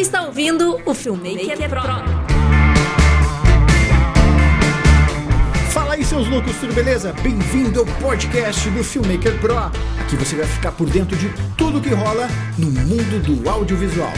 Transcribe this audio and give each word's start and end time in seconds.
está 0.00 0.22
ouvindo 0.22 0.80
o 0.86 0.94
Filmmaker 0.94 1.68
Pro. 1.68 1.82
Fala 5.72 5.94
aí, 5.94 6.04
seus 6.04 6.26
loucos, 6.26 6.56
tudo 6.56 6.72
beleza? 6.72 7.12
Bem-vindo 7.22 7.80
ao 7.80 7.86
podcast 7.86 8.68
do 8.70 8.82
Filmmaker 8.82 9.38
Pro. 9.40 9.58
Aqui 9.58 10.16
você 10.16 10.36
vai 10.36 10.46
ficar 10.46 10.72
por 10.72 10.88
dentro 10.88 11.16
de 11.16 11.28
tudo 11.56 11.82
que 11.82 11.90
rola 11.90 12.28
no 12.56 12.70
mundo 12.70 13.22
do 13.22 13.48
audiovisual. 13.48 14.12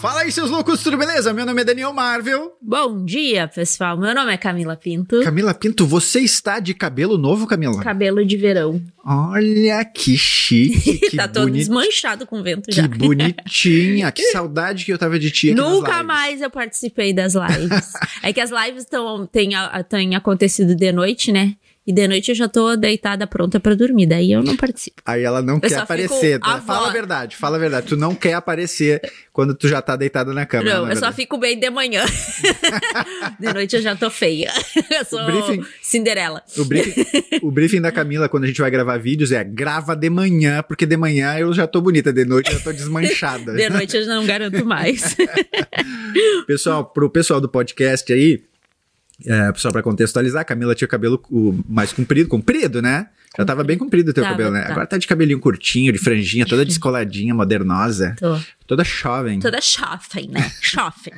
Fala 0.00 0.20
aí, 0.20 0.30
seus 0.30 0.48
loucos, 0.48 0.80
tudo 0.80 0.96
beleza? 0.96 1.32
Meu 1.32 1.44
nome 1.44 1.60
é 1.60 1.64
Daniel 1.64 1.92
Marvel. 1.92 2.56
Bom 2.62 3.04
dia, 3.04 3.48
pessoal. 3.48 3.98
Meu 3.98 4.14
nome 4.14 4.32
é 4.32 4.36
Camila 4.36 4.76
Pinto. 4.76 5.20
Camila 5.24 5.52
Pinto, 5.52 5.84
você 5.84 6.20
está 6.20 6.60
de 6.60 6.72
cabelo 6.72 7.18
novo, 7.18 7.48
Camila? 7.48 7.82
Cabelo 7.82 8.24
de 8.24 8.36
verão. 8.36 8.80
Olha 9.04 9.84
que 9.84 10.16
chique, 10.16 10.98
que 11.10 11.16
tá 11.16 11.26
todo 11.26 11.46
boni- 11.46 11.58
desmanchado 11.58 12.26
com 12.26 12.40
vento 12.44 12.66
Que 12.66 12.76
já. 12.76 12.86
bonitinha, 12.86 14.12
que 14.12 14.22
saudade 14.30 14.84
que 14.84 14.92
eu 14.92 14.98
tava 14.98 15.18
de 15.18 15.32
ti 15.32 15.52
Nunca 15.52 16.04
mais 16.04 16.40
eu 16.40 16.50
participei 16.50 17.12
das 17.12 17.34
lives. 17.34 17.92
é 18.22 18.32
que 18.32 18.40
as 18.40 18.50
lives 18.52 18.84
tão, 18.84 19.26
têm, 19.26 19.50
têm 19.88 20.14
acontecido 20.14 20.76
de 20.76 20.92
noite, 20.92 21.32
né? 21.32 21.54
E 21.88 21.92
de 21.92 22.06
noite 22.06 22.28
eu 22.30 22.34
já 22.34 22.46
tô 22.46 22.76
deitada 22.76 23.26
pronta 23.26 23.58
pra 23.58 23.74
dormir. 23.74 24.04
Daí 24.04 24.30
eu 24.30 24.42
não 24.42 24.54
participo. 24.58 25.00
Aí 25.06 25.22
ela 25.22 25.40
não 25.40 25.58
quer 25.58 25.70
só 25.70 25.80
aparecer. 25.80 26.38
tá? 26.38 26.60
Fala 26.60 26.88
a 26.88 26.92
verdade, 26.92 27.34
fala 27.34 27.56
a 27.56 27.58
verdade. 27.58 27.86
Tu 27.86 27.96
não 27.96 28.14
quer 28.14 28.34
aparecer 28.34 29.00
quando 29.32 29.54
tu 29.54 29.66
já 29.66 29.80
tá 29.80 29.96
deitada 29.96 30.34
na 30.34 30.44
cama. 30.44 30.64
não, 30.64 30.84
na 30.84 30.92
eu 30.92 30.96
só 30.96 31.10
fico 31.10 31.38
bem 31.38 31.58
de 31.58 31.70
manhã. 31.70 32.04
de 33.40 33.52
noite 33.54 33.74
eu 33.76 33.80
já 33.80 33.96
tô 33.96 34.10
feia. 34.10 34.52
Eu 34.90 35.02
sou 35.06 35.18
O 35.18 35.24
briefing- 35.24 35.64
Cinderela. 35.80 36.42
O 36.58 36.64
briefing, 36.66 37.06
o 37.42 37.50
briefing 37.50 37.80
da 37.80 37.90
Camila, 37.90 38.28
quando 38.28 38.44
a 38.44 38.48
gente 38.48 38.60
vai 38.60 38.70
gravar 38.70 38.98
vídeos, 38.98 39.32
é 39.32 39.42
grava 39.42 39.96
de 39.96 40.10
manhã, 40.10 40.62
porque 40.62 40.84
de 40.84 40.96
manhã 40.96 41.38
eu 41.38 41.54
já 41.54 41.66
tô 41.66 41.80
bonita, 41.80 42.12
de 42.12 42.26
noite 42.26 42.50
eu 42.52 42.58
já 42.58 42.64
tô 42.64 42.72
desmanchada. 42.72 43.54
De 43.54 43.70
noite 43.70 43.96
eu 43.96 44.04
não 44.06 44.26
garanto 44.26 44.62
mais. 44.62 45.16
Pessoal, 46.46 46.84
pro 46.84 47.08
pessoal 47.10 47.40
do 47.40 47.48
podcast 47.48 48.12
aí, 48.12 48.42
é, 49.26 49.52
só 49.56 49.70
pra 49.70 49.82
contextualizar, 49.82 50.42
a 50.42 50.44
Camila 50.44 50.74
tinha 50.74 50.86
o 50.86 50.90
cabelo 50.90 51.20
mais 51.68 51.92
comprido, 51.92 52.28
comprido, 52.28 52.80
né? 52.80 53.08
Já 53.36 53.44
tava 53.44 53.62
bem 53.62 53.76
comprido 53.76 54.10
o 54.10 54.14
teu 54.14 54.22
Tava, 54.22 54.34
cabelo, 54.34 54.52
né? 54.52 54.62
tá. 54.62 54.72
Agora 54.72 54.86
tá 54.86 54.98
de 54.98 55.06
cabelinho 55.06 55.38
curtinho, 55.38 55.92
de 55.92 55.98
franjinha, 55.98 56.46
toda 56.46 56.64
descoladinha, 56.66 57.34
modernosa, 57.34 58.16
Tô 58.18 58.38
toda 58.66 58.82
jovem. 58.84 59.38
toda 59.38 59.60
shopping, 59.60 60.28
né? 60.28 60.50
Shopping. 60.60 61.12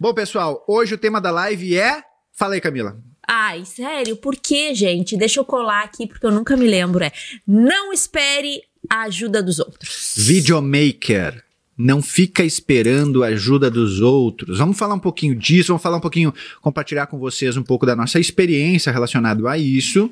Bom, 0.00 0.12
pessoal, 0.14 0.64
hoje 0.66 0.94
o 0.94 0.98
tema 0.98 1.20
da 1.20 1.30
live 1.30 1.76
é... 1.76 2.02
Fala 2.32 2.54
aí, 2.54 2.60
Camila. 2.60 2.96
Ai, 3.26 3.64
sério, 3.64 4.16
por 4.16 4.36
que, 4.36 4.74
gente? 4.74 5.16
Deixa 5.16 5.38
eu 5.38 5.44
colar 5.44 5.84
aqui 5.84 6.06
porque 6.06 6.24
eu 6.24 6.30
nunca 6.30 6.56
me 6.56 6.66
lembro. 6.66 7.04
É 7.04 7.12
não 7.46 7.92
espere 7.92 8.62
a 8.88 9.02
ajuda 9.02 9.42
dos 9.42 9.58
outros. 9.58 10.14
Videomaker. 10.16 11.44
Não 11.78 12.02
fica 12.02 12.42
esperando 12.42 13.22
a 13.22 13.28
ajuda 13.28 13.70
dos 13.70 14.00
outros. 14.00 14.58
Vamos 14.58 14.76
falar 14.76 14.94
um 14.94 14.98
pouquinho 14.98 15.36
disso, 15.36 15.68
vamos 15.68 15.82
falar 15.82 15.98
um 15.98 16.00
pouquinho, 16.00 16.34
compartilhar 16.60 17.06
com 17.06 17.18
vocês 17.18 17.56
um 17.56 17.62
pouco 17.62 17.86
da 17.86 17.94
nossa 17.94 18.18
experiência 18.18 18.90
relacionado 18.90 19.46
a 19.46 19.56
isso, 19.56 20.10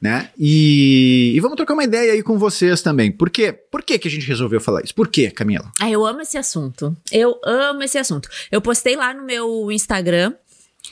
né? 0.00 0.30
E, 0.38 1.32
e 1.34 1.40
vamos 1.40 1.56
trocar 1.56 1.74
uma 1.74 1.82
ideia 1.82 2.12
aí 2.12 2.22
com 2.22 2.38
vocês 2.38 2.80
também. 2.80 3.10
Por 3.10 3.28
quê? 3.28 3.52
Por 3.52 3.82
que, 3.82 3.98
que 3.98 4.06
a 4.06 4.10
gente 4.10 4.26
resolveu 4.26 4.60
falar 4.60 4.82
isso? 4.84 4.94
Por 4.94 5.08
quê, 5.08 5.32
Camila? 5.32 5.72
Ah, 5.80 5.90
eu 5.90 6.06
amo 6.06 6.20
esse 6.20 6.38
assunto. 6.38 6.96
Eu 7.10 7.40
amo 7.44 7.82
esse 7.82 7.98
assunto. 7.98 8.28
Eu 8.52 8.60
postei 8.60 8.94
lá 8.94 9.12
no 9.12 9.24
meu 9.24 9.72
Instagram 9.72 10.32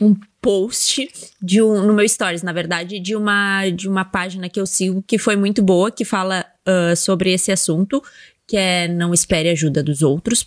um 0.00 0.16
post 0.40 1.08
de 1.40 1.62
um, 1.62 1.86
no 1.86 1.92
meu 1.92 2.08
stories, 2.08 2.42
na 2.42 2.52
verdade, 2.52 2.98
de 2.98 3.14
uma 3.14 3.68
de 3.68 3.88
uma 3.88 4.04
página 4.04 4.48
que 4.48 4.58
eu 4.58 4.66
sigo 4.66 5.04
que 5.06 5.18
foi 5.18 5.36
muito 5.36 5.62
boa, 5.62 5.90
que 5.90 6.04
fala 6.04 6.44
ah, 6.64 6.94
sobre 6.94 7.32
esse 7.32 7.50
assunto, 7.50 8.00
que 8.52 8.56
é 8.58 8.86
não 8.86 9.14
espere 9.14 9.48
ajuda 9.48 9.82
dos 9.82 10.02
outros. 10.02 10.46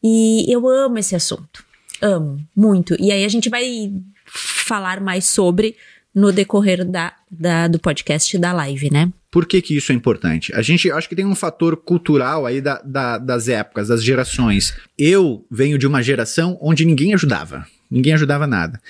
E 0.00 0.46
eu 0.48 0.68
amo 0.68 0.98
esse 0.98 1.16
assunto. 1.16 1.64
Amo 2.00 2.38
muito. 2.54 2.94
E 3.00 3.10
aí 3.10 3.24
a 3.24 3.28
gente 3.28 3.48
vai 3.48 3.92
falar 4.24 5.00
mais 5.00 5.24
sobre 5.24 5.74
no 6.14 6.30
decorrer 6.30 6.84
da, 6.84 7.12
da- 7.28 7.66
do 7.66 7.80
podcast 7.80 8.38
da 8.38 8.52
live, 8.52 8.88
né? 8.92 9.12
Por 9.32 9.46
que, 9.46 9.60
que 9.60 9.76
isso 9.76 9.90
é 9.90 9.96
importante? 9.96 10.54
A 10.54 10.62
gente 10.62 10.88
acho 10.92 11.08
que 11.08 11.16
tem 11.16 11.26
um 11.26 11.34
fator 11.34 11.76
cultural 11.76 12.46
aí 12.46 12.60
da- 12.60 12.80
da- 12.84 13.18
das 13.18 13.48
épocas, 13.48 13.88
das 13.88 14.04
gerações. 14.04 14.74
Eu 14.96 15.44
venho 15.50 15.76
de 15.76 15.88
uma 15.88 16.00
geração 16.00 16.56
onde 16.62 16.84
ninguém 16.84 17.14
ajudava. 17.14 17.66
Ninguém 17.90 18.12
ajudava 18.14 18.46
nada. 18.46 18.80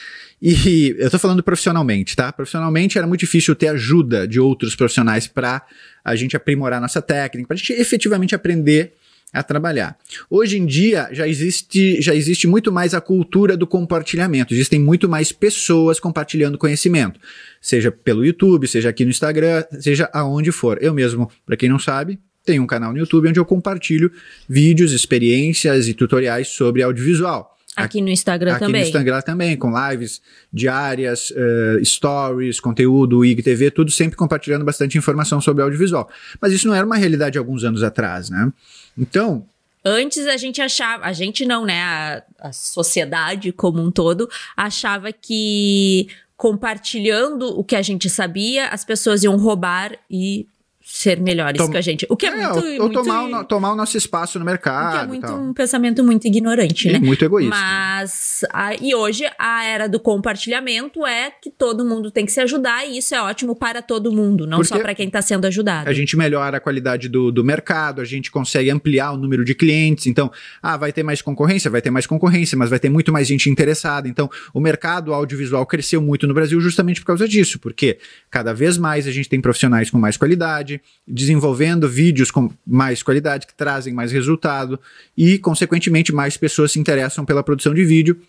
E 0.40 0.94
eu 0.98 1.10
tô 1.10 1.18
falando 1.18 1.42
profissionalmente, 1.42 2.14
tá? 2.16 2.32
Profissionalmente 2.32 2.98
era 2.98 3.06
muito 3.06 3.20
difícil 3.20 3.54
ter 3.54 3.68
ajuda 3.68 4.26
de 4.26 4.40
outros 4.40 4.74
profissionais 4.74 5.26
para 5.26 5.64
a 6.04 6.14
gente 6.16 6.36
aprimorar 6.36 6.80
nossa 6.80 7.02
técnica, 7.02 7.48
para 7.48 7.54
a 7.54 7.58
gente 7.58 7.72
efetivamente 7.72 8.34
aprender 8.34 8.92
a 9.32 9.42
trabalhar. 9.42 9.96
Hoje 10.30 10.58
em 10.58 10.64
dia 10.64 11.08
já 11.12 11.28
existe, 11.28 12.00
já 12.00 12.14
existe 12.14 12.46
muito 12.46 12.72
mais 12.72 12.94
a 12.94 13.00
cultura 13.00 13.56
do 13.56 13.66
compartilhamento. 13.66 14.54
Existem 14.54 14.80
muito 14.80 15.08
mais 15.08 15.32
pessoas 15.32 16.00
compartilhando 16.00 16.56
conhecimento, 16.56 17.20
seja 17.60 17.90
pelo 17.90 18.24
YouTube, 18.24 18.66
seja 18.66 18.88
aqui 18.88 19.04
no 19.04 19.10
Instagram, 19.10 19.64
seja 19.80 20.08
aonde 20.12 20.50
for. 20.50 20.78
Eu 20.80 20.94
mesmo, 20.94 21.30
para 21.44 21.56
quem 21.56 21.68
não 21.68 21.78
sabe, 21.78 22.18
tenho 22.44 22.62
um 22.62 22.66
canal 22.66 22.92
no 22.92 22.98
YouTube 22.98 23.28
onde 23.28 23.38
eu 23.38 23.44
compartilho 23.44 24.10
vídeos, 24.48 24.92
experiências 24.92 25.88
e 25.88 25.94
tutoriais 25.94 26.48
sobre 26.48 26.82
audiovisual. 26.82 27.57
Aqui 27.84 28.00
no 28.00 28.08
Instagram 28.08 28.52
Aqui 28.52 28.64
também. 28.66 28.82
no 28.82 28.86
Instagram 28.86 29.20
também, 29.22 29.56
com 29.56 29.72
lives 29.90 30.20
diárias, 30.52 31.32
eh, 31.34 31.80
stories, 31.84 32.60
conteúdo, 32.60 33.24
IGTV, 33.24 33.70
tudo 33.70 33.90
sempre 33.90 34.16
compartilhando 34.16 34.64
bastante 34.64 34.98
informação 34.98 35.40
sobre 35.40 35.62
audiovisual. 35.62 36.08
Mas 36.40 36.52
isso 36.52 36.66
não 36.68 36.74
era 36.74 36.84
uma 36.84 36.96
realidade 36.96 37.38
alguns 37.38 37.64
anos 37.64 37.82
atrás, 37.82 38.30
né? 38.30 38.52
Então, 38.96 39.44
Antes 39.84 40.26
a 40.26 40.36
gente 40.36 40.60
achava, 40.60 41.04
a 41.04 41.12
gente 41.12 41.46
não, 41.46 41.64
né? 41.64 41.80
A, 41.80 42.22
a 42.40 42.52
sociedade 42.52 43.52
como 43.52 43.80
um 43.80 43.90
todo 43.90 44.28
achava 44.56 45.12
que 45.12 46.08
compartilhando 46.36 47.58
o 47.58 47.64
que 47.64 47.74
a 47.74 47.82
gente 47.82 48.10
sabia, 48.10 48.68
as 48.68 48.84
pessoas 48.84 49.24
iam 49.24 49.36
roubar 49.36 49.98
e 50.10 50.46
ser 50.90 51.20
melhores 51.20 51.58
Tom- 51.58 51.70
que 51.70 51.76
a 51.76 51.80
gente. 51.82 52.06
O 52.08 52.16
que 52.16 52.24
é, 52.24 52.30
é, 52.30 52.32
muito. 52.32 52.58
ou, 52.66 52.78
muito- 52.88 52.92
tomar, 52.94 53.24
o, 53.24 53.44
tomar 53.44 53.72
o 53.72 53.76
nosso 53.76 53.96
espaço 53.98 54.38
no 54.38 54.42
o 54.44 54.46
que 54.46 54.50
mercado 54.52 55.04
é 55.04 55.06
muito 55.06 55.32
um 55.32 55.52
pensamento 55.52 56.02
muito 56.02 56.26
ignorante, 56.26 56.88
E 56.88 56.92
né? 56.92 56.98
muito 56.98 57.22
egoísta. 57.24 57.54
Mas, 57.54 58.40
a- 58.52 58.74
e 58.74 58.94
hoje 58.94 59.24
a 59.38 59.64
era 59.64 59.86
do 59.86 60.00
compartilhamento 60.00 61.06
é 61.06 61.30
que 61.30 61.50
todo 61.50 61.84
mundo 61.84 62.10
tem 62.10 62.24
que 62.24 62.32
se 62.32 62.40
ajudar 62.40 62.86
e 62.86 62.98
isso 62.98 63.14
é 63.14 63.20
ótimo 63.20 63.54
para 63.54 63.82
todo 63.82 64.10
mundo, 64.10 64.46
não 64.46 64.64
só 64.64 64.76
Porque 64.76 64.82
para 64.82 64.94
quem 64.94 65.06
está 65.08 65.20
sendo 65.20 65.46
ajudado. 65.46 65.88
A 65.88 65.92
gente 65.92 66.16
melhora 66.16 66.56
a 66.56 66.60
qualidade 66.60 67.08
do, 67.08 67.30
do 67.30 67.44
mercado, 67.44 68.00
a 68.00 68.04
gente 68.04 68.30
consegue 68.30 68.70
ampliar 68.70 69.12
o 69.12 69.16
número 69.18 69.44
de 69.44 69.54
clientes. 69.54 70.06
Então, 70.06 70.32
ah, 70.62 70.76
vai 70.76 70.92
ter 70.92 71.02
mais 71.02 71.20
concorrência? 71.20 71.70
Vai 71.70 71.82
ter 71.82 71.90
mais 71.90 72.06
concorrência, 72.06 72.56
mas 72.56 72.70
vai 72.70 72.78
ter 72.78 72.88
muito 72.88 73.12
mais 73.12 73.28
gente 73.28 73.50
interessada. 73.50 74.08
Então, 74.08 74.30
o 74.54 74.60
mercado 74.60 75.12
audiovisual 75.12 75.66
cresceu 75.66 76.00
muito 76.00 76.26
no 76.26 76.32
Brasil 76.34 76.58
justamente 76.60 77.00
por 77.00 77.06
causa 77.08 77.28
disso, 77.28 77.58
porque 77.58 77.98
cada 78.30 78.54
vez 78.54 78.78
mais 78.78 79.06
a 79.06 79.10
gente 79.10 79.28
tem 79.28 79.40
profissionais 79.40 79.90
com 79.90 79.98
mais 79.98 80.16
qualidade, 80.16 80.77
desenvolvendo 81.06 81.88
vídeos 81.88 82.30
com 82.30 82.50
mais 82.66 83.02
qualidade, 83.02 83.46
que 83.46 83.54
trazem 83.54 83.92
mais 83.92 84.12
resultado 84.12 84.78
e, 85.16 85.38
consequentemente, 85.38 86.12
mais 86.12 86.36
pessoas 86.36 86.72
se 86.72 86.78
interessam 86.78 87.24
pela 87.24 87.42
produção 87.42 87.74
de 87.74 87.84
vídeo 87.84 88.20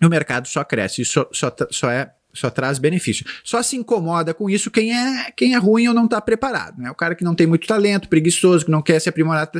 e 0.00 0.06
o 0.06 0.10
mercado 0.10 0.48
só 0.48 0.64
cresce. 0.64 1.04
Só, 1.04 1.28
só, 1.32 1.54
só 1.70 1.90
é. 1.90 2.10
Só 2.32 2.50
traz 2.50 2.78
benefício. 2.78 3.24
Só 3.42 3.62
se 3.62 3.76
incomoda 3.76 4.34
com 4.34 4.50
isso 4.50 4.70
quem 4.70 4.94
é, 4.94 5.30
quem 5.34 5.54
é 5.54 5.56
ruim 5.56 5.88
ou 5.88 5.94
não 5.94 6.04
está 6.04 6.20
preparado. 6.20 6.78
Né? 6.78 6.90
O 6.90 6.94
cara 6.94 7.14
que 7.14 7.24
não 7.24 7.34
tem 7.34 7.46
muito 7.46 7.66
talento, 7.66 8.10
preguiçoso, 8.10 8.66
que 8.66 8.70
não 8.70 8.82
quer 8.82 9.00
se 9.00 9.08
aprimorar 9.08 9.50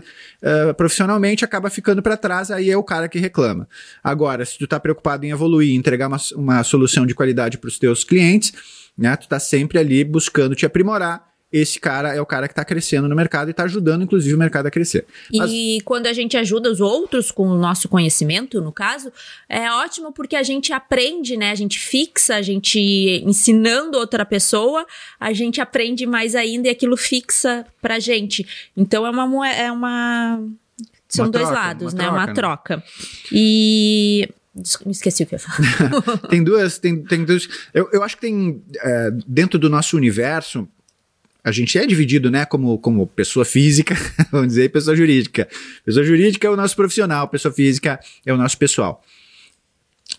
eh, 0.43 0.73
profissionalmente, 0.75 1.43
acaba 1.43 1.71
ficando 1.71 2.03
para 2.03 2.19
trás, 2.19 2.51
aí 2.51 2.71
é 2.71 2.77
o 2.77 2.85
cara 2.85 3.09
que 3.09 3.19
reclama. 3.19 3.67
Agora, 4.05 4.45
se 4.45 4.59
tu 4.59 4.65
está 4.65 4.79
preocupado 4.79 5.25
em 5.25 5.31
evoluir, 5.31 5.75
entregar 5.75 6.07
uma, 6.07 6.19
uma 6.35 6.63
solução 6.63 7.07
de 7.07 7.15
qualidade 7.15 7.57
para 7.57 7.69
os 7.69 7.79
teus 7.79 8.05
clientes, 8.05 8.53
né? 8.97 9.17
Tu 9.17 9.29
tá 9.29 9.39
sempre 9.39 9.79
ali 9.79 10.05
buscando 10.05 10.55
te 10.55 10.65
aprimorar. 10.65 11.25
Esse 11.53 11.79
cara 11.79 12.13
é 12.13 12.21
o 12.21 12.27
cara 12.27 12.49
que 12.49 12.53
está 12.53 12.65
crescendo 12.65 13.09
no 13.09 13.15
mercado 13.15 13.49
e 13.49 13.51
está 13.53 13.63
ajudando, 13.63 14.03
inclusive, 14.03 14.35
o 14.35 14.39
mercado 14.39 14.67
a 14.67 14.71
crescer. 14.71 15.07
Mas- 15.33 15.51
E 15.51 15.81
quando 15.85 16.09
a 16.09 16.13
gente 16.13 16.37
ajuda 16.37 16.71
os 16.71 16.81
outros 16.81 17.31
com 17.31 17.47
o 17.49 17.57
nosso 17.57 17.89
conhecimento, 17.89 18.61
no 18.61 18.73
caso, 18.73 19.13
é 19.49 19.71
ótimo 19.71 20.13
porque 20.13 20.35
a 20.35 20.43
gente 20.43 20.73
aprende, 20.73 21.37
né? 21.37 21.53
A 21.53 21.55
gente 21.55 21.79
fixa, 21.79 22.35
a 22.35 22.43
gente 22.43 22.81
ensinando 23.25 23.97
outra 23.97 24.25
pessoa, 24.27 24.85
a 25.21 25.33
gente 25.33 25.61
aprende 25.61 26.05
mais 26.05 26.35
ainda 26.35 26.67
e 26.67 26.71
aquilo 26.71 26.97
fixa 26.97 27.65
pra 27.81 28.01
gente. 28.01 28.45
Então 28.77 29.07
é 29.07 29.11
uma 29.11 29.49
é 29.49 29.71
uma 29.71 30.43
são 31.09 31.27
Uma 31.27 31.31
dois 31.31 31.45
troca, 31.47 31.61
lados, 31.61 31.93
uma 31.95 31.99
né? 31.99 32.05
troca, 32.05 32.17
Uma 32.19 32.27
né? 32.27 32.33
troca. 32.35 32.85
E 33.31 34.29
me 34.85 34.91
esqueci 34.93 35.23
o 35.23 35.27
que 35.27 35.35
eu 35.35 35.39
ia 35.39 35.45
falar. 35.45 36.19
tem 36.29 36.43
duas. 36.43 36.79
Tem, 36.79 37.03
tem 37.03 37.25
duas 37.25 37.49
eu, 37.73 37.89
eu 37.93 38.03
acho 38.03 38.17
que 38.17 38.23
tem. 38.23 38.63
é, 38.83 39.11
dentro 39.27 39.59
do 39.59 39.69
nosso 39.71 39.97
universo, 39.97 40.67
a 41.47 41.53
gente 41.53 41.79
é 41.79 41.87
dividido, 41.87 42.29
né, 42.29 42.45
como, 42.45 42.77
como 42.77 43.07
pessoa 43.07 43.45
física, 43.45 43.95
vamos 44.33 44.49
dizer, 44.49 44.69
pessoa 44.73 44.97
jurídica. 44.97 45.49
Pessoa 45.85 46.05
jurídica 46.05 46.49
é 46.49 46.51
o 46.51 46.57
nosso 46.57 46.75
profissional, 46.75 47.29
pessoa 47.29 47.55
física 47.55 48.01
é 48.27 48.33
o 48.33 48.37
nosso 48.37 48.59
pessoal. 48.59 49.01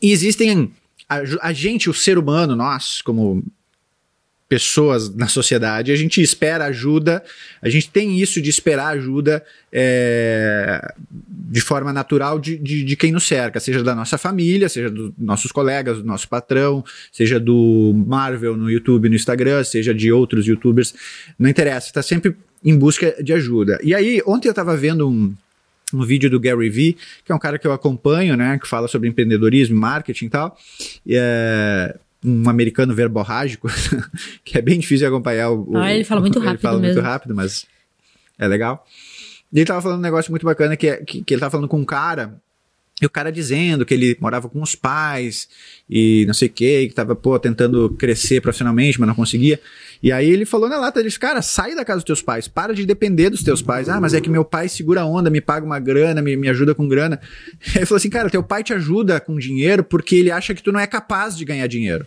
E 0.02 0.14
existem. 0.14 0.72
A, 1.10 1.20
a 1.42 1.54
gente, 1.54 1.90
o 1.90 1.94
ser 1.94 2.18
humano, 2.18 2.56
nós, 2.56 3.02
como 3.02 3.44
pessoas 4.50 5.14
na 5.14 5.28
sociedade, 5.28 5.92
a 5.92 5.96
gente 5.96 6.22
espera 6.22 6.66
ajuda, 6.66 7.24
a 7.62 7.68
gente 7.68 7.90
tem 7.90 8.18
isso 8.18 8.42
de 8.42 8.50
esperar 8.50 8.88
ajuda 8.88 9.44
é, 9.72 10.94
de 11.10 11.60
forma 11.60 11.92
natural 11.92 12.40
de, 12.40 12.58
de, 12.58 12.84
de, 12.84 12.96
quem 12.96 13.12
nos 13.12 13.28
cerca, 13.28 13.60
seja 13.60 13.84
da 13.84 13.94
nossa 13.94 14.18
família, 14.18 14.70
seja 14.70 14.90
dos 14.90 15.12
nossos 15.18 15.52
colegas, 15.52 15.98
do 15.98 16.06
nosso 16.06 16.30
patrão, 16.30 16.84
seja 17.12 17.40
do 17.40 17.94
Marvel 18.08 18.56
no 18.56 18.72
YouTube, 18.72 19.10
no 19.10 19.16
Instagram, 19.16 19.64
seja 19.66 19.94
de 19.94 20.12
outros 20.12 20.48
youtubers, 20.48 20.94
não 21.38 21.50
interessa, 21.50 21.88
está 21.88 22.02
sempre 22.02 22.36
em 22.64 22.78
busca 22.78 23.22
de 23.22 23.34
ajuda. 23.34 23.78
E 23.84 23.94
aí, 23.94 24.22
ontem 24.26 24.48
eu 24.48 24.52
estava 24.52 24.78
vendo 24.78 25.10
um, 25.10 25.36
um 25.94 26.04
vídeo 26.06 26.30
do 26.30 26.40
Gary 26.40 26.70
Vee, 26.70 26.98
que 27.26 27.32
é 27.32 27.36
um 27.36 27.40
cara 27.40 27.60
que 27.60 27.68
eu 27.68 27.74
acompanho, 27.74 28.38
né, 28.38 28.58
que 28.58 28.68
fala 28.68 28.88
sobre 28.88 29.10
empreendedorismo, 29.10 29.78
marketing 29.78 30.26
e 30.26 30.30
tal, 30.30 30.58
e, 31.06 31.16
é, 31.18 31.96
um 32.28 32.50
americano 32.50 32.94
verborrágico, 32.94 33.68
que 34.44 34.58
é 34.58 34.62
bem 34.62 34.80
difícil 34.80 35.00
de 35.00 35.06
acompanhar. 35.06 35.52
O, 35.52 35.76
ah, 35.76 35.94
ele 35.94 36.04
fala 36.04 36.22
muito 36.22 36.40
rápido 36.40 36.56
Ele 36.56 36.62
fala 36.62 36.80
mesmo. 36.80 36.94
muito 36.96 37.06
rápido, 37.06 37.36
mas 37.36 37.66
é 38.38 38.48
legal. 38.48 38.86
E 39.52 39.60
ele 39.60 39.66
tava 39.66 39.82
falando 39.82 40.00
um 40.00 40.04
negócio 40.04 40.32
muito 40.32 40.46
bacana, 40.46 40.76
que, 40.76 40.88
é, 40.88 40.98
que, 40.98 41.24
que 41.24 41.34
ele 41.34 41.40
tava 41.40 41.52
falando 41.52 41.70
com 41.70 41.80
um 41.80 41.86
cara, 41.86 42.40
e 43.00 43.06
o 43.06 43.10
cara 43.10 43.32
dizendo 43.32 43.86
que 43.86 43.94
ele 43.94 44.18
morava 44.20 44.50
com 44.50 44.60
os 44.60 44.74
pais 44.74 45.48
e 45.88 46.26
não 46.26 46.34
sei 46.34 46.48
o 46.48 46.52
que, 46.52 46.88
que 46.88 46.96
tava, 46.96 47.16
pô, 47.16 47.38
tentando 47.38 47.92
crescer 47.92 48.42
profissionalmente, 48.42 49.00
mas 49.00 49.08
não 49.08 49.14
conseguia. 49.14 49.60
E 50.02 50.12
aí 50.12 50.28
ele 50.28 50.46
falou 50.46 50.68
na 50.68 50.78
lata, 50.78 51.00
ele 51.00 51.08
disse, 51.08 51.20
cara, 51.20 51.44
sai 51.44 51.76
da 51.76 51.86
casa 51.86 51.98
dos 51.98 52.06
teus 52.06 52.24
pais, 52.24 52.48
para 52.48 52.74
de 52.74 52.88
depender 52.88 53.30
dos 53.30 53.44
teus 53.44 53.62
pais. 53.62 53.88
Ah, 53.88 54.02
mas 54.02 54.16
é 54.16 54.22
que 54.22 54.30
meu 54.30 54.44
pai 54.44 54.68
segura 54.68 55.02
a 55.02 55.06
onda, 55.06 55.30
me 55.30 55.40
paga 55.40 55.64
uma 55.64 55.80
grana, 55.80 56.24
me, 56.24 56.36
me 56.36 56.50
ajuda 56.50 56.74
com 56.74 56.88
grana. 56.88 57.22
Ele 57.76 57.86
falou 57.86 57.98
assim, 57.98 58.10
cara, 58.10 58.32
teu 58.32 58.42
pai 58.42 58.64
te 58.64 58.74
ajuda 58.74 59.20
com 59.20 59.38
dinheiro 59.38 59.84
porque 59.84 60.16
ele 60.16 60.32
acha 60.32 60.56
que 60.56 60.64
tu 60.64 60.72
não 60.72 60.80
é 60.80 60.88
capaz 60.88 61.38
de 61.38 61.46
ganhar 61.46 61.68
dinheiro. 61.68 62.06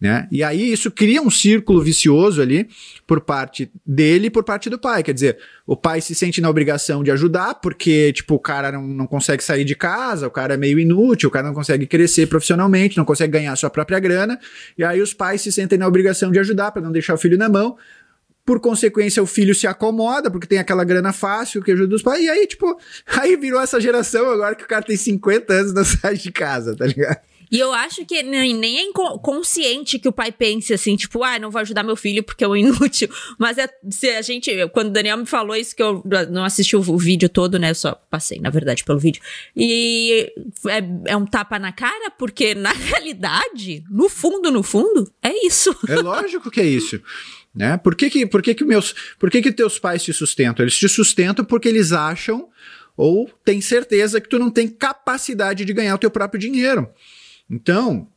Né? 0.00 0.28
E 0.30 0.42
aí 0.42 0.72
isso 0.72 0.90
cria 0.90 1.22
um 1.22 1.30
círculo 1.30 1.80
vicioso 1.80 2.42
ali 2.42 2.68
por 3.06 3.20
parte 3.20 3.70
dele 3.86 4.26
e 4.26 4.30
por 4.30 4.44
parte 4.44 4.68
do 4.68 4.78
pai. 4.78 5.02
Quer 5.02 5.14
dizer, 5.14 5.38
o 5.66 5.76
pai 5.76 6.00
se 6.00 6.14
sente 6.14 6.40
na 6.40 6.50
obrigação 6.50 7.02
de 7.02 7.10
ajudar 7.10 7.54
porque, 7.54 8.12
tipo, 8.12 8.34
o 8.34 8.38
cara 8.38 8.72
não, 8.72 8.82
não 8.82 9.06
consegue 9.06 9.42
sair 9.42 9.64
de 9.64 9.74
casa, 9.74 10.26
o 10.26 10.30
cara 10.30 10.54
é 10.54 10.56
meio 10.56 10.78
inútil, 10.78 11.28
o 11.28 11.32
cara 11.32 11.46
não 11.46 11.54
consegue 11.54 11.86
crescer 11.86 12.26
profissionalmente, 12.26 12.98
não 12.98 13.04
consegue 13.04 13.32
ganhar 13.32 13.56
sua 13.56 13.70
própria 13.70 13.98
grana. 13.98 14.38
E 14.76 14.84
aí 14.84 15.00
os 15.00 15.14
pais 15.14 15.40
se 15.40 15.50
sentem 15.50 15.78
na 15.78 15.86
obrigação 15.86 16.30
de 16.30 16.38
ajudar 16.38 16.72
para 16.72 16.82
não 16.82 16.92
deixar 16.92 17.14
o 17.14 17.18
filho 17.18 17.38
na 17.38 17.48
mão. 17.48 17.78
Por 18.44 18.60
consequência, 18.60 19.22
o 19.22 19.26
filho 19.26 19.54
se 19.54 19.66
acomoda, 19.66 20.30
porque 20.30 20.46
tem 20.46 20.58
aquela 20.58 20.84
grana 20.84 21.14
fácil 21.14 21.62
que 21.62 21.72
ajuda 21.72 21.94
os 21.94 22.02
pais. 22.02 22.22
E 22.22 22.28
aí, 22.28 22.46
tipo, 22.46 22.78
aí 23.06 23.36
virou 23.36 23.60
essa 23.60 23.80
geração 23.80 24.28
agora 24.28 24.54
que 24.54 24.64
o 24.64 24.68
cara 24.68 24.84
tem 24.84 24.96
50 24.96 25.50
anos 25.50 25.72
não 25.72 25.84
sai 25.86 26.16
de 26.16 26.30
casa, 26.30 26.76
tá 26.76 26.84
ligado? 26.84 27.20
E 27.54 27.60
eu 27.60 27.72
acho 27.72 28.04
que 28.04 28.20
nem, 28.20 28.80
é 28.80 28.92
consciente 29.22 29.96
que 29.96 30.08
o 30.08 30.12
pai 30.12 30.32
pense 30.32 30.74
assim, 30.74 30.96
tipo, 30.96 31.22
ah, 31.22 31.38
não 31.38 31.52
vou 31.52 31.60
ajudar 31.60 31.84
meu 31.84 31.94
filho 31.94 32.20
porque 32.20 32.44
é 32.44 32.48
inútil. 32.58 33.08
Mas 33.38 33.58
é, 33.58 33.68
se 33.88 34.10
a 34.10 34.22
gente, 34.22 34.50
quando 34.72 34.88
o 34.88 34.90
Daniel 34.90 35.18
me 35.18 35.24
falou 35.24 35.54
isso, 35.54 35.76
que 35.76 35.80
eu 35.80 36.02
não 36.32 36.42
assisti 36.42 36.74
o, 36.74 36.80
o 36.80 36.98
vídeo 36.98 37.28
todo, 37.28 37.56
né? 37.56 37.70
Eu 37.70 37.76
só 37.76 37.94
passei, 38.10 38.40
na 38.40 38.50
verdade, 38.50 38.82
pelo 38.82 38.98
vídeo. 38.98 39.22
E 39.56 40.32
é, 40.66 41.12
é 41.12 41.16
um 41.16 41.24
tapa 41.24 41.56
na 41.56 41.70
cara, 41.70 42.10
porque 42.10 42.56
na 42.56 42.72
realidade, 42.74 43.84
no 43.88 44.08
fundo, 44.08 44.50
no 44.50 44.64
fundo, 44.64 45.08
é 45.22 45.46
isso. 45.46 45.72
É 45.88 45.94
lógico 45.94 46.50
que 46.50 46.60
é 46.60 46.66
isso. 46.66 47.00
Né? 47.54 47.76
Por 47.76 47.94
que 47.94 48.10
que, 48.10 48.26
por 48.26 48.42
que, 48.42 48.52
que 48.52 48.64
meus, 48.64 48.96
por 49.16 49.30
que 49.30 49.40
que 49.40 49.52
teus 49.52 49.78
pais 49.78 50.02
te 50.02 50.12
sustentam? 50.12 50.64
Eles 50.64 50.76
te 50.76 50.88
sustentam 50.88 51.44
porque 51.44 51.68
eles 51.68 51.92
acham 51.92 52.48
ou 52.96 53.30
têm 53.44 53.60
certeza 53.60 54.20
que 54.20 54.28
tu 54.28 54.40
não 54.40 54.50
tem 54.50 54.66
capacidade 54.66 55.64
de 55.64 55.72
ganhar 55.72 55.94
o 55.94 55.98
teu 55.98 56.10
próprio 56.10 56.40
dinheiro. 56.40 56.90
Então, 57.54 58.08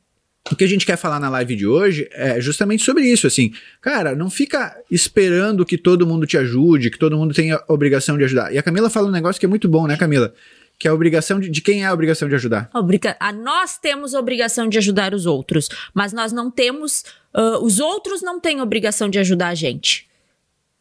o 0.51 0.55
que 0.55 0.63
a 0.63 0.67
gente 0.67 0.85
quer 0.85 0.97
falar 0.97 1.19
na 1.19 1.29
live 1.29 1.55
de 1.55 1.67
hoje 1.67 2.09
é 2.11 2.41
justamente 2.41 2.83
sobre 2.83 3.05
isso, 3.05 3.27
assim, 3.27 3.53
cara, 3.81 4.15
não 4.15 4.29
fica 4.29 4.75
esperando 4.89 5.65
que 5.65 5.77
todo 5.77 6.07
mundo 6.07 6.25
te 6.25 6.37
ajude, 6.37 6.89
que 6.89 6.97
todo 6.97 7.15
mundo 7.15 7.33
tenha 7.33 7.61
obrigação 7.67 8.17
de 8.17 8.23
ajudar. 8.23 8.51
E 8.53 8.57
a 8.57 8.63
Camila 8.63 8.89
fala 8.89 9.07
um 9.07 9.11
negócio 9.11 9.39
que 9.39 9.45
é 9.45 9.49
muito 9.49 9.69
bom, 9.69 9.85
né, 9.85 9.95
Camila? 9.95 10.33
Que 10.79 10.87
é 10.87 10.91
a 10.91 10.93
obrigação 10.93 11.39
de, 11.39 11.49
de 11.49 11.61
quem 11.61 11.83
é 11.83 11.87
a 11.87 11.93
obrigação 11.93 12.27
de 12.27 12.35
ajudar? 12.35 12.69
Obriga 12.73 13.15
a 13.19 13.31
nós 13.31 13.77
temos 13.77 14.13
obrigação 14.13 14.67
de 14.67 14.77
ajudar 14.77 15.13
os 15.13 15.25
outros, 15.25 15.69
mas 15.93 16.13
nós 16.13 16.31
não 16.31 16.49
temos, 16.49 17.03
uh, 17.35 17.63
os 17.63 17.79
outros 17.79 18.21
não 18.21 18.39
têm 18.39 18.61
obrigação 18.61 19.09
de 19.09 19.19
ajudar 19.19 19.49
a 19.49 19.55
gente. 19.55 20.06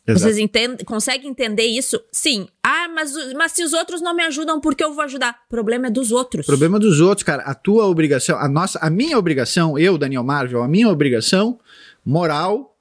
Exato. 0.06 0.20
Vocês 0.20 0.38
entendem, 0.38 0.84
conseguem 0.84 1.30
entender 1.30 1.64
isso? 1.64 2.00
Sim. 2.12 2.46
Ah, 2.62 2.88
mas, 2.88 3.12
mas 3.34 3.52
se 3.52 3.64
os 3.64 3.72
outros 3.72 4.00
não 4.00 4.14
me 4.14 4.22
ajudam, 4.22 4.60
por 4.60 4.74
que 4.74 4.84
eu 4.84 4.94
vou 4.94 5.02
ajudar? 5.02 5.40
O 5.46 5.50
problema 5.50 5.88
é 5.88 5.90
dos 5.90 6.12
outros. 6.12 6.46
O 6.46 6.50
problema 6.50 6.76
é 6.76 6.80
dos 6.80 7.00
outros, 7.00 7.24
cara. 7.24 7.42
A 7.42 7.54
tua 7.54 7.86
obrigação, 7.86 8.38
a 8.38 8.48
nossa, 8.48 8.78
a 8.78 8.88
minha 8.88 9.18
obrigação, 9.18 9.76
eu, 9.76 9.98
Daniel 9.98 10.22
Marvel, 10.22 10.62
a 10.62 10.68
minha 10.68 10.88
obrigação 10.88 11.58
moral 12.04 12.76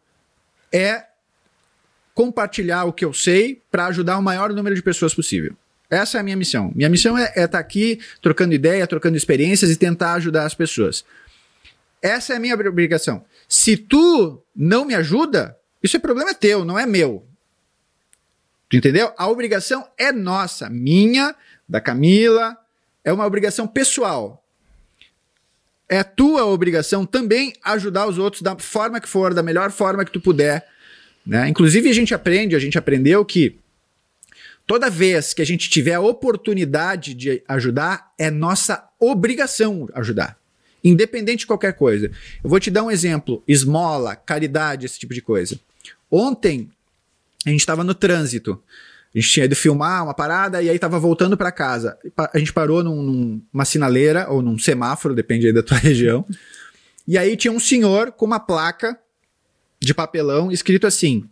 é 0.71 1.05
compartilhar 2.13 2.85
o 2.85 2.93
que 2.93 3.03
eu 3.03 3.13
sei 3.13 3.61
para 3.71 3.87
ajudar 3.87 4.17
o 4.19 4.21
maior 4.21 4.53
número 4.53 4.75
de 4.75 4.83
pessoas 4.83 5.13
possível. 5.13 5.55
Essa 5.89 6.17
é 6.17 6.21
a 6.21 6.23
minha 6.23 6.37
missão. 6.37 6.71
Minha 6.75 6.89
missão 6.89 7.17
é 7.17 7.25
estar 7.25 7.47
tá 7.47 7.59
aqui 7.59 7.99
trocando 8.21 8.53
ideia, 8.53 8.85
trocando 8.85 9.17
experiências 9.17 9.71
e 9.71 9.75
tentar 9.75 10.13
ajudar 10.13 10.45
as 10.45 10.53
pessoas. 10.53 11.03
Essa 12.01 12.33
é 12.33 12.35
a 12.37 12.39
minha 12.39 12.55
obrigação. 12.55 13.23
Se 13.47 13.75
tu 13.75 14.41
não 14.55 14.85
me 14.85 14.93
ajuda, 14.93 15.57
isso 15.85 15.97
é 15.97 15.99
problema 15.99 16.33
teu, 16.33 16.65
não 16.65 16.77
é 16.77 16.85
meu. 16.85 17.25
Entendeu? 18.71 19.13
A 19.17 19.27
obrigação 19.27 19.87
é 19.97 20.11
nossa, 20.11 20.69
minha, 20.69 21.35
da 21.67 21.79
Camila, 21.79 22.57
é 23.03 23.13
uma 23.13 23.25
obrigação 23.25 23.67
pessoal. 23.67 24.43
É 25.87 26.03
tua 26.03 26.45
obrigação 26.45 27.05
também 27.05 27.53
ajudar 27.63 28.07
os 28.07 28.17
outros 28.17 28.41
da 28.41 28.57
forma 28.57 28.99
que 28.99 29.07
for, 29.07 29.33
da 29.33 29.43
melhor 29.43 29.71
forma 29.71 30.03
que 30.03 30.11
tu 30.11 30.19
puder. 30.19 30.67
Né? 31.25 31.47
Inclusive, 31.47 31.89
a 31.89 31.93
gente 31.93 32.13
aprende, 32.13 32.55
a 32.55 32.59
gente 32.59 32.77
aprendeu 32.77 33.23
que 33.23 33.59
toda 34.65 34.89
vez 34.89 35.33
que 35.33 35.41
a 35.41 35.45
gente 35.45 35.69
tiver 35.69 35.93
a 35.93 36.01
oportunidade 36.01 37.13
de 37.13 37.43
ajudar, 37.47 38.11
é 38.17 38.31
nossa 38.31 38.89
obrigação 38.99 39.87
ajudar. 39.93 40.37
Independente 40.83 41.39
de 41.39 41.47
qualquer 41.47 41.73
coisa. 41.73 42.11
Eu 42.43 42.49
vou 42.49 42.59
te 42.59 42.69
dar 42.69 42.83
um 42.83 42.91
exemplo: 42.91 43.43
esmola, 43.47 44.15
caridade, 44.15 44.85
esse 44.85 44.99
tipo 44.99 45.13
de 45.13 45.21
coisa. 45.21 45.59
Ontem, 46.09 46.69
a 47.45 47.49
gente 47.49 47.59
estava 47.59 47.83
no 47.83 47.93
trânsito. 47.93 48.61
A 49.13 49.19
gente 49.19 49.31
tinha 49.31 49.45
ido 49.45 49.55
filmar 49.55 50.03
uma 50.03 50.13
parada 50.13 50.61
e 50.61 50.69
aí 50.69 50.77
tava 50.77 50.99
voltando 50.99 51.37
para 51.37 51.51
casa. 51.51 51.97
A 52.33 52.37
gente 52.37 52.51
parou 52.51 52.83
num, 52.83 53.41
numa 53.53 53.63
sinaleira 53.63 54.29
ou 54.29 54.41
num 54.41 54.59
semáforo, 54.59 55.15
depende 55.15 55.47
aí 55.47 55.53
da 55.53 55.63
tua 55.63 55.77
região. 55.79 56.25
E 57.07 57.17
aí 57.17 57.37
tinha 57.37 57.51
um 57.51 57.59
senhor 57.59 58.11
com 58.11 58.25
uma 58.25 58.39
placa 58.39 58.99
de 59.79 59.93
papelão 59.93 60.51
escrito 60.51 60.85
assim: 60.85 61.29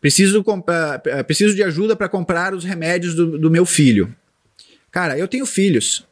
preciso, 0.00 0.40
uh, 0.40 1.24
preciso 1.26 1.54
de 1.54 1.62
ajuda 1.62 1.94
para 1.94 2.08
comprar 2.08 2.54
os 2.54 2.64
remédios 2.64 3.14
do, 3.14 3.38
do 3.38 3.50
meu 3.50 3.66
filho. 3.66 4.14
Cara, 4.90 5.18
eu 5.18 5.28
tenho 5.28 5.44
filhos. 5.44 6.06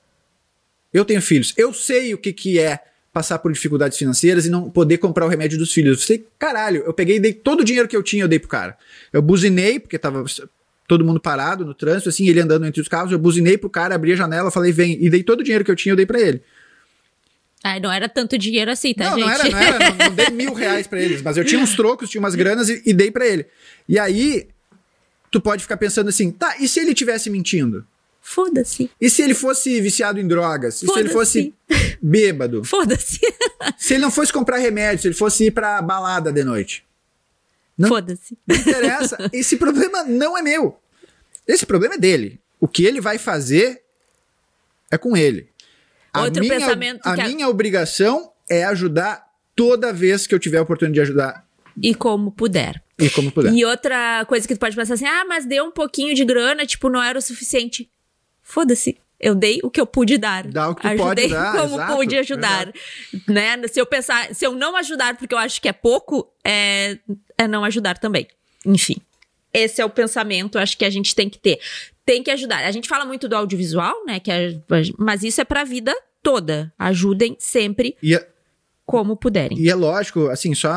Eu 0.92 1.04
tenho 1.04 1.22
filhos. 1.22 1.54
Eu 1.56 1.72
sei 1.72 2.14
o 2.14 2.18
que, 2.18 2.32
que 2.32 2.58
é 2.58 2.80
passar 3.12 3.38
por 3.38 3.52
dificuldades 3.52 3.98
financeiras 3.98 4.46
e 4.46 4.50
não 4.50 4.70
poder 4.70 4.98
comprar 4.98 5.26
o 5.26 5.28
remédio 5.28 5.58
dos 5.58 5.72
filhos. 5.72 5.98
Eu 5.98 6.06
sei, 6.06 6.26
caralho, 6.38 6.82
eu 6.86 6.92
peguei 6.92 7.16
e 7.16 7.20
dei 7.20 7.32
todo 7.32 7.60
o 7.60 7.64
dinheiro 7.64 7.88
que 7.88 7.96
eu 7.96 8.02
tinha, 8.02 8.24
eu 8.24 8.28
dei 8.28 8.38
pro 8.38 8.48
cara. 8.48 8.76
Eu 9.12 9.22
buzinei, 9.22 9.80
porque 9.80 9.98
tava 9.98 10.24
todo 10.86 11.04
mundo 11.04 11.20
parado 11.20 11.64
no 11.64 11.74
trânsito, 11.74 12.08
assim, 12.08 12.28
ele 12.28 12.40
andando 12.40 12.66
entre 12.66 12.80
os 12.80 12.88
carros, 12.88 13.12
eu 13.12 13.18
buzinei 13.18 13.58
pro 13.58 13.68
cara, 13.68 13.94
abri 13.94 14.12
a 14.12 14.16
janela, 14.16 14.50
falei, 14.50 14.72
vem, 14.72 14.96
e 15.04 15.10
dei 15.10 15.22
todo 15.22 15.40
o 15.40 15.44
dinheiro 15.44 15.64
que 15.64 15.70
eu 15.70 15.76
tinha, 15.76 15.92
eu 15.92 15.96
dei 15.96 16.06
para 16.06 16.20
ele. 16.20 16.42
Ai, 17.62 17.80
não 17.80 17.92
era 17.92 18.08
tanto 18.08 18.38
dinheiro 18.38 18.70
assim, 18.70 18.94
tá, 18.94 19.10
não, 19.10 19.18
gente? 19.18 19.26
Não, 19.26 19.32
era, 19.32 19.50
não 19.50 19.58
era, 19.58 19.78
não, 19.90 20.06
não 20.06 20.14
dei 20.14 20.30
mil 20.30 20.54
reais 20.54 20.86
pra 20.86 21.00
eles, 21.00 21.20
mas 21.20 21.36
eu 21.36 21.44
tinha 21.44 21.60
uns 21.60 21.74
trocos, 21.74 22.08
tinha 22.08 22.20
umas 22.20 22.34
granas 22.34 22.68
e, 22.68 22.82
e 22.86 22.94
dei 22.94 23.10
para 23.10 23.26
ele. 23.26 23.46
E 23.88 23.98
aí, 23.98 24.48
tu 25.30 25.40
pode 25.40 25.62
ficar 25.62 25.76
pensando 25.76 26.08
assim, 26.08 26.30
tá, 26.30 26.56
e 26.58 26.68
se 26.68 26.80
ele 26.80 26.94
tivesse 26.94 27.28
mentindo? 27.28 27.84
Foda-se. 28.28 28.90
E 29.00 29.08
se 29.08 29.22
ele 29.22 29.32
fosse 29.32 29.80
viciado 29.80 30.20
em 30.20 30.28
drogas? 30.28 30.82
E 30.82 30.86
se 30.86 30.98
ele 30.98 31.08
fosse 31.08 31.54
bêbado? 32.00 32.62
Foda-se. 32.62 33.18
se 33.78 33.94
ele 33.94 34.02
não 34.02 34.10
fosse 34.10 34.30
comprar 34.30 34.58
remédio, 34.58 35.00
se 35.00 35.08
ele 35.08 35.14
fosse 35.14 35.46
ir 35.46 35.50
pra 35.50 35.80
balada 35.80 36.30
de 36.30 36.44
noite? 36.44 36.84
Foda-se. 37.86 38.36
Não 38.46 38.54
interessa. 38.54 39.16
Esse 39.32 39.56
problema 39.56 40.04
não 40.04 40.36
é 40.36 40.42
meu. 40.42 40.78
Esse 41.46 41.64
problema 41.64 41.94
é 41.94 41.98
dele. 41.98 42.38
O 42.60 42.68
que 42.68 42.84
ele 42.84 43.00
vai 43.00 43.16
fazer 43.16 43.82
é 44.90 44.98
com 44.98 45.16
ele. 45.16 45.48
Outro 46.14 46.40
a 46.40 46.44
minha, 46.44 46.54
pensamento. 46.54 47.06
A 47.06 47.16
minha 47.16 47.46
a... 47.46 47.48
obrigação 47.48 48.30
é 48.46 48.62
ajudar 48.64 49.26
toda 49.56 49.90
vez 49.90 50.26
que 50.26 50.34
eu 50.34 50.38
tiver 50.38 50.58
a 50.58 50.62
oportunidade 50.62 50.94
de 50.94 51.00
ajudar. 51.00 51.46
E 51.82 51.94
como 51.94 52.30
puder. 52.30 52.82
E 52.98 53.08
como 53.08 53.32
puder. 53.32 53.54
E 53.54 53.64
outra 53.64 54.26
coisa 54.26 54.46
que 54.46 54.54
tu 54.54 54.60
pode 54.60 54.76
pensar 54.76 54.94
assim: 54.94 55.06
ah, 55.06 55.24
mas 55.26 55.46
deu 55.46 55.64
um 55.64 55.70
pouquinho 55.70 56.14
de 56.14 56.26
grana, 56.26 56.66
tipo, 56.66 56.90
não 56.90 57.02
era 57.02 57.18
o 57.18 57.22
suficiente 57.22 57.88
foda-se. 58.48 58.98
Eu 59.20 59.34
dei 59.34 59.60
o 59.62 59.70
que 59.70 59.80
eu 59.80 59.86
pude 59.86 60.16
dar. 60.16 60.46
Dá 60.46 60.68
o 60.68 60.74
que 60.74 60.86
Ajudei 60.86 61.28
pode 61.28 61.28
dar, 61.28 61.52
como 61.56 61.74
exato, 61.74 61.96
pude 61.96 62.16
ajudar. 62.16 62.72
Né? 63.26 63.66
Se 63.68 63.80
eu 63.80 63.84
pensar, 63.84 64.34
se 64.34 64.46
eu 64.46 64.54
não 64.54 64.76
ajudar 64.76 65.16
porque 65.16 65.34
eu 65.34 65.38
acho 65.38 65.60
que 65.60 65.68
é 65.68 65.72
pouco, 65.72 66.32
é, 66.44 66.98
é 67.36 67.48
não 67.48 67.64
ajudar 67.64 67.98
também. 67.98 68.28
Enfim. 68.64 68.96
Esse 69.52 69.80
é 69.80 69.84
o 69.84 69.90
pensamento, 69.90 70.58
acho 70.58 70.78
que 70.78 70.84
a 70.84 70.90
gente 70.90 71.14
tem 71.14 71.28
que 71.28 71.38
ter. 71.38 71.58
Tem 72.06 72.22
que 72.22 72.30
ajudar. 72.30 72.64
A 72.64 72.70
gente 72.70 72.88
fala 72.88 73.04
muito 73.04 73.28
do 73.28 73.34
audiovisual, 73.34 74.04
né? 74.06 74.20
Que 74.20 74.30
é, 74.30 74.56
mas 74.96 75.24
isso 75.24 75.40
é 75.40 75.44
pra 75.44 75.64
vida 75.64 75.94
toda. 76.22 76.72
Ajudem 76.78 77.36
sempre. 77.40 77.96
E 78.02 78.14
a, 78.14 78.24
como 78.86 79.16
puderem. 79.16 79.58
E 79.58 79.68
é 79.68 79.74
lógico, 79.74 80.28
assim, 80.28 80.54
só 80.54 80.70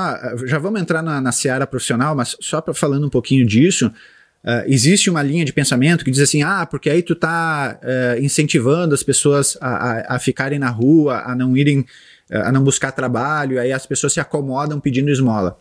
já 0.45 0.57
vamos 0.57 0.81
entrar 0.81 1.01
na, 1.01 1.21
na 1.21 1.31
seara 1.31 1.67
profissional, 1.67 2.15
mas 2.15 2.35
só 2.41 2.59
para 2.59 2.73
falando 2.73 3.05
um 3.05 3.09
pouquinho 3.09 3.45
disso, 3.45 3.91
uh, 4.43 4.63
existe 4.65 5.10
uma 5.10 5.21
linha 5.21 5.45
de 5.45 5.53
pensamento 5.53 6.03
que 6.03 6.12
diz 6.12 6.19
assim, 6.19 6.41
ah, 6.41 6.65
porque 6.65 6.89
aí 6.89 7.01
tu 7.01 7.15
tá 7.15 7.79
uh, 7.81 8.24
incentivando 8.24 8.93
as 8.93 9.03
pessoas 9.03 9.57
a, 9.62 9.69
a, 9.69 10.15
a, 10.15 10.19
ficarem 10.19 10.60
na 10.60 10.69
rua, 10.69 11.24
a 11.25 11.36
não 11.36 11.55
irem, 11.55 11.79
uh, 11.79 11.86
a 12.43 12.51
não 12.51 12.63
buscar 12.63 12.91
trabalho, 12.91 13.60
aí 13.60 13.71
as 13.71 13.86
pessoas 13.86 14.13
se 14.13 14.19
acomodam 14.19 14.79
pedindo 14.79 15.12
esmola. 15.12 15.60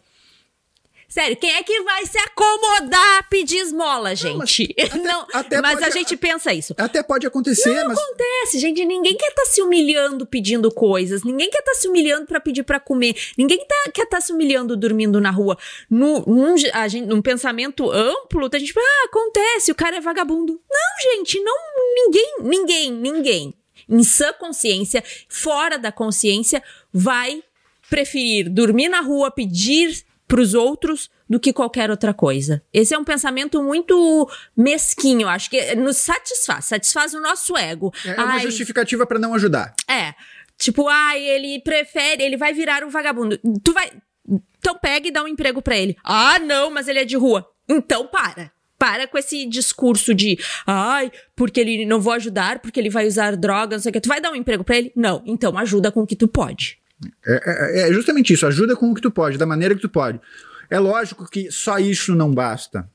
Sério, 1.11 1.37
quem 1.37 1.51
é 1.51 1.63
que 1.65 1.83
vai 1.83 2.07
se 2.07 2.17
acomodar 2.19 3.19
a 3.19 3.23
pedir 3.25 3.59
esmola, 3.59 4.15
gente? 4.15 4.73
Não, 5.03 5.27
mas, 5.27 5.35
até, 5.35 5.57
até 5.57 5.61
mas 5.61 5.81
pode, 5.81 5.85
a 5.85 5.91
gente 5.91 6.17
pensa 6.17 6.55
isso. 6.55 6.73
Até 6.79 7.03
pode 7.03 7.27
acontecer, 7.27 7.75
não 7.83 7.89
mas... 7.89 7.99
acontece, 7.99 8.61
gente. 8.61 8.85
Ninguém 8.85 9.17
quer 9.17 9.31
estar 9.31 9.43
tá 9.43 9.51
se 9.51 9.61
humilhando 9.61 10.25
pedindo 10.25 10.71
coisas. 10.71 11.25
Ninguém 11.25 11.51
quer 11.51 11.59
estar 11.59 11.73
tá 11.73 11.79
se 11.79 11.89
humilhando 11.89 12.27
para 12.27 12.39
pedir 12.39 12.63
para 12.63 12.79
comer. 12.79 13.17
Ninguém 13.37 13.59
tá, 13.67 13.91
quer 13.93 14.05
estar 14.05 14.19
tá 14.19 14.21
se 14.21 14.33
humilhando 14.33 14.77
dormindo 14.77 15.21
na 15.21 15.33
rua. 15.33 15.59
No, 15.91 16.21
num, 16.21 16.55
a 16.73 16.87
gente, 16.87 17.09
num 17.09 17.21
pensamento 17.21 17.91
amplo, 17.91 18.49
a 18.53 18.59
gente 18.59 18.73
fala, 18.73 18.87
ah, 18.87 19.07
acontece, 19.07 19.73
o 19.73 19.75
cara 19.75 19.97
é 19.97 20.01
vagabundo. 20.01 20.61
Não, 20.71 21.13
gente, 21.13 21.41
não, 21.41 21.57
ninguém, 21.93 22.37
ninguém, 22.41 22.93
ninguém, 22.93 23.55
em 23.89 24.05
sã 24.05 24.33
consciência, 24.33 25.03
fora 25.29 25.77
da 25.77 25.91
consciência, 25.91 26.63
vai 26.93 27.43
preferir 27.89 28.49
dormir 28.49 28.89
na 28.89 29.01
rua, 29.01 29.33
pedir 29.33 30.09
para 30.31 30.41
os 30.41 30.55
outros 30.55 31.11
do 31.29 31.41
que 31.41 31.53
qualquer 31.53 31.91
outra 31.91 32.15
coisa. 32.15 32.63
Esse 32.73 32.95
é 32.95 32.99
um 32.99 33.03
pensamento 33.03 33.61
muito 33.65 34.31
mesquinho, 34.57 35.27
acho 35.27 35.51
que 35.51 35.75
nos 35.75 35.97
satisfaz, 35.97 36.67
satisfaz 36.67 37.13
o 37.15 37.21
nosso 37.21 37.57
ego. 37.57 37.93
É 38.05 38.15
uma 38.15 38.35
ai, 38.35 38.41
justificativa 38.41 39.05
para 39.05 39.19
não 39.19 39.35
ajudar. 39.35 39.75
É. 39.89 40.15
Tipo, 40.57 40.87
ai, 40.87 41.21
ele 41.21 41.61
prefere, 41.63 42.23
ele 42.23 42.37
vai 42.37 42.53
virar 42.53 42.85
um 42.85 42.91
vagabundo. 42.91 43.37
Tu 43.65 43.73
vai. 43.73 43.91
Então 44.59 44.79
pega 44.79 45.09
e 45.09 45.11
dá 45.11 45.25
um 45.25 45.29
emprego 45.29 45.61
para 45.61 45.77
ele. 45.77 45.97
Ah, 46.05 46.39
não, 46.39 46.71
mas 46.71 46.87
ele 46.87 47.01
é 47.01 47.05
de 47.05 47.17
rua. 47.17 47.45
Então 47.69 48.07
para. 48.07 48.53
Para 48.79 49.09
com 49.09 49.19
esse 49.19 49.45
discurso 49.47 50.15
de, 50.15 50.39
ai, 50.65 51.11
porque 51.35 51.61
ele 51.61 51.85
não 51.85 52.01
vou 52.01 52.13
ajudar, 52.13 52.61
porque 52.61 52.79
ele 52.79 52.89
vai 52.89 53.07
usar 53.07 53.37
drogas, 53.37 53.79
não 53.79 53.83
sei 53.83 53.91
o 53.91 53.93
que. 53.93 54.01
Tu 54.01 54.09
vai 54.09 54.21
dar 54.21 54.31
um 54.31 54.37
emprego 54.37 54.63
para 54.63 54.79
ele? 54.79 54.93
Não. 54.95 55.23
Então 55.27 55.59
ajuda 55.59 55.91
com 55.91 56.03
o 56.03 56.07
que 56.07 56.15
tu 56.15 56.29
pode. 56.29 56.80
É, 57.27 57.81
é, 57.85 57.89
é, 57.89 57.93
justamente 57.93 58.33
isso, 58.33 58.47
ajuda 58.47 58.77
com 58.77 58.91
o 58.91 58.95
que 58.95 59.01
tu 59.01 59.11
pode, 59.11 59.39
da 59.39 59.47
maneira 59.47 59.75
que 59.75 59.81
tu 59.81 59.89
pode. 59.89 60.21
É 60.69 60.79
lógico 60.79 61.29
que 61.29 61.51
só 61.51 61.79
isso 61.79 62.15
não 62.15 62.33
basta. 62.33 62.89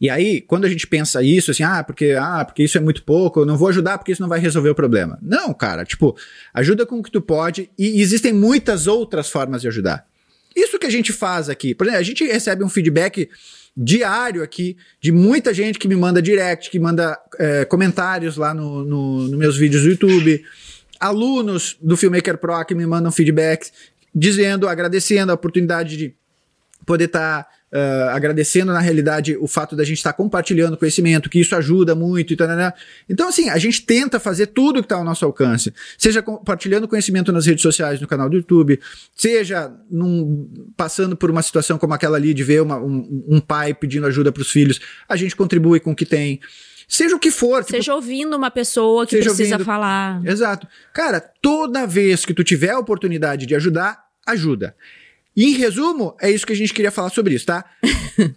E 0.00 0.08
aí, 0.08 0.40
quando 0.40 0.64
a 0.64 0.68
gente 0.68 0.86
pensa 0.86 1.22
isso, 1.22 1.50
assim, 1.50 1.62
ah, 1.62 1.82
porque, 1.82 2.16
ah, 2.18 2.44
porque 2.44 2.62
isso 2.62 2.78
é 2.78 2.80
muito 2.80 3.02
pouco, 3.02 3.40
eu 3.40 3.46
não 3.46 3.56
vou 3.56 3.68
ajudar 3.68 3.98
porque 3.98 4.12
isso 4.12 4.22
não 4.22 4.28
vai 4.28 4.38
resolver 4.38 4.70
o 4.70 4.74
problema. 4.74 5.18
Não, 5.20 5.52
cara, 5.52 5.84
tipo, 5.84 6.16
ajuda 6.52 6.86
com 6.86 6.98
o 6.98 7.02
que 7.02 7.10
tu 7.10 7.20
pode 7.20 7.70
e 7.78 8.00
existem 8.00 8.32
muitas 8.32 8.86
outras 8.86 9.28
formas 9.28 9.62
de 9.62 9.68
ajudar. 9.68 10.06
Isso 10.54 10.78
que 10.78 10.86
a 10.86 10.90
gente 10.90 11.12
faz 11.12 11.48
aqui, 11.48 11.74
por 11.74 11.86
exemplo, 11.86 12.00
a 12.00 12.04
gente 12.04 12.24
recebe 12.24 12.62
um 12.62 12.68
feedback 12.68 13.28
diário 13.76 14.42
aqui 14.42 14.76
de 15.00 15.10
muita 15.10 15.52
gente 15.52 15.80
que 15.80 15.88
me 15.88 15.96
manda 15.96 16.22
direct, 16.22 16.70
que 16.70 16.78
manda 16.78 17.18
é, 17.38 17.64
comentários 17.64 18.36
lá 18.36 18.54
nos 18.54 18.86
no, 18.86 19.28
no 19.28 19.36
meus 19.36 19.56
vídeos 19.56 19.82
do 19.82 19.90
YouTube 19.90 20.44
alunos 21.00 21.76
do 21.80 21.96
Filmmaker 21.96 22.38
Pro 22.38 22.64
que 22.64 22.74
me 22.74 22.86
mandam 22.86 23.12
feedbacks 23.12 23.72
dizendo, 24.14 24.68
agradecendo 24.68 25.32
a 25.32 25.34
oportunidade 25.34 25.96
de 25.96 26.14
poder 26.86 27.04
estar 27.06 27.44
tá, 27.44 27.48
uh, 27.72 28.10
agradecendo 28.10 28.72
na 28.72 28.78
realidade 28.78 29.36
o 29.36 29.46
fato 29.46 29.74
da 29.74 29.82
gente 29.82 29.96
estar 29.96 30.12
tá 30.12 30.16
compartilhando 30.16 30.76
conhecimento, 30.76 31.28
que 31.28 31.40
isso 31.40 31.56
ajuda 31.56 31.94
muito 31.94 32.32
e 32.32 32.36
tal. 32.36 32.46
Então, 33.08 33.28
assim, 33.28 33.48
a 33.48 33.58
gente 33.58 33.82
tenta 33.82 34.20
fazer 34.20 34.48
tudo 34.48 34.80
que 34.80 34.86
está 34.86 34.96
ao 34.96 35.04
nosso 35.04 35.24
alcance, 35.24 35.72
seja 35.98 36.22
compartilhando 36.22 36.86
conhecimento 36.86 37.32
nas 37.32 37.46
redes 37.46 37.62
sociais, 37.62 38.00
no 38.00 38.06
canal 38.06 38.28
do 38.28 38.36
YouTube, 38.36 38.78
seja 39.16 39.72
num, 39.90 40.48
passando 40.76 41.16
por 41.16 41.30
uma 41.30 41.42
situação 41.42 41.78
como 41.78 41.94
aquela 41.94 42.16
ali 42.16 42.32
de 42.32 42.44
ver 42.44 42.62
uma, 42.62 42.78
um, 42.78 43.24
um 43.28 43.40
pai 43.40 43.74
pedindo 43.74 44.06
ajuda 44.06 44.30
para 44.30 44.42
os 44.42 44.50
filhos, 44.50 44.80
a 45.08 45.16
gente 45.16 45.34
contribui 45.34 45.80
com 45.80 45.92
o 45.92 45.96
que 45.96 46.06
tem. 46.06 46.40
Seja 46.88 47.16
o 47.16 47.18
que 47.18 47.30
for. 47.30 47.64
Tipo, 47.64 47.76
seja 47.76 47.94
ouvindo 47.94 48.36
uma 48.36 48.50
pessoa 48.50 49.06
que 49.06 49.16
precisa 49.16 49.54
ouvindo. 49.54 49.64
falar. 49.64 50.24
Exato. 50.24 50.66
Cara, 50.92 51.20
toda 51.20 51.86
vez 51.86 52.24
que 52.24 52.34
tu 52.34 52.44
tiver 52.44 52.70
a 52.70 52.78
oportunidade 52.78 53.46
de 53.46 53.54
ajudar, 53.54 54.04
ajuda. 54.26 54.76
E, 55.36 55.46
em 55.46 55.52
resumo, 55.52 56.16
é 56.20 56.30
isso 56.30 56.46
que 56.46 56.52
a 56.52 56.56
gente 56.56 56.72
queria 56.72 56.90
falar 56.90 57.10
sobre 57.10 57.34
isso, 57.34 57.46
tá? 57.46 57.64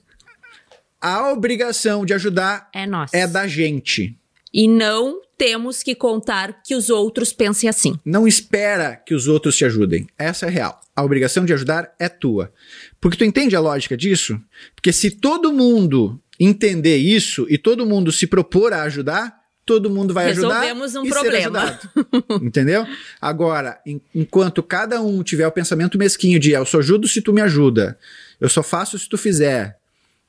a 1.00 1.32
obrigação 1.32 2.06
de 2.06 2.14
ajudar 2.14 2.70
é, 2.74 2.86
nossa. 2.86 3.16
é 3.16 3.28
da 3.28 3.48
gente. 3.48 4.18
E 4.54 4.68
não 4.68 5.22
temos 5.38 5.84
que 5.84 5.94
contar 5.94 6.64
que 6.64 6.74
os 6.74 6.90
outros 6.90 7.32
pensem 7.32 7.70
assim. 7.70 8.00
Não 8.04 8.28
espera 8.28 8.96
que 8.96 9.14
os 9.14 9.28
outros 9.28 9.56
te 9.56 9.64
ajudem. 9.66 10.08
Essa 10.18 10.48
é 10.48 10.50
real. 10.50 10.82
A 10.96 11.04
obrigação 11.04 11.46
de 11.46 11.54
ajudar 11.54 11.94
é 12.00 12.10
tua. 12.10 12.52
Porque 13.00 13.18
tu 13.18 13.24
entende 13.24 13.56
a 13.56 13.60
lógica 13.60 13.96
disso? 13.96 14.42
Porque 14.74 14.92
se 14.92 15.12
todo 15.12 15.54
mundo 15.54 16.20
entender 16.40 16.98
isso 16.98 17.46
e 17.50 17.58
todo 17.58 17.86
mundo 17.86 18.12
se 18.12 18.28
propor 18.28 18.74
a 18.74 18.84
ajudar, 18.84 19.38
todo 19.66 19.90
mundo 19.90 20.14
vai 20.14 20.28
Resolvemos 20.28 20.96
ajudar 20.96 21.02
um 21.02 21.06
e 21.06 21.10
problema. 21.10 21.68
ser 21.68 21.74
ajudado. 21.74 22.40
Entendeu? 22.46 22.88
Agora, 23.20 23.80
em, 23.86 24.02
enquanto 24.16 24.64
cada 24.64 25.02
um 25.02 25.22
tiver 25.22 25.46
o 25.46 25.52
pensamento 25.52 25.98
mesquinho 25.98 26.40
de 26.40 26.52
eu 26.52 26.66
só 26.66 26.80
ajudo 26.80 27.08
se 27.08 27.22
tu 27.22 27.34
me 27.34 27.42
ajuda, 27.42 27.98
eu 28.40 28.48
só 28.48 28.64
faço 28.64 28.98
se 28.98 29.10
tu 29.10 29.18
fizer, 29.18 29.78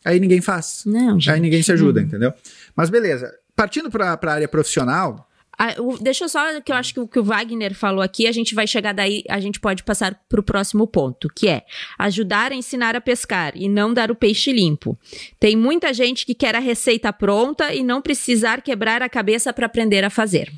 aí 0.05 0.19
ninguém 0.19 0.41
faz. 0.41 0.83
Não, 0.85 1.21
gente. 1.21 1.31
Aí 1.31 1.41
ninguém 1.41 1.63
se 1.63 1.71
ajuda, 1.71 2.01
hum. 2.01 2.05
entendeu? 2.05 2.33
Mas 2.75 2.91
beleza. 2.91 3.33
Partindo 3.55 3.91
para 3.91 4.19
a 4.21 4.31
área 4.33 4.49
profissional, 4.49 5.28
deixa 6.01 6.25
eu 6.25 6.29
só, 6.29 6.61
que 6.61 6.71
eu 6.71 6.77
acho 6.77 6.95
que 6.95 7.01
o 7.01 7.09
que 7.09 7.19
o 7.19 7.25
Wagner 7.25 7.75
falou 7.75 8.01
aqui, 8.01 8.27
a 8.27 8.33
gente 8.33 8.55
vai 8.55 8.67
chegar 8.67 8.93
daí, 8.93 9.25
a 9.29 9.41
gente 9.41 9.59
pode 9.59 9.83
passar 9.83 10.15
para 10.29 10.39
o 10.39 10.43
próximo 10.43 10.87
ponto, 10.87 11.29
que 11.35 11.49
é 11.49 11.65
ajudar 11.99 12.53
a 12.53 12.55
ensinar 12.55 12.95
a 12.95 13.01
pescar 13.01 13.53
e 13.57 13.69
não 13.69 13.93
dar 13.93 14.11
o 14.11 14.15
peixe 14.15 14.53
limpo. 14.53 14.97
Tem 15.41 15.57
muita 15.57 15.93
gente 15.93 16.25
que 16.25 16.35
quer 16.35 16.55
a 16.55 16.61
receita 16.61 17.13
pronta 17.13 17.75
e 17.75 17.83
não 17.83 18.01
precisar 18.01 18.63
quebrar 18.63 19.03
a 19.03 19.09
cabeça 19.09 19.53
para 19.53 19.67
aprender 19.67 20.05
a 20.05 20.11
fazer. 20.11 20.53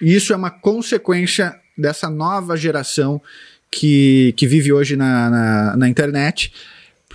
Isso 0.00 0.32
é 0.32 0.36
uma 0.36 0.50
consequência 0.50 1.58
dessa 1.76 2.08
nova 2.08 2.56
geração 2.56 3.20
que, 3.70 4.32
que 4.36 4.46
vive 4.46 4.72
hoje 4.72 4.96
na, 4.96 5.28
na, 5.28 5.76
na 5.76 5.88
internet, 5.88 6.52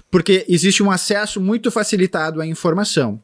porque 0.09 0.45
existe 0.49 0.83
um 0.83 0.91
acesso 0.91 1.39
muito 1.39 1.71
facilitado 1.71 2.41
à 2.41 2.45
informação. 2.45 3.21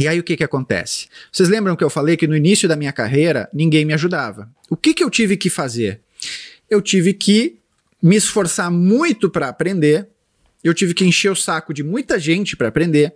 E 0.00 0.08
aí 0.08 0.18
o 0.18 0.22
que 0.22 0.34
que 0.34 0.42
acontece? 0.42 1.08
Vocês 1.30 1.50
lembram 1.50 1.76
que 1.76 1.84
eu 1.84 1.90
falei 1.90 2.16
que 2.16 2.26
no 2.26 2.34
início 2.34 2.66
da 2.66 2.74
minha 2.74 2.90
carreira 2.90 3.50
ninguém 3.52 3.84
me 3.84 3.92
ajudava? 3.92 4.48
O 4.70 4.74
que 4.74 4.94
que 4.94 5.04
eu 5.04 5.10
tive 5.10 5.36
que 5.36 5.50
fazer? 5.50 6.00
Eu 6.70 6.80
tive 6.80 7.12
que 7.12 7.58
me 8.02 8.16
esforçar 8.16 8.70
muito 8.70 9.28
para 9.28 9.50
aprender, 9.50 10.08
eu 10.64 10.72
tive 10.72 10.94
que 10.94 11.04
encher 11.04 11.30
o 11.30 11.36
saco 11.36 11.74
de 11.74 11.82
muita 11.82 12.18
gente 12.18 12.56
para 12.56 12.68
aprender. 12.68 13.14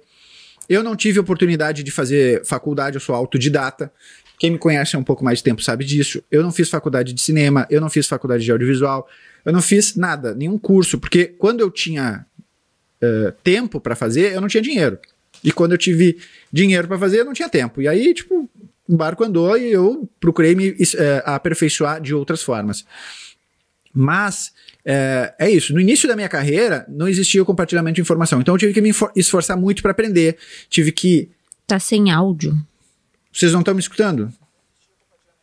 Eu 0.68 0.82
não 0.82 0.94
tive 0.94 1.18
oportunidade 1.18 1.82
de 1.82 1.90
fazer 1.90 2.44
faculdade, 2.44 2.96
eu 2.96 3.00
sou 3.00 3.14
autodidata. 3.14 3.90
Quem 4.38 4.50
me 4.50 4.58
conhece 4.58 4.94
há 4.94 4.98
um 4.98 5.04
pouco 5.04 5.24
mais 5.24 5.38
de 5.38 5.44
tempo 5.44 5.62
sabe 5.62 5.86
disso. 5.86 6.22
Eu 6.30 6.42
não 6.42 6.52
fiz 6.52 6.68
faculdade 6.68 7.14
de 7.14 7.22
cinema, 7.22 7.66
eu 7.70 7.80
não 7.80 7.88
fiz 7.88 8.06
faculdade 8.06 8.44
de 8.44 8.52
audiovisual, 8.52 9.08
eu 9.42 9.54
não 9.54 9.62
fiz 9.62 9.96
nada, 9.96 10.34
nenhum 10.34 10.58
curso, 10.58 10.98
porque 10.98 11.24
quando 11.24 11.60
eu 11.60 11.70
tinha 11.70 12.26
uh, 13.02 13.32
tempo 13.42 13.80
para 13.80 13.96
fazer, 13.96 14.34
eu 14.34 14.40
não 14.42 14.48
tinha 14.48 14.62
dinheiro. 14.62 14.98
E 15.44 15.52
quando 15.52 15.72
eu 15.72 15.78
tive 15.78 16.18
dinheiro 16.50 16.88
para 16.88 16.98
fazer, 16.98 17.20
eu 17.20 17.24
não 17.24 17.34
tinha 17.34 17.48
tempo. 17.48 17.82
E 17.82 17.86
aí, 17.86 18.14
tipo, 18.14 18.48
o 18.88 18.96
barco 18.96 19.22
andou 19.22 19.56
e 19.56 19.70
eu 19.70 20.08
procurei 20.18 20.54
me 20.54 20.74
é, 20.96 21.22
aperfeiçoar 21.26 22.00
de 22.00 22.14
outras 22.14 22.42
formas. 22.42 22.84
Mas 23.92 24.52
é, 24.84 25.34
é, 25.38 25.50
isso. 25.50 25.72
No 25.72 25.80
início 25.80 26.08
da 26.08 26.16
minha 26.16 26.28
carreira, 26.28 26.84
não 26.88 27.06
existia 27.06 27.42
o 27.42 27.46
compartilhamento 27.46 27.96
de 27.96 28.00
informação. 28.00 28.40
Então 28.40 28.54
eu 28.54 28.58
tive 28.58 28.72
que 28.72 28.80
me 28.80 28.90
esforçar 29.14 29.56
muito 29.56 29.82
para 29.82 29.92
aprender. 29.92 30.36
Tive 30.68 30.90
que. 30.90 31.30
Tá 31.66 31.78
sem 31.78 32.10
áudio. 32.10 32.56
Vocês 33.32 33.52
não 33.52 33.60
estão 33.60 33.74
me 33.74 33.80
escutando? 33.80 34.32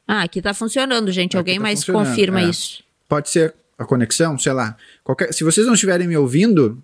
Ah, 0.08 0.24
aqui 0.24 0.41
tá 0.41 0.53
funcionando, 0.53 1.12
gente. 1.12 1.31
Aqui 1.31 1.38
Alguém 1.38 1.55
tá 1.55 1.62
mais 1.62 1.84
confirma 1.84 2.41
é. 2.41 2.46
isso. 2.46 2.84
Pode 3.08 3.29
ser 3.29 3.53
a 3.77 3.86
conexão, 3.86 4.38
sei 4.38 4.53
lá. 4.53 4.77
Qualquer... 5.03 5.34
Se 5.34 5.43
vocês 5.43 5.65
não 5.65 5.74
estiverem 5.74 6.08
me 6.08 6.15
ouvindo, 6.15 6.81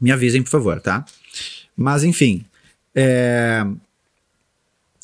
me 0.00 0.10
avisem, 0.10 0.42
por 0.42 0.50
favor, 0.50 0.80
tá? 0.80 1.04
Mas 1.80 2.04
enfim, 2.04 2.44
é... 2.94 3.64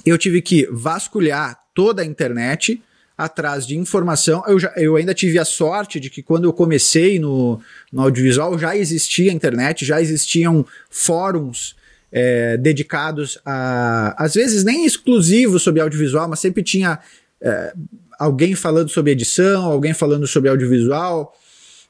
eu 0.04 0.18
tive 0.18 0.42
que 0.42 0.68
vasculhar 0.70 1.58
toda 1.74 2.02
a 2.02 2.04
internet 2.04 2.82
atrás 3.16 3.66
de 3.66 3.78
informação. 3.78 4.44
Eu, 4.46 4.58
já, 4.58 4.70
eu 4.76 4.94
ainda 4.94 5.14
tive 5.14 5.38
a 5.38 5.44
sorte 5.46 5.98
de 5.98 6.10
que 6.10 6.22
quando 6.22 6.44
eu 6.44 6.52
comecei 6.52 7.18
no, 7.18 7.58
no 7.90 8.02
audiovisual 8.02 8.58
já 8.58 8.76
existia 8.76 9.32
internet, 9.32 9.86
já 9.86 10.02
existiam 10.02 10.66
fóruns 10.90 11.74
é, 12.12 12.58
dedicados 12.58 13.38
a, 13.42 14.14
às 14.22 14.34
vezes 14.34 14.62
nem 14.62 14.84
exclusivos 14.84 15.62
sobre 15.62 15.80
audiovisual, 15.80 16.28
mas 16.28 16.40
sempre 16.40 16.62
tinha 16.62 16.98
é, 17.40 17.72
alguém 18.18 18.54
falando 18.54 18.90
sobre 18.90 19.12
edição, 19.12 19.64
alguém 19.64 19.94
falando 19.94 20.26
sobre 20.26 20.50
audiovisual 20.50 21.34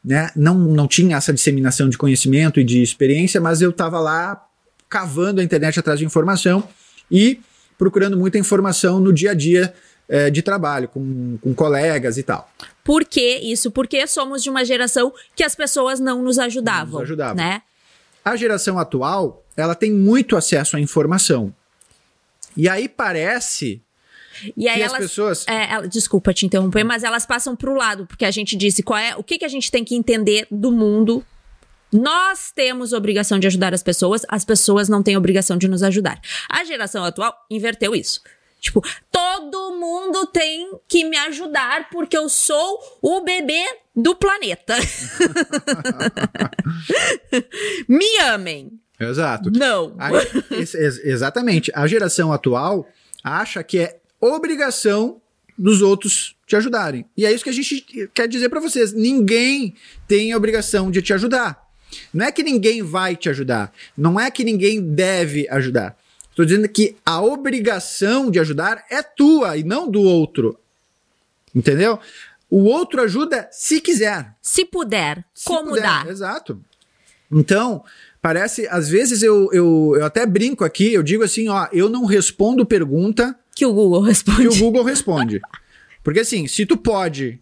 né? 0.06 0.30
Não, 0.36 0.54
não 0.56 0.86
tinha 0.86 1.16
essa 1.16 1.32
disseminação 1.32 1.88
de 1.88 1.98
conhecimento 1.98 2.60
e 2.60 2.64
de 2.64 2.80
experiência, 2.80 3.40
mas 3.40 3.60
eu 3.60 3.70
estava 3.70 3.98
lá 3.98 4.40
cavando 4.88 5.40
a 5.40 5.44
internet 5.44 5.78
atrás 5.78 5.98
de 5.98 6.04
informação 6.04 6.68
e 7.10 7.40
procurando 7.78 8.16
muita 8.16 8.38
informação 8.38 9.00
no 9.00 9.12
dia 9.12 9.32
a 9.32 9.34
dia 9.34 9.74
é, 10.08 10.30
de 10.30 10.42
trabalho, 10.42 10.88
com, 10.88 11.38
com 11.38 11.54
colegas 11.54 12.16
e 12.16 12.22
tal. 12.22 12.50
Por 12.84 13.04
que 13.04 13.36
isso? 13.38 13.70
Porque 13.70 14.06
somos 14.06 14.42
de 14.42 14.50
uma 14.50 14.64
geração 14.64 15.12
que 15.34 15.42
as 15.42 15.54
pessoas 15.54 16.00
não 16.00 16.22
nos 16.22 16.38
ajudavam. 16.38 16.92
Não 16.92 17.00
nos 17.00 17.02
ajudavam. 17.02 17.36
Né? 17.36 17.62
A 18.24 18.36
geração 18.36 18.78
atual, 18.78 19.44
ela 19.56 19.74
tem 19.74 19.92
muito 19.92 20.36
acesso 20.36 20.76
à 20.76 20.80
informação. 20.80 21.52
E 22.56 22.68
aí 22.68 22.88
parece 22.88 23.82
e 24.56 24.68
aí 24.68 24.76
que 24.76 24.82
elas, 24.82 24.92
as 24.92 24.98
pessoas. 24.98 25.46
é, 25.48 25.86
desculpa 25.86 26.32
te 26.32 26.46
interromper, 26.46 26.84
mas 26.84 27.02
elas 27.02 27.24
passam 27.24 27.56
pro 27.56 27.74
lado, 27.74 28.06
porque 28.06 28.24
a 28.24 28.30
gente 28.30 28.56
disse 28.56 28.82
qual 28.82 28.98
é 28.98 29.16
o 29.16 29.22
que, 29.22 29.38
que 29.38 29.44
a 29.44 29.48
gente 29.48 29.70
tem 29.70 29.84
que 29.84 29.94
entender 29.94 30.46
do 30.50 30.70
mundo. 30.70 31.24
Nós 31.96 32.50
temos 32.54 32.92
obrigação 32.92 33.38
de 33.38 33.46
ajudar 33.46 33.72
as 33.74 33.82
pessoas, 33.82 34.22
as 34.28 34.44
pessoas 34.44 34.88
não 34.88 35.02
têm 35.02 35.16
obrigação 35.16 35.56
de 35.56 35.68
nos 35.68 35.82
ajudar. 35.82 36.20
A 36.50 36.64
geração 36.64 37.04
atual 37.04 37.34
inverteu 37.50 37.94
isso. 37.94 38.20
Tipo, 38.60 38.82
todo 39.12 39.76
mundo 39.78 40.26
tem 40.26 40.70
que 40.88 41.04
me 41.04 41.16
ajudar 41.16 41.88
porque 41.90 42.16
eu 42.16 42.28
sou 42.28 42.78
o 43.02 43.20
bebê 43.22 43.62
do 43.94 44.14
planeta. 44.16 44.74
me 47.88 48.18
amem. 48.22 48.72
Exato. 48.98 49.50
Não. 49.50 49.94
Aí, 49.98 50.14
ex- 50.52 50.74
ex- 50.74 51.04
exatamente. 51.04 51.70
A 51.74 51.86
geração 51.86 52.32
atual 52.32 52.88
acha 53.22 53.62
que 53.62 53.78
é 53.78 53.98
obrigação 54.20 55.20
dos 55.56 55.82
outros 55.82 56.34
te 56.46 56.56
ajudarem. 56.56 57.04
E 57.16 57.26
é 57.26 57.32
isso 57.32 57.44
que 57.44 57.50
a 57.50 57.52
gente 57.52 57.80
quer 58.14 58.26
dizer 58.28 58.48
pra 58.48 58.60
vocês. 58.60 58.92
Ninguém 58.92 59.74
tem 60.08 60.32
a 60.32 60.36
obrigação 60.36 60.90
de 60.90 61.02
te 61.02 61.12
ajudar. 61.12 61.65
Não 62.12 62.24
é 62.26 62.32
que 62.32 62.42
ninguém 62.42 62.82
vai 62.82 63.16
te 63.16 63.28
ajudar. 63.28 63.72
Não 63.96 64.18
é 64.18 64.30
que 64.30 64.44
ninguém 64.44 64.80
deve 64.80 65.48
ajudar. 65.48 65.96
Estou 66.30 66.44
dizendo 66.44 66.68
que 66.68 66.96
a 67.04 67.22
obrigação 67.22 68.30
de 68.30 68.38
ajudar 68.38 68.84
é 68.90 69.02
tua 69.02 69.56
e 69.56 69.64
não 69.64 69.90
do 69.90 70.02
outro. 70.02 70.58
Entendeu? 71.54 71.98
O 72.50 72.64
outro 72.64 73.00
ajuda 73.02 73.48
se 73.50 73.80
quiser. 73.80 74.34
Se 74.42 74.64
puder, 74.64 75.24
Se 75.34 75.46
como 75.46 75.70
puder, 75.70 75.82
dá? 75.82 76.04
Exato. 76.08 76.60
Então, 77.32 77.82
parece, 78.20 78.68
às 78.68 78.88
vezes 78.88 79.22
eu, 79.22 79.50
eu, 79.52 79.94
eu 79.96 80.04
até 80.04 80.24
brinco 80.26 80.64
aqui, 80.64 80.92
eu 80.92 81.02
digo 81.02 81.24
assim, 81.24 81.48
ó, 81.48 81.66
eu 81.72 81.88
não 81.88 82.04
respondo 82.04 82.64
pergunta 82.66 83.34
Que 83.54 83.66
o 83.66 83.72
Google 83.72 84.02
responde. 84.02 84.42
que 84.42 84.48
o 84.48 84.58
Google 84.58 84.84
responde. 84.84 85.40
Porque 86.04 86.20
assim, 86.20 86.46
se 86.46 86.64
tu 86.66 86.76
pode 86.76 87.40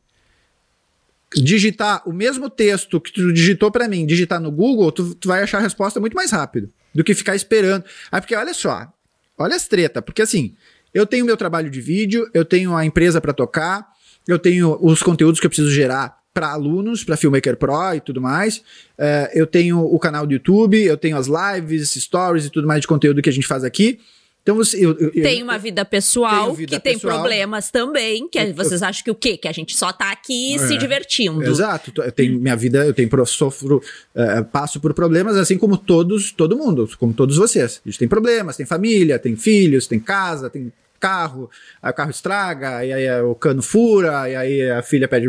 digitar 1.35 2.03
o 2.07 2.13
mesmo 2.13 2.49
texto 2.49 3.01
que 3.01 3.13
tu 3.13 3.33
digitou 3.33 3.71
pra 3.71 3.89
mim, 3.89 4.07
digitar 4.07 4.41
no 4.41 4.51
Google, 4.51 4.91
tu, 4.93 5.15
tu 5.15 5.29
vai 5.29 5.43
achar 5.43 5.59
a 5.59 5.63
resposta 5.63 6.01
muito 6.01 6.15
mais 6.15 6.31
rápido 6.31 6.71
do 6.95 7.03
que 7.03 7.15
ficar 7.15 7.35
esperando. 7.35 7.85
Aí 8.11 8.21
porque 8.21 8.35
olha 8.35 8.55
só, 8.55 8.93
olha 9.37 9.57
as 9.57 9.67
treta, 9.67 10.01
porque 10.01 10.23
assim, 10.23 10.55
eu 10.93 11.07
tenho 11.07 11.25
meu 11.25 11.37
trabalho 11.37 11.69
de 11.71 11.81
vídeo, 11.81 12.29
eu 12.33 12.45
tenho 12.45 12.75
a 12.75 12.85
empresa 12.85 13.21
pra 13.21 13.33
tocar, 13.33 13.87
eu 14.27 14.39
tenho 14.39 14.79
os 14.81 15.03
conteúdos 15.03 15.41
que 15.41 15.47
eu 15.47 15.51
preciso 15.51 15.71
gerar 15.71 16.17
para 16.33 16.51
alunos, 16.51 17.05
para 17.05 17.17
Filmmaker 17.17 17.57
Pro 17.57 17.95
e 17.95 18.01
tudo 18.01 18.21
mais. 18.21 18.63
É, 18.99 19.31
eu 19.35 19.47
tenho 19.47 19.81
o 19.81 19.99
canal 19.99 20.27
do 20.27 20.33
YouTube, 20.33 20.83
eu 20.83 20.97
tenho 20.97 21.17
as 21.17 21.29
lives, 21.29 21.93
stories 21.93 22.47
e 22.47 22.51
tudo 22.51 22.67
mais 22.67 22.81
de 22.81 22.87
conteúdo 22.87 23.23
que 23.23 23.29
a 23.29 23.33
gente 23.33 23.47
faz 23.47 23.63
aqui. 23.63 24.01
Então 24.45 24.57
você, 24.57 24.77
eu, 24.77 24.93
eu- 24.99 25.11
Tem 25.11 25.43
uma 25.43 25.57
vida 25.57 25.87
pessoal 25.87 26.53
vida 26.53 26.77
que 26.77 26.83
tem 26.83 26.93
pessoal. 26.95 27.15
problemas 27.21 27.71
também, 27.71 28.29
que 28.29 28.39
é- 28.39 28.53
vocês 28.53 28.83
acham 28.83 29.03
que 29.03 29.11
o 29.11 29.15
quê? 29.15 29.39
Que 29.39 29.49
a 29.49 29.53
gente 29.53 29.75
só 29.75 29.91
tá 29.91 30.13
aqui 30.13 30.59
se 30.59 30.75
É. 30.75 30.77
divertindo. 30.77 31.43
Exato. 31.43 31.91
Eu 32.03 32.13
tenho 32.13 32.39
minha 32.39 32.55
vida, 32.55 32.85
eu 32.85 32.93
tenho 32.93 33.09
sofro, 33.25 33.83
eh, 34.15 34.43
passo 34.43 34.79
por 34.81 34.93
problemas, 34.93 35.39
assim 35.39 35.57
como 35.57 35.79
todos, 35.79 36.31
todo 36.31 36.59
mundo, 36.59 36.87
como 36.99 37.15
todos 37.15 37.39
vocês. 37.39 37.81
A 37.87 37.89
gente 37.89 37.99
tem 37.99 38.07
problemas, 38.07 38.55
tem 38.59 38.67
família, 38.67 39.19
tem 39.19 39.35
filhos, 39.35 39.87
tem 39.87 39.99
casa, 39.99 40.51
tem 40.51 40.71
carro, 41.01 41.51
aí 41.83 41.91
o 41.91 41.95
carro 41.95 42.11
estraga, 42.11 42.85
e 42.85 42.93
aí 42.93 43.05
eh, 43.05 43.23
o 43.23 43.35
cano 43.35 43.63
fura, 43.63 44.29
e 44.29 44.37
aí 44.37 44.71
a 44.71 44.83
filha 44.83 45.09
pede. 45.09 45.27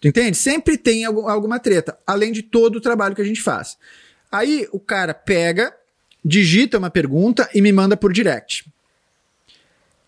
Tu 0.00 0.08
entende? 0.08 0.36
Sempre 0.36 0.76
tem 0.76 1.04
algum- 1.04 1.28
alguma 1.28 1.60
treta, 1.60 1.96
além 2.04 2.32
de 2.32 2.42
todo 2.42 2.76
o 2.76 2.80
trabalho 2.80 3.14
que 3.14 3.22
a 3.22 3.24
gente 3.24 3.40
faz. 3.40 3.76
Aí 4.32 4.66
o 4.72 4.80
cara 4.80 5.14
pega, 5.14 5.72
digita 6.24 6.78
uma 6.78 6.90
pergunta 6.90 7.48
e 7.54 7.60
me 7.60 7.72
manda 7.72 7.96
por 7.96 8.12
direct. 8.12 8.66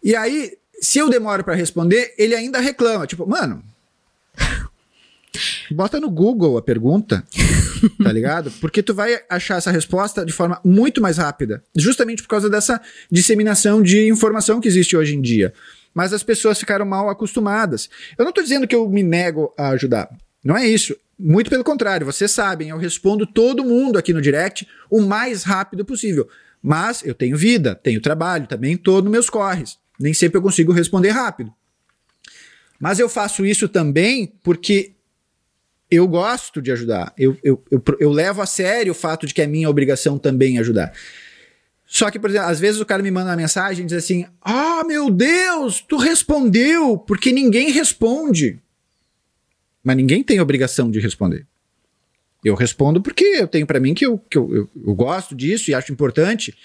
E 0.03 0.15
aí, 0.17 0.57
se 0.81 0.99
eu 0.99 1.09
demoro 1.09 1.45
pra 1.45 1.55
responder, 1.55 2.15
ele 2.17 2.35
ainda 2.35 2.59
reclama, 2.61 3.07
tipo, 3.07 3.27
mano, 3.27 3.63
Bota 5.71 6.01
no 6.01 6.11
Google 6.11 6.59
a 6.59 6.63
pergunta, 6.63 7.25
tá 8.03 8.13
ligado? 8.13 8.51
Porque 8.61 8.83
tu 8.83 8.95
vai 8.95 9.21
achar 9.29 9.59
essa 9.59 9.71
resposta 9.71 10.25
de 10.25 10.33
forma 10.33 10.61
muito 10.65 11.01
mais 11.01 11.19
rápida, 11.19 11.63
justamente 11.77 12.23
por 12.23 12.29
causa 12.29 12.51
dessa 12.51 12.81
disseminação 13.11 13.83
de 13.83 14.09
informação 14.09 14.61
que 14.61 14.69
existe 14.69 14.97
hoje 14.97 15.15
em 15.15 15.21
dia. 15.21 15.53
Mas 15.95 16.13
as 16.13 16.23
pessoas 16.23 16.59
ficaram 16.59 16.85
mal 16.85 17.09
acostumadas. 17.09 17.89
Eu 18.17 18.25
não 18.25 18.33
tô 18.33 18.43
dizendo 18.43 18.67
que 18.67 18.75
eu 18.75 18.89
me 18.89 19.03
nego 19.03 19.53
a 19.57 19.71
ajudar. 19.71 20.09
Não 20.43 20.57
é 20.57 20.67
isso. 20.67 20.97
Muito 21.23 21.51
pelo 21.51 21.63
contrário, 21.63 22.07
vocês 22.07 22.31
sabem, 22.31 22.71
eu 22.71 22.79
respondo 22.79 23.27
todo 23.27 23.65
mundo 23.65 23.99
aqui 23.99 24.13
no 24.13 24.23
direct 24.23 24.67
o 24.89 25.03
mais 25.03 25.43
rápido 25.43 25.85
possível. 25.85 26.27
Mas 26.63 27.05
eu 27.05 27.15
tenho 27.15 27.37
vida, 27.37 27.75
tenho 27.75 28.01
trabalho, 28.01 28.47
também 28.47 28.77
tô 28.77 29.03
nos 29.03 29.11
meus 29.11 29.29
corres. 29.29 29.79
Nem 29.99 30.15
sempre 30.15 30.39
eu 30.39 30.43
consigo 30.43 30.73
responder 30.73 31.11
rápido. 31.11 31.53
Mas 32.79 32.99
eu 32.99 33.09
faço 33.09 33.45
isso 33.45 33.69
também 33.69 34.33
porque 34.43 34.93
eu 35.91 36.09
gosto 36.09 36.63
de 36.63 36.73
ajudar. 36.73 37.13
Eu, 37.19 37.37
eu, 37.45 37.63
eu, 37.71 37.83
eu 37.99 38.11
levo 38.11 38.41
a 38.41 38.47
sério 38.47 38.93
o 38.93 38.95
fato 38.95 39.27
de 39.27 39.35
que 39.35 39.43
é 39.43 39.47
minha 39.47 39.69
obrigação 39.69 40.19
também 40.19 40.59
ajudar. 40.59 40.93
Só 41.85 42.11
que, 42.11 42.19
por 42.19 42.31
exemplo, 42.31 42.49
às 42.49 42.61
vezes 42.61 42.81
o 42.81 42.87
cara 42.87 43.03
me 43.03 43.11
manda 43.11 43.31
uma 43.31 43.37
mensagem 43.37 43.85
e 43.85 43.89
diz 43.89 43.99
assim: 43.99 44.25
Ah, 44.41 44.85
meu 44.87 45.11
Deus, 45.11 45.85
tu 45.87 45.97
respondeu, 45.97 46.97
porque 46.97 47.33
ninguém 47.33 47.71
responde. 47.71 48.61
Mas 49.83 49.97
ninguém 49.97 50.23
tem 50.23 50.41
obrigação 50.41 50.91
de 50.91 51.01
responder. 51.01 51.47
Eu 52.45 52.55
respondo 52.55 53.01
porque 53.03 53.25
eu 53.25 53.47
tenho 53.47 53.67
pra 53.67 53.81
mim 53.81 53.93
que, 53.95 54.05
eu, 54.07 54.19
que 54.19 54.37
eu, 54.39 54.55
eu, 54.55 54.69
eu 54.87 54.95
gosto 54.95 55.35
disso 55.35 55.71
e 55.71 55.75
acho 55.75 55.93
importante. 55.93 56.57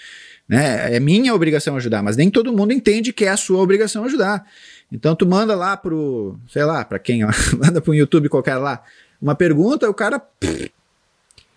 Né? 0.48 0.94
É 0.96 1.00
minha 1.00 1.34
obrigação 1.34 1.76
ajudar, 1.76 2.02
mas 2.02 2.16
nem 2.16 2.30
todo 2.30 2.52
mundo 2.52 2.72
entende 2.72 3.12
que 3.12 3.24
é 3.24 3.28
a 3.28 3.36
sua 3.36 3.58
obrigação 3.60 4.04
ajudar. 4.04 4.46
Então 4.92 5.14
tu 5.16 5.26
manda 5.26 5.54
lá 5.56 5.76
pro, 5.76 6.38
sei 6.48 6.64
lá, 6.64 6.84
pra 6.84 6.98
quem, 6.98 7.24
ó, 7.24 7.30
manda 7.58 7.80
pro 7.80 7.94
YouTube 7.94 8.28
qualquer 8.28 8.56
lá, 8.56 8.82
uma 9.20 9.34
pergunta, 9.34 9.90
o 9.90 9.94
cara. 9.94 10.18
pff, 10.20 10.70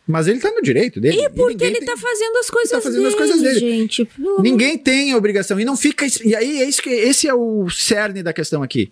mas 0.08 0.28
ele 0.28 0.40
tá 0.40 0.50
no 0.52 0.62
direito 0.64 1.00
dele. 1.00 1.22
E 1.22 1.30
porque 1.30 1.52
ninguém 1.54 1.68
ele 1.68 1.78
tem- 1.78 1.86
tá 1.88 1.96
fazendo 1.96 2.38
as 2.40 2.50
coisas 2.50 2.84
fazendo 2.84 3.06
as 3.06 3.14
dele, 3.14 3.16
coisas 3.16 3.42
dele. 3.44 3.60
gente. 3.60 4.10
Ninguém 4.40 4.76
tem 4.76 5.12
a 5.14 5.18
obrigação. 5.18 5.60
E 5.60 5.64
não 5.66 5.78
fica. 5.78 6.04
E 6.26 6.36
aí, 6.36 6.62
é 6.64 6.68
isso 6.68 6.82
que, 6.82 6.90
esse 6.90 7.28
é 7.28 7.34
o 7.34 7.70
cerne 7.70 8.24
da 8.24 8.34
questão 8.34 8.64
aqui. 8.64 8.92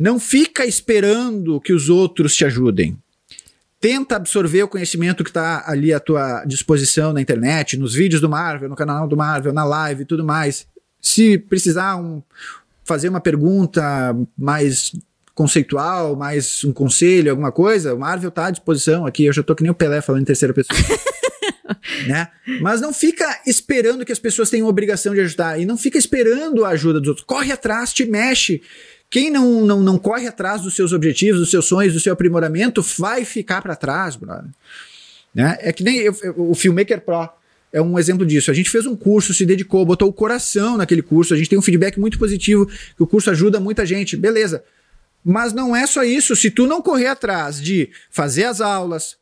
Não 0.00 0.18
fica 0.18 0.64
esperando 0.64 1.60
que 1.60 1.74
os 1.74 1.90
outros 1.90 2.34
te 2.34 2.46
ajudem. 2.46 2.96
Tenta 3.78 4.16
absorver 4.16 4.62
o 4.62 4.68
conhecimento 4.68 5.22
que 5.22 5.28
está 5.28 5.62
ali 5.66 5.92
à 5.92 6.00
tua 6.00 6.42
disposição 6.46 7.12
na 7.12 7.20
internet, 7.20 7.76
nos 7.76 7.92
vídeos 7.94 8.18
do 8.22 8.28
Marvel, 8.28 8.70
no 8.70 8.74
canal 8.76 9.06
do 9.06 9.14
Marvel, 9.14 9.52
na 9.52 9.62
live 9.62 10.02
e 10.02 10.06
tudo 10.06 10.24
mais. 10.24 10.66
Se 11.02 11.36
precisar 11.36 11.96
um- 11.96 12.22
fazer 12.82 13.10
uma 13.10 13.20
pergunta 13.20 14.16
mais 14.38 14.92
conceitual, 15.34 16.16
mais 16.16 16.64
um 16.64 16.72
conselho, 16.72 17.30
alguma 17.30 17.52
coisa, 17.52 17.94
o 17.94 17.98
Marvel 17.98 18.30
está 18.30 18.46
à 18.46 18.50
disposição 18.50 19.04
aqui. 19.04 19.26
Eu 19.26 19.34
já 19.34 19.42
tô 19.42 19.54
que 19.54 19.62
nem 19.62 19.70
o 19.70 19.74
Pelé 19.74 20.00
falando 20.00 20.22
em 20.22 20.26
terceira 20.26 20.54
pessoa. 20.54 20.78
né? 22.08 22.28
Mas 22.62 22.80
não 22.80 22.92
fica 22.92 23.40
esperando 23.46 24.04
que 24.06 24.12
as 24.12 24.18
pessoas 24.18 24.48
tenham 24.48 24.66
obrigação 24.66 25.14
de 25.14 25.20
ajudar 25.20 25.60
e 25.60 25.66
não 25.66 25.76
fica 25.76 25.98
esperando 25.98 26.64
a 26.64 26.70
ajuda 26.70 27.00
dos 27.00 27.08
outros. 27.08 27.26
Corre 27.26 27.52
atrás, 27.52 27.92
te 27.92 28.04
mexe. 28.06 28.62
Quem 29.10 29.28
não, 29.30 29.62
não, 29.66 29.80
não 29.80 29.98
corre 29.98 30.28
atrás 30.28 30.62
dos 30.62 30.74
seus 30.76 30.92
objetivos, 30.92 31.40
dos 31.40 31.50
seus 31.50 31.64
sonhos, 31.64 31.92
do 31.92 31.98
seu 32.00 32.12
aprimoramento, 32.12 32.80
vai 32.96 33.24
ficar 33.24 33.60
para 33.60 33.74
trás, 33.74 34.14
brother. 34.14 34.50
Né? 35.34 35.58
É 35.60 35.72
que 35.72 35.82
nem 35.82 35.96
eu- 35.98 36.14
o 36.36 36.54
Filmmaker 36.54 37.00
Pro 37.00 37.28
é 37.72 37.82
um 37.82 37.98
exemplo 37.98 38.24
disso. 38.24 38.50
A 38.50 38.54
gente 38.54 38.70
fez 38.70 38.86
um 38.86 38.94
curso, 38.96 39.34
se 39.34 39.44
dedicou, 39.44 39.84
botou 39.84 40.08
o 40.08 40.12
coração 40.12 40.76
naquele 40.76 41.02
curso. 41.02 41.34
A 41.34 41.36
gente 41.36 41.50
tem 41.50 41.58
um 41.58 41.62
feedback 41.62 41.98
muito 41.98 42.18
positivo, 42.18 42.66
que 42.66 43.02
o 43.02 43.06
curso 43.06 43.30
ajuda 43.30 43.58
muita 43.58 43.84
gente. 43.84 44.16
Beleza. 44.16 44.62
Mas 45.24 45.52
não 45.52 45.74
é 45.74 45.86
só 45.86 46.02
isso. 46.04 46.34
Se 46.36 46.50
tu 46.50 46.66
não 46.66 46.80
correr 46.80 47.08
atrás 47.08 47.60
de 47.60 47.90
fazer 48.10 48.44
as 48.44 48.60
aulas, 48.60 49.16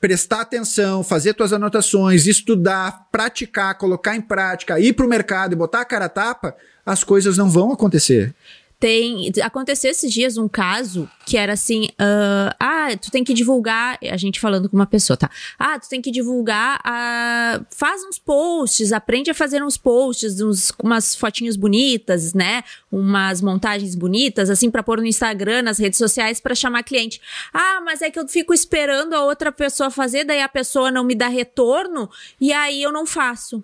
prestar 0.00 0.40
atenção, 0.40 1.04
fazer 1.04 1.34
tuas 1.34 1.52
anotações, 1.52 2.26
estudar, 2.26 3.08
praticar, 3.12 3.76
colocar 3.76 4.16
em 4.16 4.20
prática, 4.20 4.80
ir 4.80 4.92
pro 4.94 5.08
mercado 5.08 5.52
e 5.52 5.56
botar 5.56 5.82
a 5.82 5.84
cara 5.84 6.06
a 6.06 6.08
tapa, 6.08 6.56
as 6.86 7.04
coisas 7.04 7.36
não 7.36 7.50
vão 7.50 7.70
acontecer. 7.70 8.34
Tem. 8.80 9.30
Aconteceu 9.42 9.90
esses 9.90 10.10
dias 10.10 10.38
um 10.38 10.48
caso 10.48 11.06
que 11.26 11.36
era 11.36 11.52
assim: 11.52 11.90
ah, 11.98 12.56
ah, 12.58 12.96
tu 12.96 13.10
tem 13.10 13.22
que 13.22 13.34
divulgar. 13.34 13.98
A 14.10 14.16
gente 14.16 14.40
falando 14.40 14.70
com 14.70 14.76
uma 14.76 14.86
pessoa, 14.86 15.18
tá? 15.18 15.30
Ah, 15.58 15.78
tu 15.78 15.86
tem 15.86 16.00
que 16.00 16.10
divulgar. 16.10 16.80
ah, 16.82 17.60
faz 17.70 18.02
uns 18.02 18.18
posts, 18.18 18.90
aprende 18.90 19.30
a 19.30 19.34
fazer 19.34 19.62
uns 19.62 19.76
posts, 19.76 20.40
uns, 20.40 20.72
umas 20.82 21.14
fotinhos 21.14 21.56
bonitas, 21.56 22.32
né? 22.32 22.64
Umas 22.90 23.42
montagens 23.42 23.94
bonitas, 23.94 24.48
assim, 24.48 24.70
pra 24.70 24.82
pôr 24.82 24.98
no 24.98 25.06
Instagram, 25.06 25.60
nas 25.60 25.78
redes 25.78 25.98
sociais, 25.98 26.40
pra 26.40 26.54
chamar 26.54 26.82
cliente. 26.82 27.20
Ah, 27.52 27.82
mas 27.84 28.00
é 28.00 28.10
que 28.10 28.18
eu 28.18 28.26
fico 28.26 28.54
esperando 28.54 29.12
a 29.12 29.22
outra 29.22 29.52
pessoa 29.52 29.90
fazer, 29.90 30.24
daí 30.24 30.40
a 30.40 30.48
pessoa 30.48 30.90
não 30.90 31.04
me 31.04 31.14
dá 31.14 31.28
retorno, 31.28 32.08
e 32.40 32.50
aí 32.50 32.82
eu 32.82 32.90
não 32.90 33.04
faço. 33.04 33.62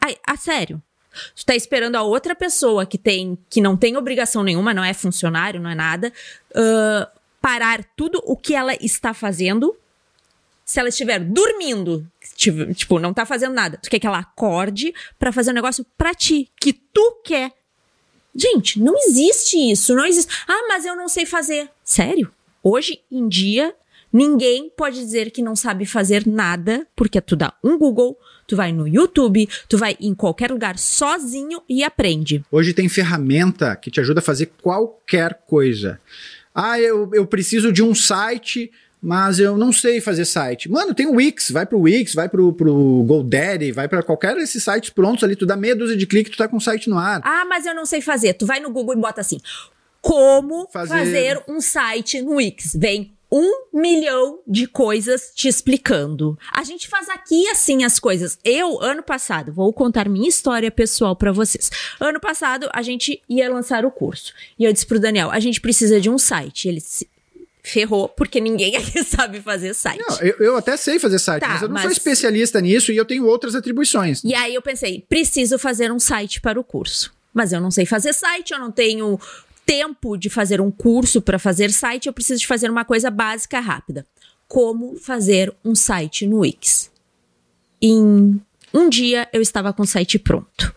Ai, 0.00 0.16
a 0.26 0.36
sério. 0.36 0.82
Tu 1.34 1.44
tá 1.44 1.54
esperando 1.54 1.96
a 1.96 2.02
outra 2.02 2.34
pessoa 2.34 2.86
que 2.86 2.98
tem 2.98 3.38
que 3.48 3.60
não 3.60 3.76
tem 3.76 3.96
obrigação 3.96 4.42
nenhuma, 4.42 4.74
não 4.74 4.84
é 4.84 4.94
funcionário, 4.94 5.60
não 5.60 5.70
é 5.70 5.74
nada, 5.74 6.12
uh, 6.52 7.18
parar 7.40 7.84
tudo 7.96 8.22
o 8.24 8.36
que 8.36 8.54
ela 8.54 8.74
está 8.80 9.14
fazendo. 9.14 9.76
Se 10.64 10.78
ela 10.78 10.90
estiver 10.90 11.18
dormindo, 11.18 12.06
tipo, 12.74 12.98
não 12.98 13.14
tá 13.14 13.24
fazendo 13.24 13.54
nada, 13.54 13.78
tu 13.82 13.88
quer 13.88 13.98
que 13.98 14.06
ela 14.06 14.18
acorde 14.18 14.92
para 15.18 15.32
fazer 15.32 15.50
um 15.50 15.54
negócio 15.54 15.84
pra 15.96 16.14
ti, 16.14 16.50
que 16.60 16.74
tu 16.74 17.22
quer. 17.24 17.52
Gente, 18.34 18.78
não 18.78 18.94
existe 18.96 19.56
isso, 19.56 19.94
não 19.94 20.04
existe. 20.04 20.30
Ah, 20.46 20.66
mas 20.68 20.84
eu 20.84 20.94
não 20.94 21.08
sei 21.08 21.24
fazer. 21.24 21.70
Sério? 21.82 22.30
Hoje 22.62 23.00
em 23.10 23.26
dia, 23.28 23.74
ninguém 24.12 24.70
pode 24.70 24.98
dizer 24.98 25.30
que 25.30 25.42
não 25.42 25.56
sabe 25.56 25.86
fazer 25.86 26.26
nada, 26.26 26.86
porque 26.94 27.20
tu 27.20 27.34
dá 27.34 27.54
um 27.64 27.78
Google, 27.78 28.18
tu 28.48 28.56
vai 28.56 28.72
no 28.72 28.88
YouTube, 28.88 29.48
tu 29.68 29.76
vai 29.76 29.96
em 30.00 30.14
qualquer 30.14 30.50
lugar 30.50 30.78
sozinho 30.78 31.62
e 31.68 31.84
aprende. 31.84 32.42
Hoje 32.50 32.72
tem 32.72 32.88
ferramenta 32.88 33.76
que 33.76 33.90
te 33.90 34.00
ajuda 34.00 34.20
a 34.20 34.22
fazer 34.22 34.50
qualquer 34.62 35.42
coisa. 35.46 36.00
Ah, 36.54 36.80
eu, 36.80 37.10
eu 37.12 37.26
preciso 37.26 37.70
de 37.70 37.82
um 37.82 37.94
site, 37.94 38.72
mas 39.02 39.38
eu 39.38 39.56
não 39.58 39.70
sei 39.70 40.00
fazer 40.00 40.24
site. 40.24 40.68
Mano, 40.68 40.94
tem 40.94 41.06
o 41.06 41.16
Wix, 41.16 41.50
vai 41.50 41.66
pro 41.66 41.78
Wix, 41.78 42.14
vai 42.14 42.28
pro, 42.28 42.50
pro 42.54 43.04
GoDaddy, 43.06 43.70
vai 43.70 43.86
para 43.86 44.02
qualquer 44.02 44.34
desses 44.34 44.64
sites 44.64 44.88
prontos 44.88 45.22
ali, 45.22 45.36
tu 45.36 45.44
dá 45.44 45.54
meia 45.54 45.76
dúzia 45.76 45.96
de 45.96 46.06
clique, 46.06 46.30
tu 46.30 46.38
tá 46.38 46.48
com 46.48 46.56
o 46.56 46.60
site 46.60 46.88
no 46.88 46.98
ar. 46.98 47.20
Ah, 47.22 47.44
mas 47.44 47.66
eu 47.66 47.74
não 47.74 47.84
sei 47.84 48.00
fazer. 48.00 48.32
Tu 48.32 48.46
vai 48.46 48.60
no 48.60 48.70
Google 48.70 48.94
e 48.94 48.98
bota 48.98 49.20
assim: 49.20 49.38
como 50.00 50.66
fazer, 50.72 50.88
fazer 50.94 51.42
um 51.46 51.60
site 51.60 52.22
no 52.22 52.36
Wix. 52.36 52.74
Vem 52.74 53.12
um 53.30 53.66
milhão 53.72 54.40
de 54.46 54.66
coisas 54.66 55.30
te 55.34 55.48
explicando. 55.48 56.38
A 56.52 56.64
gente 56.64 56.88
faz 56.88 57.08
aqui 57.08 57.48
assim 57.48 57.84
as 57.84 57.98
coisas. 57.98 58.38
Eu, 58.44 58.80
ano 58.80 59.02
passado, 59.02 59.52
vou 59.52 59.72
contar 59.72 60.08
minha 60.08 60.28
história 60.28 60.70
pessoal 60.70 61.14
para 61.14 61.32
vocês. 61.32 61.70
Ano 62.00 62.20
passado, 62.20 62.68
a 62.72 62.82
gente 62.82 63.22
ia 63.28 63.52
lançar 63.52 63.84
o 63.84 63.90
curso. 63.90 64.32
E 64.58 64.64
eu 64.64 64.72
disse 64.72 64.86
pro 64.86 64.98
Daniel: 64.98 65.30
a 65.30 65.40
gente 65.40 65.60
precisa 65.60 66.00
de 66.00 66.08
um 66.08 66.18
site. 66.18 66.68
Ele 66.68 66.80
se 66.80 67.08
ferrou, 67.62 68.08
porque 68.08 68.40
ninguém 68.40 68.76
aqui 68.76 69.02
sabe 69.04 69.40
fazer 69.40 69.74
site. 69.74 70.02
Não, 70.08 70.18
eu, 70.20 70.36
eu 70.38 70.56
até 70.56 70.76
sei 70.76 70.98
fazer 70.98 71.18
site, 71.18 71.40
tá, 71.40 71.48
mas 71.48 71.62
eu 71.62 71.68
não 71.68 71.74
mas... 71.74 71.82
sou 71.82 71.92
especialista 71.92 72.60
nisso 72.60 72.90
e 72.92 72.96
eu 72.96 73.04
tenho 73.04 73.26
outras 73.26 73.54
atribuições. 73.54 74.22
E 74.24 74.34
aí 74.34 74.54
eu 74.54 74.62
pensei: 74.62 75.04
preciso 75.08 75.58
fazer 75.58 75.92
um 75.92 75.98
site 75.98 76.40
para 76.40 76.58
o 76.58 76.64
curso. 76.64 77.16
Mas 77.32 77.52
eu 77.52 77.60
não 77.60 77.70
sei 77.70 77.84
fazer 77.84 78.12
site, 78.14 78.52
eu 78.52 78.58
não 78.58 78.72
tenho 78.72 79.20
tempo 79.68 80.16
de 80.16 80.30
fazer 80.30 80.62
um 80.62 80.70
curso 80.70 81.20
para 81.20 81.38
fazer 81.38 81.70
site, 81.70 82.06
eu 82.06 82.12
preciso 82.14 82.40
de 82.40 82.46
fazer 82.46 82.70
uma 82.70 82.86
coisa 82.86 83.10
básica 83.10 83.60
rápida. 83.60 84.06
Como 84.48 84.96
fazer 84.96 85.54
um 85.62 85.74
site 85.74 86.26
no 86.26 86.38
Wix. 86.38 86.90
Em 87.82 88.40
um 88.72 88.88
dia 88.88 89.28
eu 89.30 89.42
estava 89.42 89.70
com 89.74 89.82
o 89.82 89.86
site 89.86 90.18
pronto. 90.18 90.74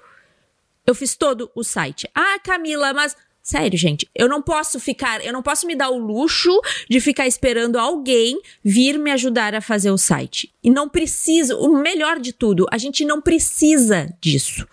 Eu 0.86 0.93
fiz 0.93 1.15
todo 1.15 1.49
o 1.56 1.63
site. 1.63 2.10
Ah, 2.13 2.38
Camila, 2.43 2.93
mas 2.93 3.15
Sério, 3.43 3.75
gente, 3.75 4.08
eu 4.13 4.30
não 4.30 4.39
posso 4.39 4.80
ficar, 4.80 5.25
eu 5.25 5.34
não 5.34 5.41
posso 5.41 5.65
me 5.65 5.75
dar 5.75 5.89
o 5.89 5.97
luxo 5.97 6.51
de 6.88 7.01
ficar 7.01 7.25
esperando 7.25 7.80
alguém 7.80 8.39
vir 8.63 8.99
me 8.99 9.10
ajudar 9.10 9.56
a 9.56 9.62
fazer 9.62 9.89
o 9.89 9.97
site. 9.97 10.54
E 10.63 10.69
não 10.69 10.88
preciso, 10.88 11.58
o 11.58 11.75
melhor 11.75 12.19
de 12.19 12.34
tudo, 12.34 12.67
a 12.71 12.77
gente 12.77 13.04
não 13.04 13.19
precisa 13.19 14.13
disso. 14.21 14.67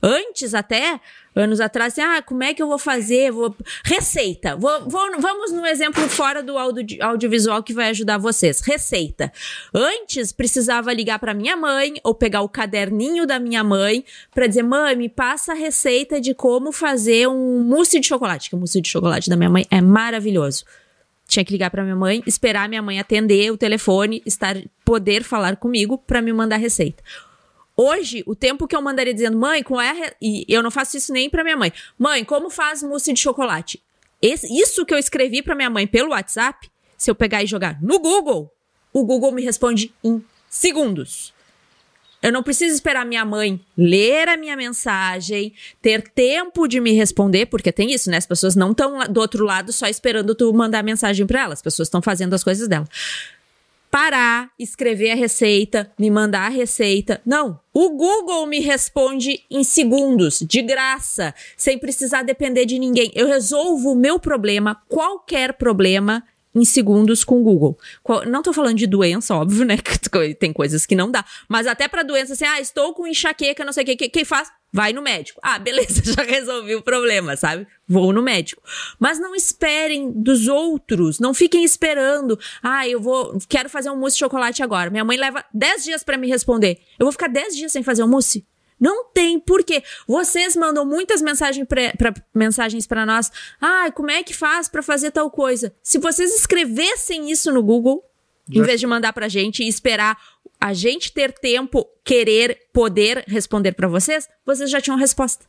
Antes 0.00 0.54
até 0.54 1.00
anos 1.34 1.60
atrás, 1.60 1.92
assim, 1.92 2.02
ah, 2.02 2.22
como 2.22 2.42
é 2.42 2.54
que 2.54 2.62
eu 2.62 2.68
vou 2.68 2.78
fazer? 2.78 3.30
Vou... 3.30 3.54
Receita. 3.84 4.56
Vou, 4.56 4.88
vou, 4.88 5.20
vamos 5.20 5.52
no 5.52 5.66
exemplo 5.66 6.08
fora 6.08 6.42
do 6.42 6.56
audio, 6.56 6.84
audiovisual 7.00 7.62
que 7.62 7.72
vai 7.72 7.90
ajudar 7.90 8.18
vocês. 8.18 8.60
Receita. 8.60 9.32
Antes 9.74 10.32
precisava 10.32 10.92
ligar 10.92 11.18
para 11.18 11.34
minha 11.34 11.56
mãe 11.56 11.94
ou 12.04 12.14
pegar 12.14 12.42
o 12.42 12.48
caderninho 12.48 13.26
da 13.26 13.38
minha 13.38 13.64
mãe 13.64 14.04
para 14.32 14.46
dizer, 14.46 14.62
mãe, 14.62 14.94
me 14.94 15.08
passa 15.08 15.52
a 15.52 15.54
receita 15.54 16.20
de 16.20 16.34
como 16.34 16.72
fazer 16.72 17.28
um 17.28 17.62
mousse 17.62 17.98
de 17.98 18.06
chocolate, 18.06 18.48
que 18.48 18.56
o 18.56 18.58
mousse 18.58 18.80
de 18.80 18.88
chocolate 18.88 19.28
da 19.28 19.36
minha 19.36 19.50
mãe 19.50 19.66
é 19.70 19.80
maravilhoso. 19.80 20.64
Tinha 21.26 21.44
que 21.44 21.52
ligar 21.52 21.70
para 21.70 21.82
minha 21.82 21.96
mãe, 21.96 22.22
esperar 22.26 22.68
minha 22.68 22.82
mãe 22.82 23.00
atender 23.00 23.50
o 23.50 23.56
telefone, 23.56 24.22
estar 24.26 24.56
poder 24.84 25.22
falar 25.22 25.56
comigo 25.56 25.96
para 25.96 26.20
me 26.20 26.32
mandar 26.32 26.58
receita. 26.58 27.02
Hoje, 27.76 28.22
o 28.26 28.36
tempo 28.36 28.68
que 28.68 28.76
eu 28.76 28.82
mandaria 28.82 29.12
dizendo, 29.12 29.36
mãe, 29.36 29.62
com 29.62 29.80
R. 29.80 30.12
E 30.22 30.44
eu 30.48 30.62
não 30.62 30.70
faço 30.70 30.96
isso 30.96 31.12
nem 31.12 31.28
pra 31.28 31.42
minha 31.42 31.56
mãe. 31.56 31.72
Mãe, 31.98 32.24
como 32.24 32.48
faz 32.50 32.82
mousse 32.82 33.12
de 33.12 33.20
chocolate? 33.20 33.82
Esse, 34.22 34.46
isso 34.56 34.86
que 34.86 34.94
eu 34.94 34.98
escrevi 34.98 35.42
pra 35.42 35.54
minha 35.54 35.68
mãe 35.68 35.86
pelo 35.86 36.10
WhatsApp, 36.10 36.70
se 36.96 37.10
eu 37.10 37.14
pegar 37.14 37.42
e 37.42 37.46
jogar 37.46 37.82
no 37.82 37.98
Google, 37.98 38.50
o 38.92 39.04
Google 39.04 39.32
me 39.32 39.42
responde 39.42 39.92
em 40.02 40.24
segundos. 40.48 41.34
Eu 42.22 42.32
não 42.32 42.42
preciso 42.42 42.74
esperar 42.74 43.04
minha 43.04 43.22
mãe 43.22 43.60
ler 43.76 44.30
a 44.30 44.36
minha 44.36 44.56
mensagem, 44.56 45.52
ter 45.82 46.00
tempo 46.08 46.66
de 46.66 46.80
me 46.80 46.92
responder, 46.92 47.46
porque 47.46 47.70
tem 47.70 47.92
isso, 47.92 48.08
né? 48.08 48.16
As 48.16 48.24
pessoas 48.24 48.56
não 48.56 48.70
estão 48.70 49.00
do 49.10 49.20
outro 49.20 49.44
lado 49.44 49.72
só 49.72 49.86
esperando 49.88 50.34
tu 50.34 50.50
mandar 50.54 50.82
mensagem 50.82 51.26
para 51.26 51.42
elas. 51.42 51.58
As 51.58 51.62
pessoas 51.62 51.88
estão 51.88 52.00
fazendo 52.00 52.32
as 52.32 52.42
coisas 52.42 52.66
dela 52.66 52.88
parar, 53.94 54.50
escrever 54.58 55.12
a 55.12 55.14
receita, 55.14 55.88
me 55.96 56.10
mandar 56.10 56.46
a 56.46 56.48
receita. 56.48 57.22
Não. 57.24 57.60
O 57.72 57.90
Google 57.90 58.44
me 58.44 58.58
responde 58.58 59.44
em 59.48 59.62
segundos, 59.62 60.40
de 60.40 60.62
graça, 60.62 61.32
sem 61.56 61.78
precisar 61.78 62.24
depender 62.24 62.66
de 62.66 62.76
ninguém. 62.76 63.12
Eu 63.14 63.28
resolvo 63.28 63.92
o 63.92 63.94
meu 63.94 64.18
problema, 64.18 64.82
qualquer 64.88 65.52
problema, 65.52 66.24
em 66.52 66.64
segundos 66.64 67.22
com 67.22 67.40
o 67.40 67.44
Google. 67.44 67.78
Não 68.26 68.42
tô 68.42 68.52
falando 68.52 68.78
de 68.78 68.88
doença, 68.88 69.32
óbvio, 69.36 69.64
né? 69.64 69.76
Tem 70.40 70.52
coisas 70.52 70.84
que 70.84 70.96
não 70.96 71.08
dá. 71.08 71.24
Mas 71.48 71.68
até 71.68 71.86
para 71.86 72.02
doença, 72.02 72.32
assim, 72.32 72.46
ah, 72.46 72.60
estou 72.60 72.94
com 72.94 73.06
enxaqueca, 73.06 73.64
não 73.64 73.72
sei 73.72 73.84
o 73.84 73.86
que, 73.86 74.08
quem 74.08 74.24
faz? 74.24 74.50
Vai 74.74 74.92
no 74.92 75.02
médico. 75.02 75.38
Ah, 75.40 75.56
beleza, 75.56 76.02
já 76.12 76.24
resolvi 76.24 76.74
o 76.74 76.82
problema, 76.82 77.36
sabe? 77.36 77.64
Vou 77.86 78.12
no 78.12 78.20
médico. 78.20 78.60
Mas 78.98 79.20
não 79.20 79.32
esperem 79.32 80.10
dos 80.10 80.48
outros, 80.48 81.20
não 81.20 81.32
fiquem 81.32 81.62
esperando. 81.62 82.36
Ah, 82.60 82.88
eu 82.88 83.00
vou, 83.00 83.38
quero 83.48 83.70
fazer 83.70 83.90
um 83.90 83.96
mousse 83.96 84.16
de 84.16 84.18
chocolate 84.18 84.64
agora. 84.64 84.90
Minha 84.90 85.04
mãe 85.04 85.16
leva 85.16 85.44
10 85.54 85.84
dias 85.84 86.02
para 86.02 86.18
me 86.18 86.26
responder. 86.28 86.80
Eu 86.98 87.06
vou 87.06 87.12
ficar 87.12 87.28
10 87.28 87.54
dias 87.54 87.70
sem 87.70 87.84
fazer 87.84 88.02
um 88.02 88.08
mousse? 88.08 88.44
Não 88.80 89.04
tem, 89.12 89.38
porque 89.38 89.80
vocês 90.08 90.56
mandam 90.56 90.84
muitas 90.84 91.22
mensagens 91.22 91.64
pra 91.68 92.12
mensagens 92.34 92.84
para 92.84 93.06
nós. 93.06 93.30
Ah, 93.60 93.92
como 93.94 94.10
é 94.10 94.24
que 94.24 94.34
faz 94.34 94.68
para 94.68 94.82
fazer 94.82 95.12
tal 95.12 95.30
coisa? 95.30 95.72
Se 95.84 95.98
vocês 95.98 96.34
escrevessem 96.34 97.30
isso 97.30 97.52
no 97.52 97.62
Google, 97.62 98.04
em 98.50 98.62
vez 98.62 98.80
de 98.80 98.88
mandar 98.88 99.12
pra 99.12 99.28
gente 99.28 99.62
e 99.62 99.68
esperar 99.68 100.18
a 100.64 100.72
gente 100.72 101.12
ter 101.12 101.30
tempo, 101.30 101.86
querer, 102.02 102.58
poder 102.72 103.22
responder 103.28 103.72
para 103.72 103.86
vocês, 103.86 104.26
vocês 104.46 104.70
já 104.70 104.80
tinham 104.80 104.96
resposta. 104.96 105.44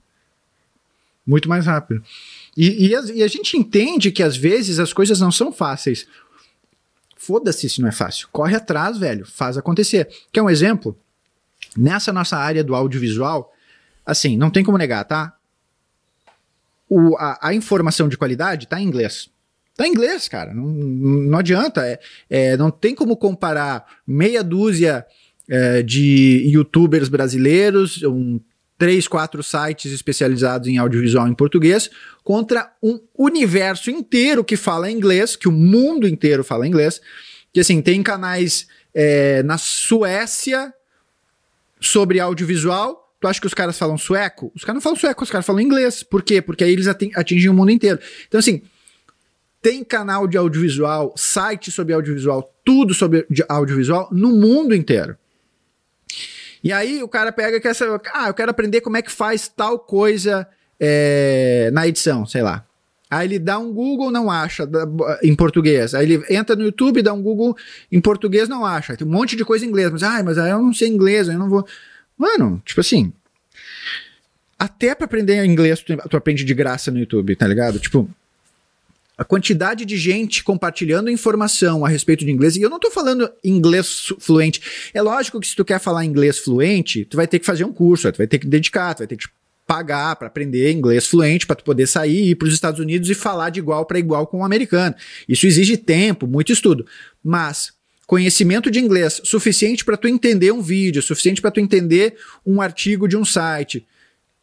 Muito 1.25 1.47
mais 1.47 1.65
rápido. 1.65 2.03
E, 2.57 2.87
e, 2.87 2.93
a, 2.93 3.01
e 3.13 3.23
a 3.23 3.27
gente 3.29 3.55
entende 3.55 4.11
que 4.11 4.21
às 4.21 4.35
vezes 4.35 4.77
as 4.77 4.91
coisas 4.91 5.21
não 5.21 5.31
são 5.31 5.53
fáceis. 5.53 6.05
Foda-se 7.15 7.69
se 7.69 7.79
não 7.79 7.87
é 7.87 7.93
fácil. 7.93 8.27
Corre 8.29 8.57
atrás, 8.57 8.97
velho. 8.97 9.25
Faz 9.25 9.57
acontecer. 9.57 10.09
Quer 10.33 10.41
um 10.41 10.49
exemplo? 10.49 10.99
Nessa 11.77 12.11
nossa 12.11 12.35
área 12.35 12.61
do 12.61 12.75
audiovisual, 12.75 13.53
assim, 14.05 14.35
não 14.35 14.51
tem 14.51 14.65
como 14.65 14.77
negar, 14.77 15.05
tá? 15.05 15.33
O, 16.89 17.15
a, 17.15 17.39
a 17.41 17.53
informação 17.53 18.09
de 18.09 18.17
qualidade 18.17 18.67
tá 18.67 18.81
em 18.81 18.85
inglês. 18.85 19.29
Tá 19.75 19.85
em 19.85 19.91
inglês, 19.91 20.27
cara. 20.27 20.53
Não, 20.53 20.65
não 20.65 21.37
adianta. 21.37 21.85
É, 21.85 21.99
é, 22.29 22.57
não 22.57 22.71
tem 22.71 22.95
como 22.95 23.17
comparar 23.17 23.85
meia 24.07 24.43
dúzia 24.43 25.05
é, 25.49 25.83
de 25.83 26.43
youtubers 26.47 27.09
brasileiros, 27.09 28.01
um, 28.03 28.39
três, 28.77 29.07
quatro 29.07 29.43
sites 29.43 29.91
especializados 29.91 30.67
em 30.67 30.77
audiovisual 30.77 31.27
em 31.27 31.33
português, 31.33 31.89
contra 32.23 32.71
um 32.81 32.99
universo 33.17 33.89
inteiro 33.89 34.43
que 34.43 34.55
fala 34.55 34.89
inglês, 34.89 35.35
que 35.35 35.47
o 35.47 35.51
mundo 35.51 36.07
inteiro 36.07 36.43
fala 36.43 36.67
inglês. 36.67 37.01
Que 37.53 37.59
assim, 37.59 37.81
tem 37.81 38.01
canais 38.01 38.67
é, 38.93 39.43
na 39.43 39.57
Suécia 39.57 40.73
sobre 41.79 42.19
audiovisual. 42.19 43.13
Tu 43.19 43.27
acha 43.27 43.41
que 43.41 43.47
os 43.47 43.53
caras 43.53 43.77
falam 43.77 43.97
sueco? 43.97 44.51
Os 44.55 44.63
caras 44.63 44.75
não 44.75 44.81
falam 44.81 44.99
sueco, 44.99 45.23
os 45.23 45.31
caras 45.31 45.45
falam 45.45 45.61
inglês. 45.61 46.03
Por 46.03 46.21
quê? 46.21 46.41
Porque 46.41 46.63
aí 46.63 46.71
eles 46.71 46.87
atingem 46.87 47.49
o 47.49 47.53
mundo 47.53 47.71
inteiro. 47.71 47.99
Então, 48.27 48.39
assim, 48.39 48.61
tem 49.65 49.83
canal 49.83 50.27
de 50.27 50.37
audiovisual, 50.37 51.11
site 51.17 51.71
sobre 51.71 51.91
audiovisual, 51.91 52.53
tudo 52.63 52.93
sobre 52.93 53.25
audiovisual 53.49 54.07
no 54.11 54.29
mundo 54.29 54.75
inteiro. 54.75 55.17
E 56.63 56.71
aí 56.71 57.01
o 57.01 57.07
cara 57.07 57.31
pega 57.31 57.59
que 57.59 57.67
essa, 57.67 57.99
ah, 58.13 58.27
eu 58.27 58.33
quero 58.35 58.51
aprender 58.51 58.81
como 58.81 58.95
é 58.95 59.01
que 59.01 59.11
faz 59.11 59.47
tal 59.47 59.79
coisa 59.79 60.47
é, 60.79 61.71
na 61.73 61.87
edição, 61.87 62.27
sei 62.27 62.43
lá. 62.43 62.63
Aí 63.09 63.27
ele 63.27 63.39
dá 63.39 63.57
um 63.57 63.73
Google, 63.73 64.11
não 64.11 64.29
acha 64.29 64.69
em 65.23 65.35
português. 65.35 65.95
Aí 65.95 66.11
ele 66.11 66.23
entra 66.29 66.55
no 66.55 66.65
YouTube, 66.65 67.01
dá 67.01 67.11
um 67.11 67.23
Google 67.23 67.57
em 67.91 67.99
português, 67.99 68.47
não 68.47 68.63
acha. 68.63 68.95
Tem 68.95 69.07
um 69.07 69.09
monte 69.09 69.35
de 69.35 69.43
coisa 69.43 69.65
em 69.65 69.69
inglês, 69.69 69.91
mas 69.91 70.03
ah, 70.03 70.21
mas 70.23 70.37
eu 70.37 70.61
não 70.61 70.73
sei 70.73 70.89
inglês, 70.89 71.27
eu 71.27 71.39
não 71.39 71.49
vou. 71.49 71.67
Mano, 72.15 72.61
tipo 72.63 72.81
assim, 72.81 73.11
até 74.59 74.93
para 74.93 75.05
aprender 75.05 75.43
inglês 75.43 75.79
tu, 75.79 75.97
tu 76.07 76.15
aprende 76.15 76.43
de 76.43 76.53
graça 76.53 76.91
no 76.91 76.99
YouTube, 76.99 77.35
tá 77.35 77.47
ligado? 77.47 77.79
Tipo, 77.79 78.07
a 79.17 79.23
quantidade 79.23 79.85
de 79.85 79.97
gente 79.97 80.43
compartilhando 80.43 81.09
informação 81.09 81.85
a 81.85 81.89
respeito 81.89 82.25
de 82.25 82.31
inglês, 82.31 82.55
e 82.55 82.61
eu 82.61 82.69
não 82.69 82.77
estou 82.77 82.91
falando 82.91 83.29
inglês 83.43 84.13
fluente. 84.19 84.61
É 84.93 85.01
lógico 85.01 85.39
que 85.39 85.47
se 85.47 85.55
tu 85.55 85.63
quer 85.63 85.79
falar 85.79 86.05
inglês 86.05 86.39
fluente, 86.39 87.05
tu 87.05 87.17
vai 87.17 87.27
ter 87.27 87.39
que 87.39 87.45
fazer 87.45 87.63
um 87.63 87.73
curso, 87.73 88.11
tu 88.11 88.17
vai 88.17 88.27
ter 88.27 88.39
que 88.39 88.47
dedicar, 88.47 88.93
tu 88.93 88.99
vai 88.99 89.07
ter 89.07 89.17
que 89.17 89.27
pagar 89.65 90.15
para 90.15 90.27
aprender 90.27 90.71
inglês 90.71 91.07
fluente, 91.07 91.47
para 91.47 91.55
tu 91.55 91.63
poder 91.63 91.87
sair 91.87 92.25
e 92.25 92.29
ir 92.31 92.35
para 92.35 92.47
os 92.47 92.53
Estados 92.53 92.79
Unidos 92.79 93.09
e 93.09 93.15
falar 93.15 93.49
de 93.49 93.59
igual 93.59 93.85
para 93.85 93.97
igual 93.97 94.27
com 94.27 94.39
um 94.39 94.45
americano. 94.45 94.95
Isso 95.27 95.47
exige 95.47 95.75
tempo, 95.77 96.27
muito 96.27 96.51
estudo. 96.51 96.85
Mas 97.23 97.73
conhecimento 98.05 98.69
de 98.69 98.79
inglês 98.79 99.21
suficiente 99.23 99.83
para 99.83 99.97
tu 99.97 100.07
entender 100.07 100.51
um 100.51 100.61
vídeo, 100.61 101.01
suficiente 101.01 101.41
para 101.41 101.49
tu 101.49 101.59
entender 101.59 102.15
um 102.45 102.61
artigo 102.61 103.07
de 103.07 103.17
um 103.17 103.25
site, 103.25 103.85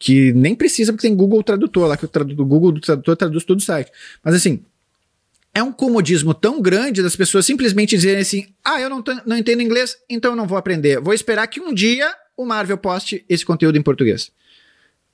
que 0.03 0.33
nem 0.33 0.53
precisa 0.53 0.93
porque 0.93 1.07
tem 1.07 1.17
Google 1.17 1.45
Tradutor 1.45 1.87
lá, 1.87 1.97
que 1.97 2.05
o, 2.05 2.09
tradu 2.09 2.43
o 2.43 2.45
Google 2.45 2.81
Tradutor 2.81 3.17
traduz 3.17 3.45
todo 3.45 3.61
o 3.61 3.63
site. 3.63 3.93
Mas 4.21 4.35
assim, 4.35 4.65
é 5.55 5.63
um 5.63 5.71
comodismo 5.71 6.35
tão 6.35 6.61
grande 6.61 7.05
das 7.05 7.15
pessoas 7.15 7.47
simplesmente 7.47 7.95
dizerem 7.95 8.21
assim: 8.21 8.49
ah, 8.65 8.81
eu 8.81 8.91
não, 8.91 9.05
não 9.25 9.39
entendo 9.39 9.63
inglês, 9.63 9.97
então 10.11 10.33
eu 10.33 10.37
não 10.37 10.49
vou 10.49 10.59
aprender. 10.59 11.01
Vou 11.01 11.15
esperar 11.15 11.47
que 11.47 11.61
um 11.61 11.73
dia 11.73 12.13
o 12.37 12.45
Marvel 12.45 12.77
poste 12.77 13.25
esse 13.29 13.47
conteúdo 13.47 13.79
em 13.79 13.83
português. 13.83 14.33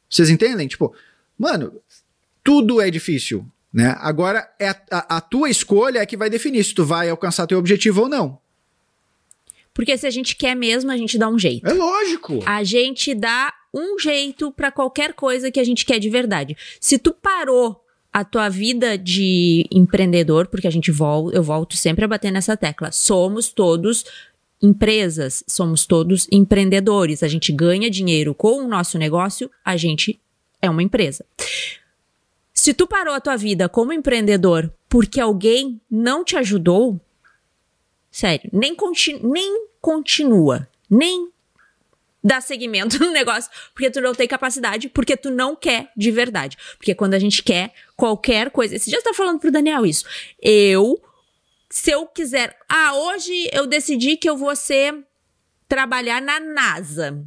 Vocês 0.08 0.30
entendem? 0.30 0.66
Tipo, 0.66 0.94
mano, 1.38 1.74
tudo 2.42 2.80
é 2.80 2.90
difícil. 2.90 3.44
Né? 3.70 3.94
Agora, 3.98 4.50
é 4.58 4.70
a, 4.70 4.76
a, 4.90 5.16
a, 5.18 5.20
tua 5.20 5.50
escolha 5.50 5.98
é 5.98 6.06
que 6.06 6.16
vai 6.16 6.30
definir 6.30 6.64
se 6.64 6.72
tu 6.72 6.82
vai 6.82 7.10
alcançar 7.10 7.46
teu 7.46 7.58
objetivo 7.58 8.00
ou 8.00 8.08
não. 8.08 8.38
Porque 9.74 9.98
se 9.98 10.06
a 10.06 10.10
gente 10.10 10.34
quer 10.34 10.56
mesmo, 10.56 10.90
a 10.90 10.96
gente 10.96 11.18
dá 11.18 11.28
um 11.28 11.38
jeito. 11.38 11.68
É 11.68 11.74
lógico. 11.74 12.42
A 12.46 12.64
gente 12.64 13.14
dá 13.14 13.52
um 13.72 13.98
jeito 13.98 14.50
para 14.52 14.70
qualquer 14.70 15.12
coisa 15.12 15.50
que 15.50 15.60
a 15.60 15.64
gente 15.64 15.84
quer 15.84 15.98
de 15.98 16.08
verdade. 16.08 16.56
Se 16.80 16.98
tu 16.98 17.12
parou 17.12 17.84
a 18.12 18.24
tua 18.24 18.48
vida 18.48 18.96
de 18.96 19.66
empreendedor, 19.70 20.46
porque 20.48 20.66
a 20.66 20.70
gente 20.70 20.90
volta, 20.90 21.36
eu 21.36 21.42
volto 21.42 21.76
sempre 21.76 22.04
a 22.04 22.08
bater 22.08 22.32
nessa 22.32 22.56
tecla. 22.56 22.90
Somos 22.90 23.50
todos 23.50 24.04
empresas, 24.60 25.44
somos 25.46 25.86
todos 25.86 26.26
empreendedores. 26.32 27.22
A 27.22 27.28
gente 27.28 27.52
ganha 27.52 27.90
dinheiro 27.90 28.34
com 28.34 28.64
o 28.64 28.68
nosso 28.68 28.98
negócio, 28.98 29.50
a 29.64 29.76
gente 29.76 30.18
é 30.60 30.68
uma 30.68 30.82
empresa. 30.82 31.24
Se 32.52 32.74
tu 32.74 32.86
parou 32.86 33.14
a 33.14 33.20
tua 33.20 33.36
vida 33.36 33.68
como 33.68 33.92
empreendedor 33.92 34.72
porque 34.88 35.20
alguém 35.20 35.80
não 35.88 36.24
te 36.24 36.36
ajudou, 36.36 37.00
sério, 38.10 38.50
nem, 38.52 38.74
continu 38.74 39.30
nem 39.30 39.68
continua, 39.80 40.68
nem 40.90 41.30
dá 42.22 42.40
seguimento 42.40 42.98
no 43.02 43.10
negócio, 43.10 43.50
porque 43.72 43.90
tu 43.90 44.00
não 44.00 44.14
tem 44.14 44.26
capacidade, 44.26 44.88
porque 44.88 45.16
tu 45.16 45.30
não 45.30 45.54
quer 45.54 45.90
de 45.96 46.10
verdade. 46.10 46.56
Porque 46.76 46.94
quando 46.94 47.14
a 47.14 47.18
gente 47.18 47.42
quer 47.42 47.72
qualquer 47.96 48.50
coisa, 48.50 48.76
esse 48.76 48.90
dia 48.90 48.98
está 48.98 49.14
falando 49.14 49.38
pro 49.38 49.50
Daniel 49.50 49.86
isso. 49.86 50.04
Eu, 50.40 51.00
se 51.70 51.90
eu 51.90 52.06
quiser, 52.06 52.56
ah, 52.68 52.94
hoje 52.94 53.48
eu 53.52 53.66
decidi 53.66 54.16
que 54.16 54.28
eu 54.28 54.36
vou 54.36 54.54
ser 54.54 55.04
trabalhar 55.68 56.20
na 56.20 56.40
NASA. 56.40 57.24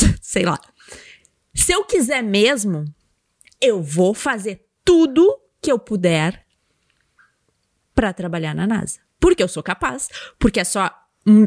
Sei 0.20 0.44
lá. 0.44 0.58
Se 1.54 1.72
eu 1.72 1.84
quiser 1.84 2.22
mesmo, 2.22 2.84
eu 3.60 3.80
vou 3.80 4.12
fazer 4.12 4.66
tudo 4.84 5.40
que 5.62 5.70
eu 5.70 5.78
puder 5.78 6.44
para 7.94 8.12
trabalhar 8.12 8.54
na 8.54 8.66
NASA. 8.66 8.98
Porque 9.20 9.42
eu 9.42 9.48
sou 9.48 9.62
capaz, 9.62 10.08
porque 10.38 10.60
é 10.60 10.64
só 10.64 10.92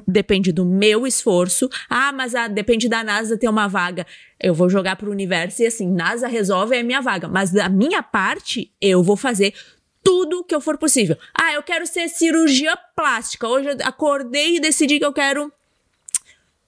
depende 0.07 0.51
do 0.51 0.65
meu 0.65 1.05
esforço. 1.05 1.69
Ah, 1.89 2.11
mas 2.11 2.33
ah, 2.35 2.47
depende 2.47 2.89
da 2.89 3.03
NASA 3.03 3.37
ter 3.37 3.47
uma 3.47 3.67
vaga. 3.67 4.05
Eu 4.39 4.53
vou 4.53 4.69
jogar 4.69 4.95
pro 4.95 5.11
universo 5.11 5.61
e 5.61 5.67
assim, 5.67 5.87
NASA 5.87 6.27
resolve 6.27 6.75
é 6.75 6.79
a 6.79 6.83
minha 6.83 7.01
vaga, 7.01 7.27
mas 7.27 7.51
da 7.51 7.69
minha 7.69 8.01
parte 8.01 8.71
eu 8.81 9.03
vou 9.03 9.15
fazer 9.15 9.53
tudo 10.03 10.43
que 10.43 10.55
eu 10.55 10.61
for 10.61 10.77
possível. 10.77 11.17
Ah, 11.33 11.53
eu 11.53 11.61
quero 11.61 11.85
ser 11.85 12.07
cirurgia 12.07 12.77
plástica. 12.95 13.47
Hoje 13.47 13.69
eu 13.69 13.77
acordei 13.83 14.55
e 14.55 14.59
decidi 14.59 14.99
que 14.99 15.05
eu 15.05 15.13
quero 15.13 15.51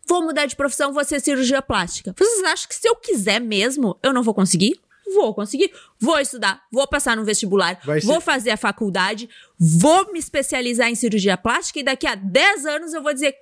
vou 0.08 0.24
mudar 0.24 0.48
de 0.48 0.56
profissão, 0.56 0.91
vou 0.91 1.06
ser 1.06 1.22
cirurgia 1.22 1.62
plástica. 1.62 2.13
Vocês 2.17 2.43
acham 2.43 2.67
que 2.67 2.76
se 2.76 2.88
eu 2.88 2.95
quiser 2.95 3.39
mesmo, 3.39 3.95
eu 4.02 4.12
não 4.12 4.24
vou 4.24 4.34
conseguir? 4.34 4.80
Vou 5.13 5.34
conseguir. 5.34 5.72
Vou 6.00 6.19
estudar, 6.19 6.62
vou 6.72 6.88
passar 6.88 7.17
no 7.17 7.26
vestibular, 7.26 7.80
vou 8.04 8.22
fazer 8.22 8.52
a 8.52 8.58
faculdade, 8.58 9.30
vou 9.58 10.12
me 10.12 10.19
especializar 10.19 10.89
em 10.89 10.95
cirurgia 10.95 11.38
plástica 11.38 11.80
e 11.80 11.84
daqui 11.84 12.08
a 12.08 12.15
10 12.15 12.65
anos 12.65 12.93
eu 12.93 13.02
vou 13.02 13.13
dizer, 13.13 13.36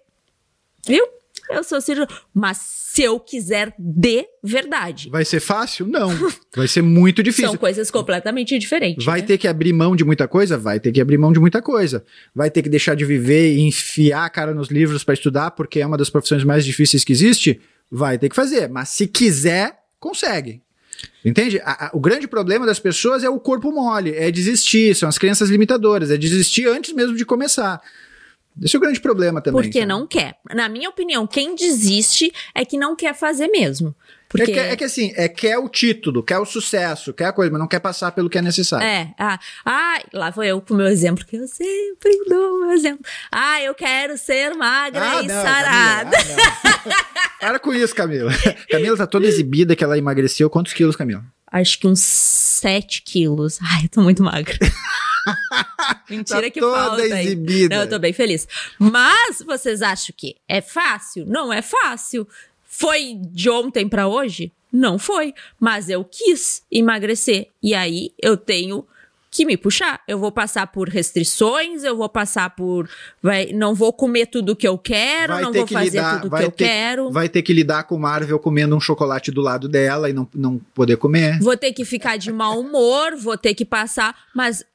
viu? 0.85 1.05
Eu 1.49 1.63
sou 1.63 1.79
cirurgião. 1.79 2.19
Mas 2.33 2.57
se 2.57 3.03
eu 3.03 3.19
quiser 3.19 3.73
de 3.77 4.25
verdade. 4.43 5.09
Vai 5.09 5.23
ser 5.23 5.39
fácil? 5.39 5.87
Não. 5.87 6.09
Vai 6.55 6.67
ser 6.67 6.81
muito 6.81 7.21
difícil. 7.23 7.49
São 7.49 7.57
coisas 7.57 7.89
completamente 7.89 8.57
diferentes. 8.57 9.05
Vai 9.05 9.21
né? 9.21 9.27
ter 9.27 9.37
que 9.37 9.47
abrir 9.47 9.71
mão 9.73 9.95
de 9.95 10.03
muita 10.03 10.27
coisa? 10.27 10.57
Vai 10.57 10.79
ter 10.79 10.91
que 10.91 10.99
abrir 10.99 11.17
mão 11.17 11.31
de 11.31 11.39
muita 11.39 11.61
coisa. 11.61 12.03
Vai 12.35 12.49
ter 12.49 12.61
que 12.61 12.69
deixar 12.69 12.95
de 12.95 13.05
viver 13.05 13.55
e 13.55 13.61
enfiar 13.61 14.25
a 14.25 14.29
cara 14.29 14.53
nos 14.53 14.69
livros 14.69 15.03
para 15.03 15.13
estudar, 15.13 15.51
porque 15.51 15.79
é 15.79 15.85
uma 15.85 15.97
das 15.97 16.09
profissões 16.09 16.43
mais 16.43 16.65
difíceis 16.65 17.03
que 17.03 17.13
existe? 17.13 17.61
Vai 17.89 18.17
ter 18.17 18.29
que 18.29 18.35
fazer. 18.35 18.67
Mas 18.67 18.89
se 18.89 19.07
quiser, 19.07 19.77
consegue. 19.99 20.61
Entende? 21.23 21.59
A, 21.63 21.87
a, 21.87 21.89
o 21.93 21.99
grande 21.99 22.27
problema 22.27 22.65
das 22.65 22.79
pessoas 22.79 23.23
é 23.23 23.29
o 23.29 23.39
corpo 23.39 23.71
mole, 23.71 24.15
é 24.15 24.31
desistir, 24.31 24.95
são 24.95 25.09
as 25.09 25.17
crenças 25.17 25.49
limitadoras, 25.49 26.11
é 26.11 26.17
desistir 26.17 26.67
antes 26.67 26.93
mesmo 26.93 27.15
de 27.15 27.25
começar. 27.25 27.81
Esse 28.61 28.75
é 28.75 28.79
o 28.79 28.81
grande 28.81 28.99
problema 28.99 29.41
também. 29.41 29.61
Porque 29.61 29.79
sabe? 29.79 29.85
não 29.85 30.07
quer. 30.07 30.37
Na 30.53 30.67
minha 30.67 30.89
opinião, 30.89 31.27
quem 31.27 31.55
desiste 31.55 32.31
é 32.53 32.65
que 32.65 32.77
não 32.77 32.95
quer 32.95 33.13
fazer 33.13 33.47
mesmo. 33.47 33.95
Porque... 34.29 34.51
É, 34.51 34.53
que, 34.53 34.59
é 34.59 34.75
que 34.75 34.83
assim, 34.83 35.13
é 35.15 35.29
quer 35.29 35.57
o 35.57 35.69
título, 35.69 36.21
quer 36.21 36.37
o 36.37 36.45
sucesso, 36.45 37.13
quer 37.13 37.25
a 37.25 37.31
coisa, 37.31 37.49
mas 37.49 37.59
não 37.59 37.67
quer 37.67 37.79
passar 37.79 38.11
pelo 38.11 38.29
que 38.29 38.37
é 38.37 38.41
necessário. 38.41 38.85
É, 38.85 39.13
ah, 39.17 39.39
ah 39.65 40.01
lá 40.13 40.29
vou 40.31 40.43
eu 40.43 40.59
com 40.59 40.73
o 40.73 40.77
meu 40.77 40.87
exemplo, 40.87 41.25
que 41.25 41.37
eu 41.37 41.47
sempre 41.47 42.25
dou 42.27 42.55
o 42.55 42.59
meu 42.61 42.71
exemplo. 42.71 43.05
Ah, 43.31 43.61
eu 43.61 43.73
quero 43.73 44.17
ser 44.17 44.53
magra 44.53 45.01
ah, 45.01 45.23
e 45.23 45.27
não, 45.27 45.41
sarada. 45.41 46.17
Camila, 46.17 46.41
ah, 46.65 47.27
Para 47.39 47.59
com 47.59 47.73
isso, 47.73 47.95
Camila. 47.95 48.31
Camila 48.69 48.97
tá 48.97 49.07
toda 49.07 49.27
exibida 49.27 49.75
que 49.75 49.83
ela 49.83 49.97
emagreceu. 49.97 50.49
Quantos 50.49 50.73
quilos, 50.73 50.95
Camila? 50.95 51.23
Acho 51.49 51.79
que 51.79 51.87
uns 51.87 52.01
7 52.01 53.03
quilos. 53.03 53.59
Ai, 53.61 53.85
eu 53.85 53.89
tô 53.89 54.01
muito 54.01 54.21
magra. 54.21 54.57
Mentira 56.09 56.43
tá 56.43 56.49
que 56.49 56.59
falta. 56.59 57.01
Exibida. 57.01 57.75
Não, 57.75 57.83
eu 57.83 57.89
tô 57.89 57.99
bem 57.99 58.13
feliz. 58.13 58.47
Mas 58.79 59.41
vocês 59.45 59.81
acham 59.81 60.13
que 60.15 60.35
é 60.47 60.61
fácil? 60.61 61.25
Não 61.25 61.51
é 61.51 61.61
fácil. 61.61 62.27
Foi 62.65 63.15
de 63.15 63.49
ontem 63.49 63.87
para 63.87 64.07
hoje? 64.07 64.51
Não 64.71 64.99
foi. 64.99 65.33
Mas 65.59 65.89
eu 65.89 66.03
quis 66.03 66.63
emagrecer. 66.71 67.47
E 67.61 67.73
aí 67.73 68.11
eu 68.21 68.37
tenho 68.37 68.85
que 69.29 69.45
me 69.45 69.55
puxar. 69.55 70.01
Eu 70.07 70.17
vou 70.17 70.31
passar 70.31 70.67
por 70.67 70.89
restrições, 70.89 71.83
eu 71.83 71.95
vou 71.95 72.09
passar 72.09 72.49
por. 72.51 72.89
Vai, 73.21 73.47
não 73.53 73.75
vou 73.75 73.93
comer 73.93 74.27
tudo 74.27 74.55
que 74.55 74.67
eu 74.67 74.77
quero, 74.77 75.33
vai 75.33 75.43
não 75.43 75.53
vou 75.53 75.65
que 75.65 75.73
fazer 75.73 75.89
lidar, 75.89 76.21
tudo 76.21 76.35
que 76.35 76.43
eu 76.43 76.51
ter, 76.51 76.65
quero. 76.65 77.11
Vai 77.11 77.29
ter 77.29 77.41
que 77.41 77.53
lidar 77.53 77.83
com 77.83 77.95
o 77.95 77.99
Marvel 77.99 78.39
comendo 78.39 78.75
um 78.75 78.79
chocolate 78.79 79.31
do 79.31 79.41
lado 79.41 79.67
dela 79.67 80.09
e 80.09 80.13
não, 80.13 80.27
não 80.33 80.59
poder 80.73 80.97
comer. 80.97 81.39
Vou 81.39 81.55
ter 81.55 81.71
que 81.73 81.85
ficar 81.85 82.17
de 82.17 82.31
mau 82.31 82.59
humor, 82.59 83.15
vou 83.15 83.37
ter 83.37 83.53
que 83.53 83.65
passar. 83.65 84.15
Mas 84.33 84.65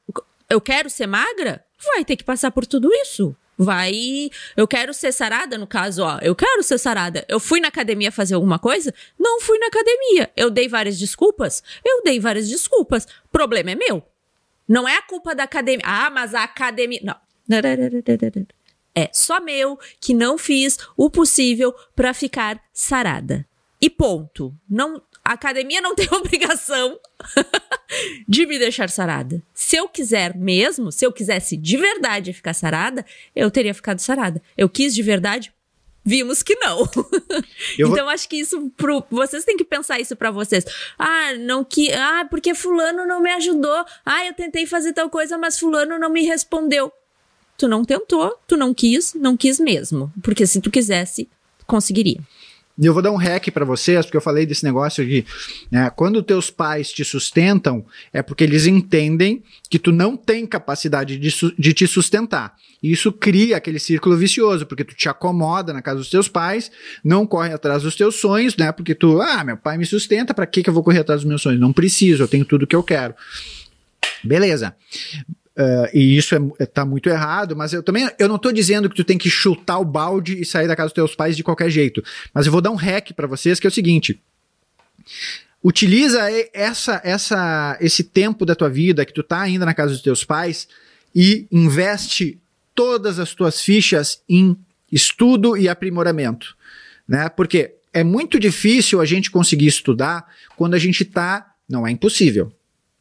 eu 0.53 0.61
quero 0.61 0.89
ser 0.89 1.07
magra? 1.07 1.65
Vai 1.93 2.05
ter 2.05 2.15
que 2.15 2.23
passar 2.23 2.51
por 2.51 2.65
tudo 2.65 2.89
isso. 2.93 3.35
Vai. 3.57 4.29
Eu 4.55 4.67
quero 4.67 4.93
ser 4.93 5.11
sarada, 5.11 5.57
no 5.57 5.67
caso, 5.67 6.03
ó. 6.03 6.19
Eu 6.21 6.35
quero 6.35 6.61
ser 6.63 6.77
sarada. 6.77 7.25
Eu 7.27 7.39
fui 7.39 7.59
na 7.59 7.67
academia 7.67 8.11
fazer 8.11 8.35
alguma 8.35 8.59
coisa? 8.59 8.93
Não 9.19 9.41
fui 9.41 9.57
na 9.57 9.67
academia. 9.67 10.31
Eu 10.35 10.49
dei 10.49 10.67
várias 10.67 10.97
desculpas? 10.97 11.63
Eu 11.83 12.03
dei 12.03 12.19
várias 12.19 12.47
desculpas. 12.47 13.07
Problema 13.31 13.71
é 13.71 13.75
meu. 13.75 14.03
Não 14.67 14.87
é 14.87 14.95
a 14.95 15.01
culpa 15.01 15.35
da 15.35 15.43
academia. 15.43 15.83
Ah, 15.85 16.09
mas 16.09 16.33
a 16.33 16.43
academia. 16.43 17.01
Não. 17.03 17.15
É 18.95 19.09
só 19.11 19.39
meu 19.39 19.79
que 19.99 20.13
não 20.13 20.37
fiz 20.37 20.77
o 20.95 21.09
possível 21.09 21.73
para 21.95 22.13
ficar 22.13 22.61
sarada. 22.71 23.45
E 23.81 23.89
ponto. 23.89 24.55
Não, 24.69 25.01
a 25.23 25.33
academia 25.33 25.79
não 25.79 25.95
tem 25.95 26.07
obrigação 26.11 26.99
de 28.27 28.45
me 28.45 28.59
deixar 28.59 28.89
sarada. 28.89 29.41
Se 29.53 29.77
eu 29.77 29.87
quiser 29.87 30.35
mesmo, 30.35 30.91
se 30.91 31.05
eu 31.05 31.11
quisesse 31.11 31.55
de 31.55 31.77
verdade 31.77 32.33
ficar 32.33 32.53
sarada, 32.53 33.05
eu 33.35 33.49
teria 33.49 33.73
ficado 33.73 33.99
sarada. 33.99 34.41
Eu 34.57 34.67
quis 34.67 34.93
de 34.93 35.01
verdade, 35.01 35.53
vimos 36.03 36.43
que 36.43 36.55
não. 36.55 36.79
Eu 37.77 37.87
então 37.87 38.05
vou... 38.05 38.09
acho 38.09 38.27
que 38.27 38.35
isso 38.35 38.69
pro, 38.75 39.03
vocês 39.09 39.45
têm 39.45 39.55
que 39.55 39.63
pensar 39.63 39.99
isso 39.99 40.15
para 40.15 40.29
vocês. 40.29 40.65
Ah, 40.99 41.33
não 41.39 41.63
que, 41.63 41.91
ah, 41.91 42.27
porque 42.29 42.53
fulano 42.53 43.05
não 43.05 43.21
me 43.21 43.31
ajudou. 43.31 43.85
Ah, 44.05 44.25
eu 44.25 44.33
tentei 44.33 44.65
fazer 44.65 44.93
tal 44.93 45.09
coisa, 45.09 45.37
mas 45.37 45.57
fulano 45.57 45.97
não 45.97 46.09
me 46.09 46.23
respondeu. 46.23 46.91
Tu 47.57 47.67
não 47.67 47.85
tentou, 47.85 48.37
tu 48.47 48.57
não 48.57 48.73
quis, 48.73 49.13
não 49.13 49.37
quis 49.37 49.59
mesmo, 49.59 50.11
porque 50.21 50.45
se 50.45 50.59
tu 50.59 50.69
quisesse, 50.69 51.29
conseguiria. 51.65 52.19
E 52.77 52.85
eu 52.85 52.93
vou 52.93 53.03
dar 53.03 53.11
um 53.11 53.17
hack 53.17 53.51
para 53.51 53.65
vocês, 53.65 54.05
porque 54.05 54.17
eu 54.17 54.21
falei 54.21 54.45
desse 54.45 54.63
negócio 54.63 55.05
de 55.05 55.23
né, 55.69 55.91
quando 55.91 56.23
teus 56.23 56.49
pais 56.49 56.91
te 56.91 57.05
sustentam, 57.05 57.85
é 58.11 58.23
porque 58.23 58.43
eles 58.43 58.65
entendem 58.65 59.43
que 59.69 59.77
tu 59.77 59.91
não 59.91 60.17
tem 60.17 60.45
capacidade 60.45 61.17
de, 61.17 61.29
de 61.57 61.73
te 61.73 61.85
sustentar. 61.85 62.55
E 62.81 62.91
isso 62.91 63.11
cria 63.11 63.57
aquele 63.57 63.79
círculo 63.79 64.17
vicioso, 64.17 64.65
porque 64.65 64.83
tu 64.83 64.95
te 64.95 65.07
acomoda 65.07 65.71
na 65.71 65.81
casa 65.81 65.99
dos 65.99 66.09
teus 66.09 66.27
pais, 66.27 66.71
não 67.03 67.27
corre 67.27 67.53
atrás 67.53 67.83
dos 67.83 67.95
teus 67.95 68.15
sonhos, 68.15 68.57
né? 68.57 68.71
Porque 68.71 68.95
tu, 68.95 69.21
ah, 69.21 69.43
meu 69.43 69.55
pai 69.55 69.77
me 69.77 69.85
sustenta, 69.85 70.33
para 70.33 70.47
que, 70.47 70.63
que 70.63 70.69
eu 70.69 70.73
vou 70.73 70.83
correr 70.83 70.99
atrás 70.99 71.21
dos 71.21 71.27
meus 71.29 71.41
sonhos? 71.41 71.61
Não 71.61 71.71
preciso, 71.71 72.23
eu 72.23 72.27
tenho 72.27 72.43
tudo 72.43 72.67
que 72.67 72.75
eu 72.75 72.83
quero. 72.83 73.13
Beleza. 74.23 74.75
Uh, 75.55 75.85
e 75.93 76.17
isso 76.17 76.33
é, 76.33 76.39
é, 76.59 76.65
tá 76.65 76.83
muito 76.83 77.07
errado, 77.09 77.55
mas 77.55 77.73
eu 77.73 77.83
também 77.83 78.09
eu 78.17 78.27
não 78.27 78.39
tô 78.39 78.51
dizendo 78.51 78.89
que 78.89 78.95
tu 78.95 79.03
tem 79.03 79.19
que 79.19 79.29
chutar 79.29 79.77
o 79.77 79.85
balde 79.85 80.41
e 80.41 80.45
sair 80.45 80.67
da 80.67 80.75
casa 80.75 80.87
dos 80.87 80.93
teus 80.93 81.15
pais 81.15 81.37
de 81.37 81.43
qualquer 81.43 81.69
jeito. 81.69 82.03
Mas 82.33 82.45
eu 82.47 82.51
vou 82.51 82.59
dar 82.61 82.71
um 82.71 82.75
hack 82.75 83.13
para 83.13 83.27
vocês 83.27 83.59
que 83.59 83.67
é 83.67 83.69
o 83.69 83.73
seguinte: 83.73 84.19
utiliza 85.63 86.21
essa, 86.53 86.99
essa, 87.03 87.77
esse 87.79 88.03
tempo 88.03 88.45
da 88.45 88.55
tua 88.55 88.69
vida 88.69 89.05
que 89.05 89.13
tu 89.13 89.21
tá 89.21 89.41
ainda 89.41 89.63
na 89.63 89.75
casa 89.75 89.93
dos 89.93 90.01
teus 90.01 90.23
pais 90.23 90.67
e 91.13 91.47
investe 91.51 92.39
todas 92.73 93.19
as 93.19 93.35
tuas 93.35 93.61
fichas 93.61 94.21
em 94.27 94.57
estudo 94.91 95.55
e 95.55 95.69
aprimoramento, 95.69 96.57
né? 97.07 97.29
Porque 97.29 97.75
é 97.93 98.03
muito 98.03 98.39
difícil 98.39 98.99
a 98.99 99.05
gente 99.05 99.29
conseguir 99.29 99.67
estudar 99.67 100.25
quando 100.55 100.73
a 100.73 100.79
gente 100.79 101.05
tá, 101.05 101.53
não 101.69 101.85
é 101.85 101.91
impossível, 101.91 102.51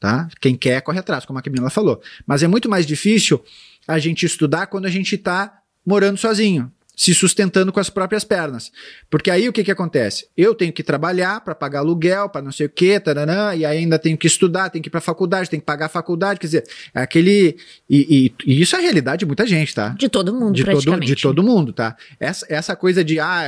tá? 0.02 0.28
Quem 0.40 0.56
quer 0.56 0.82
corre 0.82 0.98
atrás, 0.98 1.24
como 1.24 1.38
a 1.38 1.42
Camila 1.42 1.70
falou, 1.70 2.02
mas 2.26 2.42
é 2.42 2.48
muito 2.48 2.68
mais 2.68 2.84
difícil 2.84 3.40
a 3.86 4.00
gente 4.00 4.26
estudar 4.26 4.66
quando 4.66 4.86
a 4.86 4.90
gente 4.90 5.16
tá 5.16 5.60
morando 5.86 6.18
sozinho, 6.18 6.72
se 6.96 7.14
sustentando 7.14 7.72
com 7.72 7.78
as 7.78 7.88
próprias 7.88 8.24
pernas. 8.24 8.72
Porque 9.08 9.30
aí 9.30 9.48
o 9.48 9.52
que, 9.52 9.62
que 9.62 9.70
acontece? 9.70 10.26
Eu 10.36 10.56
tenho 10.56 10.72
que 10.72 10.82
trabalhar 10.82 11.40
para 11.42 11.54
pagar 11.54 11.78
aluguel, 11.78 12.28
para 12.28 12.42
não 12.42 12.50
sei 12.50 12.66
o 12.66 12.68
quê, 12.68 12.98
taranã, 12.98 13.54
e 13.54 13.64
ainda 13.64 13.96
tenho 13.96 14.18
que 14.18 14.26
estudar, 14.26 14.70
tenho 14.70 14.82
que 14.82 14.88
ir 14.88 14.90
para 14.90 15.00
faculdade, 15.00 15.48
tenho 15.48 15.60
que 15.60 15.66
pagar 15.66 15.86
a 15.86 15.88
faculdade, 15.88 16.40
quer 16.40 16.48
dizer, 16.48 16.64
é 16.92 17.00
aquele. 17.00 17.56
E, 17.88 18.34
e, 18.44 18.54
e, 18.54 18.60
isso 18.60 18.74
é 18.74 18.80
a 18.80 18.82
realidade 18.82 19.20
de 19.20 19.26
muita 19.26 19.46
gente, 19.46 19.72
tá? 19.72 19.90
De 19.90 20.08
todo 20.08 20.34
mundo, 20.34 20.52
de 20.52 20.64
todo, 20.64 21.00
de 21.00 21.14
todo 21.14 21.44
mundo, 21.44 21.72
tá? 21.72 21.96
Essa, 22.18 22.44
essa 22.48 22.74
coisa 22.74 23.04
de, 23.04 23.20
ah, 23.20 23.44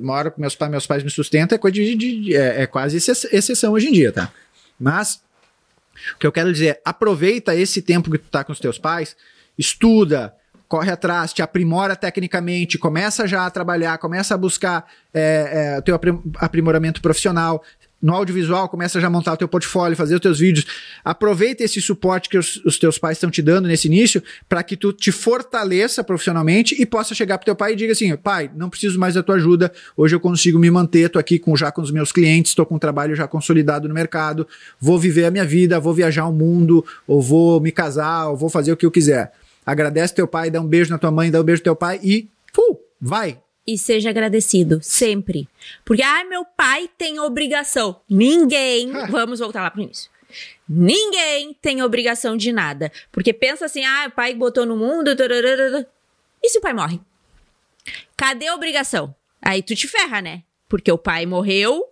moro 0.00 0.30
com 0.30 0.40
meus 0.40 0.54
pais, 0.54 0.70
meus 0.70 0.86
pais 0.86 1.02
me 1.02 1.10
sustentam, 1.10 1.56
é 1.56 1.58
coisa 1.58 1.74
de. 1.74 1.96
de, 1.96 2.20
de 2.20 2.36
é, 2.36 2.62
é 2.62 2.66
quase 2.68 2.96
exceção 2.96 3.72
hoje 3.72 3.88
em 3.88 3.92
dia, 3.92 4.12
tá? 4.12 4.30
Mas. 4.78 5.26
O 6.14 6.18
que 6.18 6.26
eu 6.26 6.32
quero 6.32 6.52
dizer, 6.52 6.80
aproveita 6.84 7.54
esse 7.54 7.82
tempo 7.82 8.10
que 8.10 8.18
tu 8.18 8.30
tá 8.30 8.44
com 8.44 8.52
os 8.52 8.60
teus 8.60 8.78
pais, 8.78 9.16
estuda, 9.56 10.34
corre 10.68 10.90
atrás, 10.90 11.32
te 11.32 11.40
aprimora 11.40 11.96
tecnicamente, 11.96 12.78
começa 12.78 13.26
já 13.26 13.46
a 13.46 13.50
trabalhar, 13.50 13.96
começa 13.98 14.34
a 14.34 14.38
buscar 14.38 14.86
é, 15.14 15.76
é, 15.76 15.80
teu 15.80 15.98
aprimoramento 16.38 17.00
profissional. 17.00 17.64
No 18.00 18.14
audiovisual, 18.14 18.68
começa 18.68 19.00
já 19.00 19.08
a 19.08 19.10
montar 19.10 19.32
o 19.32 19.36
teu 19.36 19.48
portfólio, 19.48 19.96
fazer 19.96 20.14
os 20.14 20.20
teus 20.20 20.38
vídeos. 20.38 20.66
Aproveita 21.04 21.64
esse 21.64 21.80
suporte 21.80 22.28
que 22.28 22.38
os, 22.38 22.56
os 22.64 22.78
teus 22.78 22.96
pais 22.96 23.16
estão 23.16 23.30
te 23.30 23.42
dando 23.42 23.66
nesse 23.66 23.88
início 23.88 24.22
para 24.48 24.62
que 24.62 24.76
tu 24.76 24.92
te 24.92 25.10
fortaleça 25.10 26.04
profissionalmente 26.04 26.80
e 26.80 26.86
possa 26.86 27.14
chegar 27.14 27.38
pro 27.38 27.46
teu 27.46 27.56
pai 27.56 27.72
e 27.72 27.76
diga 27.76 27.92
assim: 27.92 28.14
pai, 28.16 28.50
não 28.54 28.70
preciso 28.70 28.98
mais 28.98 29.14
da 29.14 29.22
tua 29.22 29.34
ajuda, 29.34 29.72
hoje 29.96 30.14
eu 30.14 30.20
consigo 30.20 30.58
me 30.58 30.70
manter, 30.70 31.10
tô 31.10 31.18
aqui 31.18 31.38
com, 31.38 31.56
já 31.56 31.72
com 31.72 31.82
os 31.82 31.90
meus 31.90 32.12
clientes, 32.12 32.52
estou 32.52 32.64
com 32.64 32.76
um 32.76 32.78
trabalho 32.78 33.16
já 33.16 33.26
consolidado 33.26 33.88
no 33.88 33.94
mercado, 33.94 34.46
vou 34.80 34.98
viver 34.98 35.24
a 35.24 35.30
minha 35.30 35.44
vida, 35.44 35.80
vou 35.80 35.92
viajar 35.92 36.26
o 36.26 36.32
mundo, 36.32 36.84
ou 37.06 37.20
vou 37.20 37.60
me 37.60 37.72
casar, 37.72 38.28
ou 38.28 38.36
vou 38.36 38.48
fazer 38.48 38.72
o 38.72 38.76
que 38.76 38.86
eu 38.86 38.90
quiser 38.90 39.32
agradece 39.68 40.14
teu 40.14 40.26
pai, 40.26 40.50
dá 40.50 40.62
um 40.62 40.66
beijo 40.66 40.90
na 40.90 40.96
tua 40.96 41.10
mãe, 41.10 41.30
dá 41.30 41.42
um 41.42 41.44
beijo 41.44 41.60
no 41.60 41.64
teu 41.64 41.76
pai 41.76 42.00
e 42.02 42.26
fu, 42.54 42.80
vai. 42.98 43.38
E 43.68 43.76
seja 43.76 44.08
agradecido, 44.08 44.80
sempre. 44.82 45.46
Porque, 45.84 46.02
ah, 46.02 46.24
meu 46.24 46.42
pai 46.42 46.88
tem 46.96 47.20
obrigação. 47.20 48.00
Ninguém, 48.08 48.90
vamos 49.12 49.40
voltar 49.40 49.60
lá 49.60 49.70
pro 49.70 49.82
início. 49.82 50.10
Ninguém 50.66 51.52
tem 51.60 51.82
obrigação 51.82 52.34
de 52.34 52.50
nada. 52.50 52.90
Porque 53.12 53.30
pensa 53.30 53.66
assim, 53.66 53.84
ah, 53.84 54.06
o 54.08 54.10
pai 54.10 54.34
botou 54.34 54.64
no 54.64 54.74
mundo. 54.74 55.10
E 56.42 56.48
se 56.48 56.56
o 56.56 56.62
pai 56.62 56.72
morre? 56.72 56.98
Cadê 58.16 58.46
a 58.46 58.54
obrigação? 58.54 59.14
Aí 59.42 59.62
tu 59.62 59.76
te 59.76 59.86
ferra, 59.86 60.22
né? 60.22 60.44
Porque 60.66 60.90
o 60.90 60.96
pai 60.96 61.26
morreu, 61.26 61.84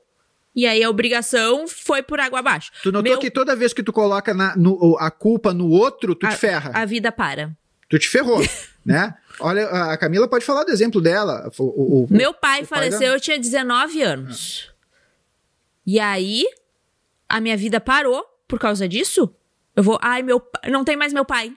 e 0.55 0.67
aí 0.67 0.83
a 0.83 0.89
obrigação 0.89 1.69
foi 1.69 2.03
por 2.03 2.19
água 2.19 2.39
abaixo. 2.39 2.73
Tu 2.83 2.91
notou 2.91 3.13
Meu... 3.13 3.19
que 3.19 3.31
toda 3.31 3.55
vez 3.55 3.75
que 3.75 3.83
tu 3.83 3.93
coloca 3.93 4.33
na, 4.33 4.57
no, 4.57 4.97
a 4.99 5.11
culpa 5.11 5.53
no 5.53 5.69
outro, 5.69 6.15
tu 6.15 6.27
a, 6.27 6.31
te 6.31 6.37
ferra. 6.37 6.71
A 6.73 6.87
vida 6.87 7.13
para 7.13 7.55
tu 7.89 7.99
te 7.99 8.09
ferrou, 8.09 8.41
né? 8.85 9.15
Olha, 9.41 9.67
a 9.67 9.97
Camila 9.97 10.29
pode 10.29 10.45
falar 10.45 10.65
do 10.65 10.71
exemplo 10.71 11.01
dela. 11.01 11.51
O, 11.59 12.05
o, 12.05 12.07
Meu 12.11 12.33
pai 12.33 12.65
faleceu, 12.65 12.99
pai 12.99 13.09
da... 13.09 13.15
eu 13.15 13.21
tinha 13.21 13.39
19 13.39 14.03
anos. 14.03 14.69
Ah. 14.69 14.73
E 15.87 16.01
aí, 16.01 16.45
a 17.29 17.41
minha 17.41 17.57
vida 17.57 17.81
parou 17.81 18.25
por 18.49 18.59
causa 18.59 18.89
disso. 18.89 19.33
Eu 19.75 19.83
vou, 19.83 19.99
ai, 20.01 20.23
meu 20.23 20.43
não 20.69 20.85
tem 20.85 20.97
mais 20.97 21.13
meu 21.13 21.25
pai. 21.25 21.53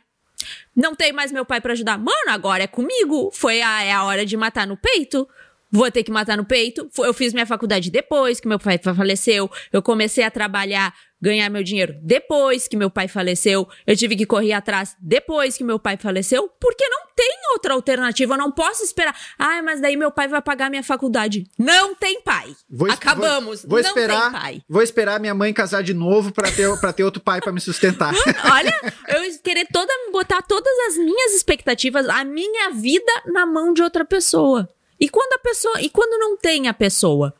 Não 0.75 0.95
tem 0.95 1.11
mais 1.11 1.31
meu 1.31 1.45
pai 1.45 1.59
para 1.59 1.73
ajudar. 1.73 1.97
Mano, 1.97 2.29
agora 2.29 2.63
é 2.63 2.67
comigo. 2.67 3.31
Foi 3.33 3.61
a, 3.61 3.83
é 3.83 3.91
a 3.91 4.03
hora 4.03 4.25
de 4.25 4.37
matar 4.37 4.67
no 4.67 4.77
peito. 4.77 5.27
Vou 5.71 5.89
ter 5.91 6.03
que 6.03 6.11
matar 6.11 6.37
no 6.37 6.45
peito. 6.45 6.89
Eu 6.97 7.13
fiz 7.13 7.33
minha 7.33 7.45
faculdade 7.45 7.91
depois 7.91 8.39
que 8.39 8.47
meu 8.47 8.59
pai 8.59 8.77
faleceu. 8.77 9.49
Eu 9.71 9.81
comecei 9.81 10.23
a 10.23 10.31
trabalhar 10.31 10.93
ganhar 11.21 11.49
meu 11.49 11.63
dinheiro 11.63 11.95
depois 12.01 12.67
que 12.67 12.77
meu 12.77 12.89
pai 12.89 13.07
faleceu, 13.07 13.67
eu 13.85 13.95
tive 13.95 14.15
que 14.15 14.25
correr 14.25 14.53
atrás 14.53 14.95
depois 14.99 15.57
que 15.57 15.63
meu 15.63 15.77
pai 15.77 15.97
faleceu, 15.97 16.49
porque 16.59 16.87
não 16.87 17.07
tem 17.15 17.39
outra 17.51 17.73
alternativa, 17.73 18.33
eu 18.33 18.37
não 18.37 18.51
posso 18.51 18.83
esperar. 18.83 19.15
Ah, 19.37 19.61
mas 19.61 19.81
daí 19.81 19.97
meu 19.97 20.11
pai 20.11 20.27
vai 20.27 20.41
pagar 20.41 20.69
minha 20.69 20.83
faculdade. 20.83 21.45
Não 21.57 21.93
tem 21.93 22.21
pai. 22.21 22.55
Vou, 22.69 22.89
Acabamos. 22.89 23.61
Vou, 23.63 23.71
vou 23.71 23.81
não 23.81 23.89
esperar, 23.89 24.31
tem 24.31 24.39
pai. 24.39 24.61
Vou 24.69 24.81
esperar 24.81 25.19
minha 25.19 25.33
mãe 25.33 25.51
casar 25.53 25.83
de 25.83 25.93
novo 25.93 26.31
para 26.31 26.49
ter 26.51 26.69
para 26.79 26.93
ter 26.93 27.03
outro 27.03 27.21
pai 27.21 27.41
para 27.41 27.51
me 27.51 27.59
sustentar. 27.59 28.13
Olha, 28.53 28.93
eu 29.09 29.39
querer 29.43 29.67
toda 29.71 29.91
botar 30.11 30.41
todas 30.41 30.73
as 30.87 30.97
minhas 30.97 31.33
expectativas, 31.33 32.07
a 32.07 32.23
minha 32.23 32.71
vida 32.71 33.11
na 33.25 33.45
mão 33.45 33.73
de 33.73 33.81
outra 33.81 34.05
pessoa. 34.05 34.69
E 34.99 35.07
quando 35.09 35.33
a 35.33 35.39
pessoa, 35.39 35.81
e 35.81 35.89
quando 35.89 36.19
não 36.19 36.35
tem 36.37 36.67
a 36.67 36.73
pessoa, 36.73 37.33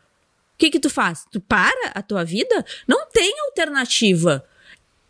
que 0.60 0.70
que 0.70 0.80
tu 0.80 0.90
faz? 0.90 1.26
Tu 1.32 1.40
para 1.40 1.92
a 1.96 2.02
tua 2.02 2.24
vida? 2.26 2.66
Não 2.86 3.08
tem 3.08 3.34
alternativa. 3.48 4.46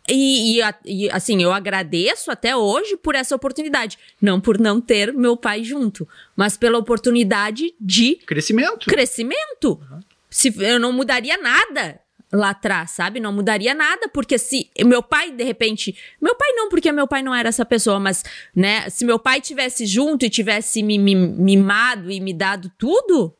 E, 0.08 0.58
e, 0.58 0.64
e, 0.86 1.10
assim, 1.10 1.42
eu 1.42 1.52
agradeço 1.52 2.30
até 2.30 2.56
hoje 2.56 2.96
por 2.96 3.14
essa 3.14 3.34
oportunidade. 3.34 3.98
Não 4.22 4.40
por 4.40 4.58
não 4.58 4.80
ter 4.80 5.12
meu 5.12 5.36
pai 5.36 5.62
junto, 5.64 6.08
mas 6.36 6.56
pela 6.56 6.78
oportunidade 6.78 7.74
de. 7.80 8.14
Crescimento. 8.26 8.88
Crescimento. 8.88 9.72
Uhum. 9.72 10.00
Se, 10.30 10.54
eu 10.58 10.78
não 10.78 10.92
mudaria 10.92 11.36
nada 11.36 12.00
lá 12.32 12.50
atrás, 12.50 12.92
sabe? 12.92 13.18
Não 13.18 13.32
mudaria 13.32 13.74
nada, 13.74 14.08
porque 14.08 14.38
se 14.38 14.70
meu 14.84 15.02
pai, 15.02 15.30
de 15.30 15.44
repente. 15.44 15.96
Meu 16.20 16.34
pai 16.34 16.52
não, 16.52 16.68
porque 16.68 16.92
meu 16.92 17.06
pai 17.06 17.22
não 17.22 17.34
era 17.34 17.48
essa 17.48 17.64
pessoa, 17.64 17.98
mas, 17.98 18.24
né? 18.54 18.88
Se 18.88 19.04
meu 19.04 19.18
pai 19.18 19.40
tivesse 19.40 19.86
junto 19.86 20.24
e 20.24 20.30
tivesse 20.30 20.82
me, 20.82 20.98
mimado 20.98 22.10
e 22.10 22.20
me 22.20 22.32
dado 22.32 22.70
tudo, 22.78 23.34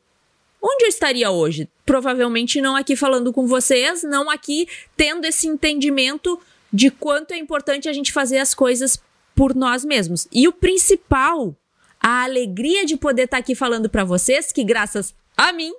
onde 0.61 0.85
eu 0.85 0.89
estaria 0.89 1.31
hoje? 1.31 1.69
Provavelmente 1.85 2.61
não 2.61 2.75
aqui 2.75 2.95
falando 2.95 3.31
com 3.31 3.47
vocês, 3.47 4.03
não 4.03 4.29
aqui 4.29 4.67
tendo 4.97 5.25
esse 5.25 5.47
entendimento 5.47 6.39
de 6.71 6.89
quanto 6.89 7.33
é 7.33 7.37
importante 7.37 7.89
a 7.89 7.93
gente 7.93 8.11
fazer 8.11 8.37
as 8.37 8.53
coisas 8.53 9.01
por 9.35 9.55
nós 9.55 9.83
mesmos. 9.83 10.27
E 10.31 10.47
o 10.47 10.53
principal, 10.53 11.55
a 11.99 12.23
alegria 12.23 12.85
de 12.85 12.97
poder 12.97 13.23
estar 13.23 13.37
aqui 13.37 13.55
falando 13.55 13.89
para 13.89 14.03
vocês 14.03 14.51
que 14.51 14.63
graças 14.63 15.13
a 15.35 15.51
mim 15.51 15.73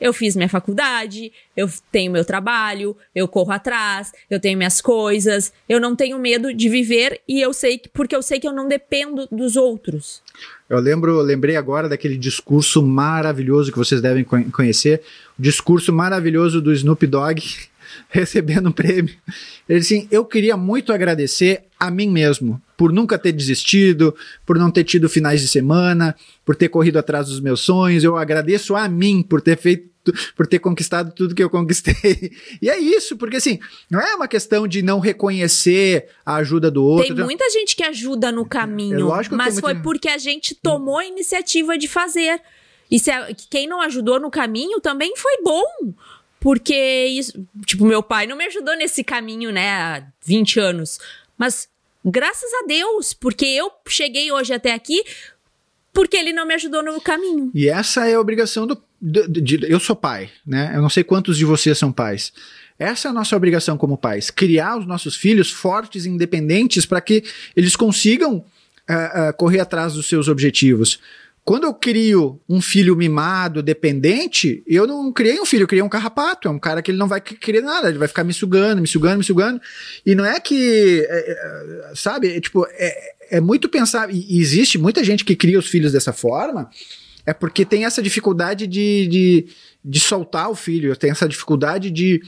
eu 0.00 0.12
fiz 0.12 0.36
minha 0.36 0.48
faculdade, 0.48 1.32
eu 1.56 1.68
tenho 1.90 2.12
meu 2.12 2.24
trabalho, 2.24 2.96
eu 3.14 3.26
corro 3.26 3.52
atrás, 3.52 4.12
eu 4.30 4.40
tenho 4.40 4.56
minhas 4.56 4.80
coisas, 4.80 5.52
eu 5.68 5.80
não 5.80 5.96
tenho 5.96 6.18
medo 6.18 6.52
de 6.54 6.68
viver 6.68 7.20
e 7.28 7.40
eu 7.40 7.52
sei 7.52 7.78
que 7.78 7.88
porque 7.88 8.14
eu 8.14 8.22
sei 8.22 8.38
que 8.38 8.46
eu 8.46 8.52
não 8.52 8.68
dependo 8.68 9.26
dos 9.30 9.56
outros. 9.56 10.22
Eu 10.68 10.78
lembro, 10.78 11.20
lembrei 11.20 11.56
agora 11.56 11.88
daquele 11.88 12.16
discurso 12.16 12.82
maravilhoso 12.82 13.72
que 13.72 13.78
vocês 13.78 14.00
devem 14.00 14.24
conhecer, 14.24 15.02
o 15.38 15.42
discurso 15.42 15.92
maravilhoso 15.92 16.60
do 16.60 16.72
Snoop 16.72 17.06
Dogg 17.06 17.42
recebendo 18.08 18.68
um 18.68 18.72
prêmio. 18.72 19.14
Ele 19.68 19.80
disse 19.80 19.96
assim: 19.96 20.08
Eu 20.10 20.24
queria 20.24 20.56
muito 20.56 20.92
agradecer 20.92 21.64
a 21.78 21.90
mim 21.90 22.08
mesmo 22.08 22.60
por 22.76 22.92
nunca 22.92 23.18
ter 23.18 23.32
desistido, 23.32 24.14
por 24.46 24.58
não 24.58 24.70
ter 24.70 24.84
tido 24.84 25.08
finais 25.08 25.40
de 25.40 25.48
semana, 25.48 26.14
por 26.44 26.54
ter 26.54 26.68
corrido 26.68 26.98
atrás 26.98 27.26
dos 27.26 27.40
meus 27.40 27.60
sonhos. 27.60 28.04
Eu 28.04 28.16
agradeço 28.16 28.76
a 28.76 28.88
mim 28.88 29.22
por 29.22 29.40
ter 29.40 29.56
feito 29.56 29.88
por 30.36 30.46
ter 30.46 30.58
conquistado 30.58 31.12
tudo 31.14 31.34
que 31.34 31.42
eu 31.42 31.50
conquistei. 31.50 31.94
E 32.62 32.70
é 32.70 32.78
isso, 32.78 33.16
porque 33.16 33.36
assim, 33.36 33.58
não 33.90 34.00
é 34.00 34.14
uma 34.14 34.26
questão 34.26 34.66
de 34.66 34.80
não 34.82 35.00
reconhecer 35.00 36.08
a 36.24 36.36
ajuda 36.36 36.70
do 36.70 36.82
outro. 36.82 37.14
Tem 37.14 37.24
muita 37.24 37.48
gente 37.50 37.76
que 37.76 37.82
ajuda 37.82 38.32
no 38.32 38.46
caminho, 38.46 39.14
é 39.14 39.28
mas 39.30 39.60
foi 39.60 39.74
porque 39.76 40.08
a 40.08 40.18
gente 40.18 40.54
tomou 40.54 40.98
a 40.98 41.04
iniciativa 41.04 41.76
de 41.76 41.86
fazer. 41.86 42.40
E 42.90 42.98
se 42.98 43.10
a, 43.10 43.28
quem 43.50 43.66
não 43.66 43.80
ajudou 43.82 44.18
no 44.18 44.30
caminho 44.30 44.80
também 44.80 45.14
foi 45.16 45.42
bom. 45.42 45.64
Porque 46.40 47.06
isso, 47.06 47.46
tipo, 47.66 47.84
meu 47.84 48.02
pai 48.02 48.26
não 48.26 48.36
me 48.36 48.44
ajudou 48.44 48.76
nesse 48.76 49.02
caminho, 49.02 49.50
né, 49.50 49.70
há 49.70 50.02
20 50.24 50.60
anos. 50.60 50.98
Mas 51.36 51.68
graças 52.04 52.50
a 52.62 52.66
Deus, 52.66 53.12
porque 53.12 53.44
eu 53.46 53.70
cheguei 53.88 54.30
hoje 54.30 54.52
até 54.52 54.72
aqui 54.72 55.02
porque 55.92 56.16
ele 56.16 56.32
não 56.32 56.46
me 56.46 56.54
ajudou 56.54 56.82
no 56.82 57.00
caminho. 57.00 57.50
E 57.52 57.68
essa 57.68 58.08
é 58.08 58.14
a 58.14 58.20
obrigação 58.20 58.66
do. 58.66 58.80
De, 59.00 59.60
eu 59.68 59.80
sou 59.80 59.96
pai, 59.96 60.30
né? 60.46 60.72
Eu 60.74 60.82
não 60.82 60.88
sei 60.88 61.02
quantos 61.02 61.36
de 61.36 61.44
vocês 61.44 61.76
são 61.78 61.92
pais. 61.92 62.32
Essa 62.78 63.08
é 63.08 63.10
a 63.10 63.12
nossa 63.12 63.36
obrigação 63.36 63.76
como 63.76 63.98
pais: 63.98 64.30
criar 64.30 64.76
os 64.76 64.86
nossos 64.86 65.16
filhos 65.16 65.50
fortes 65.50 66.04
e 66.04 66.08
independentes 66.08 66.86
para 66.86 67.00
que 67.00 67.24
eles 67.56 67.74
consigam 67.74 68.36
uh, 68.36 69.30
uh, 69.30 69.36
correr 69.36 69.60
atrás 69.60 69.94
dos 69.94 70.08
seus 70.08 70.28
objetivos. 70.28 71.00
Quando 71.48 71.64
eu 71.64 71.72
crio 71.72 72.38
um 72.46 72.60
filho 72.60 72.94
mimado, 72.94 73.62
dependente, 73.62 74.62
eu 74.66 74.86
não 74.86 75.10
criei 75.10 75.40
um 75.40 75.46
filho, 75.46 75.62
eu 75.62 75.66
criei 75.66 75.82
um 75.82 75.88
carrapato. 75.88 76.46
É 76.46 76.50
um 76.50 76.58
cara 76.58 76.82
que 76.82 76.90
ele 76.90 76.98
não 76.98 77.08
vai 77.08 77.22
querer 77.22 77.62
nada, 77.62 77.88
ele 77.88 77.96
vai 77.96 78.06
ficar 78.06 78.22
me 78.22 78.34
sugando, 78.34 78.82
me 78.82 78.86
sugando, 78.86 79.16
me 79.16 79.24
sugando. 79.24 79.58
E 80.04 80.14
não 80.14 80.26
é 80.26 80.38
que, 80.40 81.06
é, 81.08 81.88
é, 81.88 81.92
sabe, 81.94 82.36
é, 82.36 82.38
tipo, 82.38 82.66
é, 82.72 83.14
é 83.30 83.40
muito 83.40 83.66
pensar. 83.66 84.10
E 84.12 84.38
existe 84.38 84.76
muita 84.76 85.02
gente 85.02 85.24
que 85.24 85.34
cria 85.34 85.58
os 85.58 85.68
filhos 85.68 85.90
dessa 85.90 86.12
forma. 86.12 86.68
é 87.24 87.32
porque 87.32 87.64
tem 87.64 87.86
essa 87.86 88.02
dificuldade 88.02 88.66
de, 88.66 89.06
de, 89.06 89.46
de 89.82 90.00
soltar 90.00 90.50
o 90.50 90.54
filho, 90.54 90.94
tem 90.96 91.12
essa 91.12 91.26
dificuldade 91.26 91.90
de, 91.90 92.20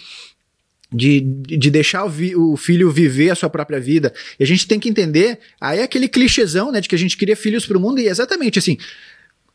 de, 0.93 1.21
de 1.21 1.71
deixar 1.71 2.05
o, 2.05 2.09
vi, 2.09 2.35
o, 2.35 2.57
filho 2.57 2.91
viver 2.91 3.31
a 3.31 3.35
sua 3.35 3.49
própria 3.49 3.81
vida. 3.81 4.13
E 4.39 4.45
a 4.45 4.47
gente 4.47 4.67
tem 4.67 4.81
que 4.81 4.89
entender, 4.89 5.39
aí 5.61 5.79
é 5.79 5.83
aquele 5.83 6.09
clichêzão, 6.09 6.73
né, 6.73 6.81
de 6.81 6.89
que 6.89 6.95
a 6.95 6.99
gente 6.99 7.17
cria 7.17 7.37
filhos 7.37 7.67
para 7.67 7.79
o 7.79 7.81
mundo, 7.81 8.01
e 8.01 8.09
é 8.09 8.11
exatamente 8.11 8.59
assim, 8.59 8.77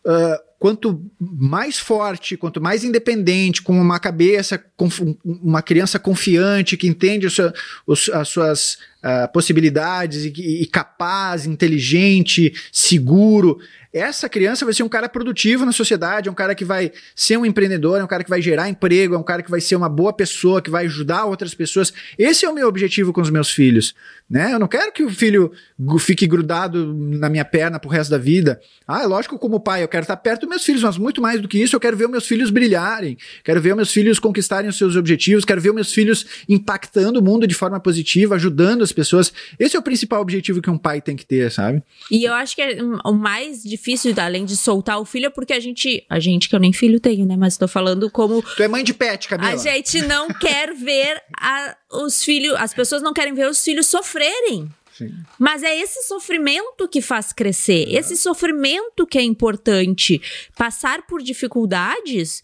uh, 0.05 0.39
quanto 0.57 1.01
mais 1.19 1.77
forte, 1.77 2.37
quanto 2.37 2.61
mais 2.61 2.83
independente, 2.83 3.61
com 3.61 3.79
uma 3.79 3.99
cabeça, 3.99 4.63
com 4.77 4.89
uma 5.23 5.61
criança 5.61 5.99
confiante, 5.99 6.77
que 6.77 6.87
entende 6.87 7.29
seu, 7.29 7.51
os, 7.85 8.09
as 8.09 8.29
suas 8.29 8.77
uh, 9.05 9.31
possibilidades 9.31 10.25
e, 10.25 10.61
e 10.63 10.65
capaz, 10.65 11.45
inteligente, 11.45 12.53
seguro, 12.71 13.59
essa 13.95 14.27
criança 14.27 14.65
vai 14.65 14.73
ser 14.73 14.83
um 14.83 14.89
cara 14.89 15.07
produtivo 15.07 15.65
na 15.65 15.71
sociedade, 15.71 16.27
é 16.27 16.31
um 16.31 16.35
cara 16.35 16.53
que 16.53 16.65
vai 16.65 16.91
ser 17.15 17.37
um 17.37 17.45
empreendedor, 17.45 17.97
é 17.97 18.03
um 18.03 18.07
cara 18.07 18.25
que 18.25 18.29
vai 18.29 18.41
gerar 18.41 18.67
emprego, 18.67 19.15
é 19.15 19.17
um 19.17 19.23
cara 19.23 19.41
que 19.41 19.49
vai 19.49 19.61
ser 19.61 19.77
uma 19.77 19.87
boa 19.87 20.11
pessoa, 20.11 20.61
que 20.61 20.69
vai 20.69 20.83
ajudar 20.83 21.23
outras 21.23 21.53
pessoas. 21.53 21.93
Esse 22.19 22.45
é 22.45 22.49
o 22.49 22.53
meu 22.53 22.67
objetivo 22.67 23.13
com 23.13 23.21
os 23.21 23.29
meus 23.29 23.49
filhos. 23.49 23.95
Né? 24.29 24.51
Eu 24.51 24.59
não 24.59 24.67
quero 24.67 24.91
que 24.91 25.01
o 25.01 25.09
filho 25.09 25.49
fique 25.97 26.27
grudado 26.27 26.93
na 26.93 27.29
minha 27.29 27.45
perna 27.45 27.79
pro 27.79 27.89
resto 27.89 28.11
da 28.11 28.17
vida. 28.17 28.59
Ah, 28.85 29.03
é 29.03 29.05
lógico, 29.05 29.39
como 29.39 29.61
pai, 29.61 29.83
eu 29.83 29.87
quero 29.87 30.03
estar 30.03 30.17
perto 30.17 30.41
dos 30.41 30.49
meus 30.49 30.65
filhos, 30.65 30.83
mas 30.83 30.97
muito 30.97 31.21
mais 31.21 31.39
do 31.39 31.47
que 31.47 31.57
isso, 31.57 31.73
eu 31.73 31.79
quero 31.79 31.95
ver 31.95 32.09
meus 32.09 32.27
filhos 32.27 32.49
brilharem, 32.49 33.17
quero 33.45 33.61
ver 33.61 33.77
meus 33.77 33.91
filhos 33.91 34.19
conquistarem 34.19 34.69
os 34.69 34.77
seus 34.77 34.97
objetivos, 34.97 35.45
quero 35.45 35.61
ver 35.61 35.71
meus 35.71 35.93
filhos 35.93 36.25
impactando 36.49 37.21
o 37.21 37.23
mundo 37.23 37.47
de 37.47 37.55
forma 37.55 37.79
positiva, 37.79 38.35
ajudando 38.35 38.83
as 38.83 38.91
pessoas. 38.95 39.31
Esse 39.59 39.75
é 39.75 39.79
o 39.79 39.83
principal 39.83 40.21
objetivo 40.21 40.61
que 40.61 40.69
um 40.69 40.77
pai 40.77 41.01
tem 41.01 41.15
que 41.15 41.25
ter, 41.25 41.51
sabe? 41.51 41.83
E 42.09 42.23
eu 42.23 42.33
acho 42.33 42.55
que 42.55 42.61
é 42.61 42.77
o 43.03 43.13
mais 43.13 43.61
difícil, 43.61 44.13
além 44.17 44.45
de 44.45 44.55
soltar 44.57 44.99
o 44.99 45.05
filho, 45.05 45.27
é 45.27 45.29
porque 45.29 45.53
a 45.53 45.59
gente, 45.59 46.05
a 46.09 46.19
gente 46.19 46.49
que 46.49 46.55
eu 46.55 46.59
nem 46.59 46.73
filho 46.73 46.99
tenho, 46.99 47.25
né? 47.25 47.35
Mas 47.37 47.53
estou 47.53 47.67
falando 47.67 48.09
como. 48.09 48.41
Tu 48.55 48.63
é 48.63 48.67
mãe 48.67 48.83
de 48.83 48.93
pet, 48.93 49.27
Camila. 49.27 49.51
A 49.51 49.57
gente 49.57 50.01
não 50.03 50.29
quer 50.39 50.73
ver 50.73 51.21
a, 51.39 51.75
os 51.91 52.23
filhos, 52.23 52.55
as 52.57 52.73
pessoas 52.73 53.01
não 53.01 53.13
querem 53.13 53.33
ver 53.33 53.49
os 53.49 53.63
filhos 53.63 53.87
sofrerem. 53.87 54.69
Sim. 54.97 55.13
Mas 55.37 55.61
é 55.61 55.77
esse 55.77 56.03
sofrimento 56.03 56.87
que 56.87 57.01
faz 57.01 57.33
crescer, 57.33 57.85
é. 57.89 57.99
esse 57.99 58.15
sofrimento 58.15 59.05
que 59.05 59.17
é 59.17 59.21
importante. 59.21 60.21
Passar 60.57 61.05
por 61.05 61.21
dificuldades 61.21 62.41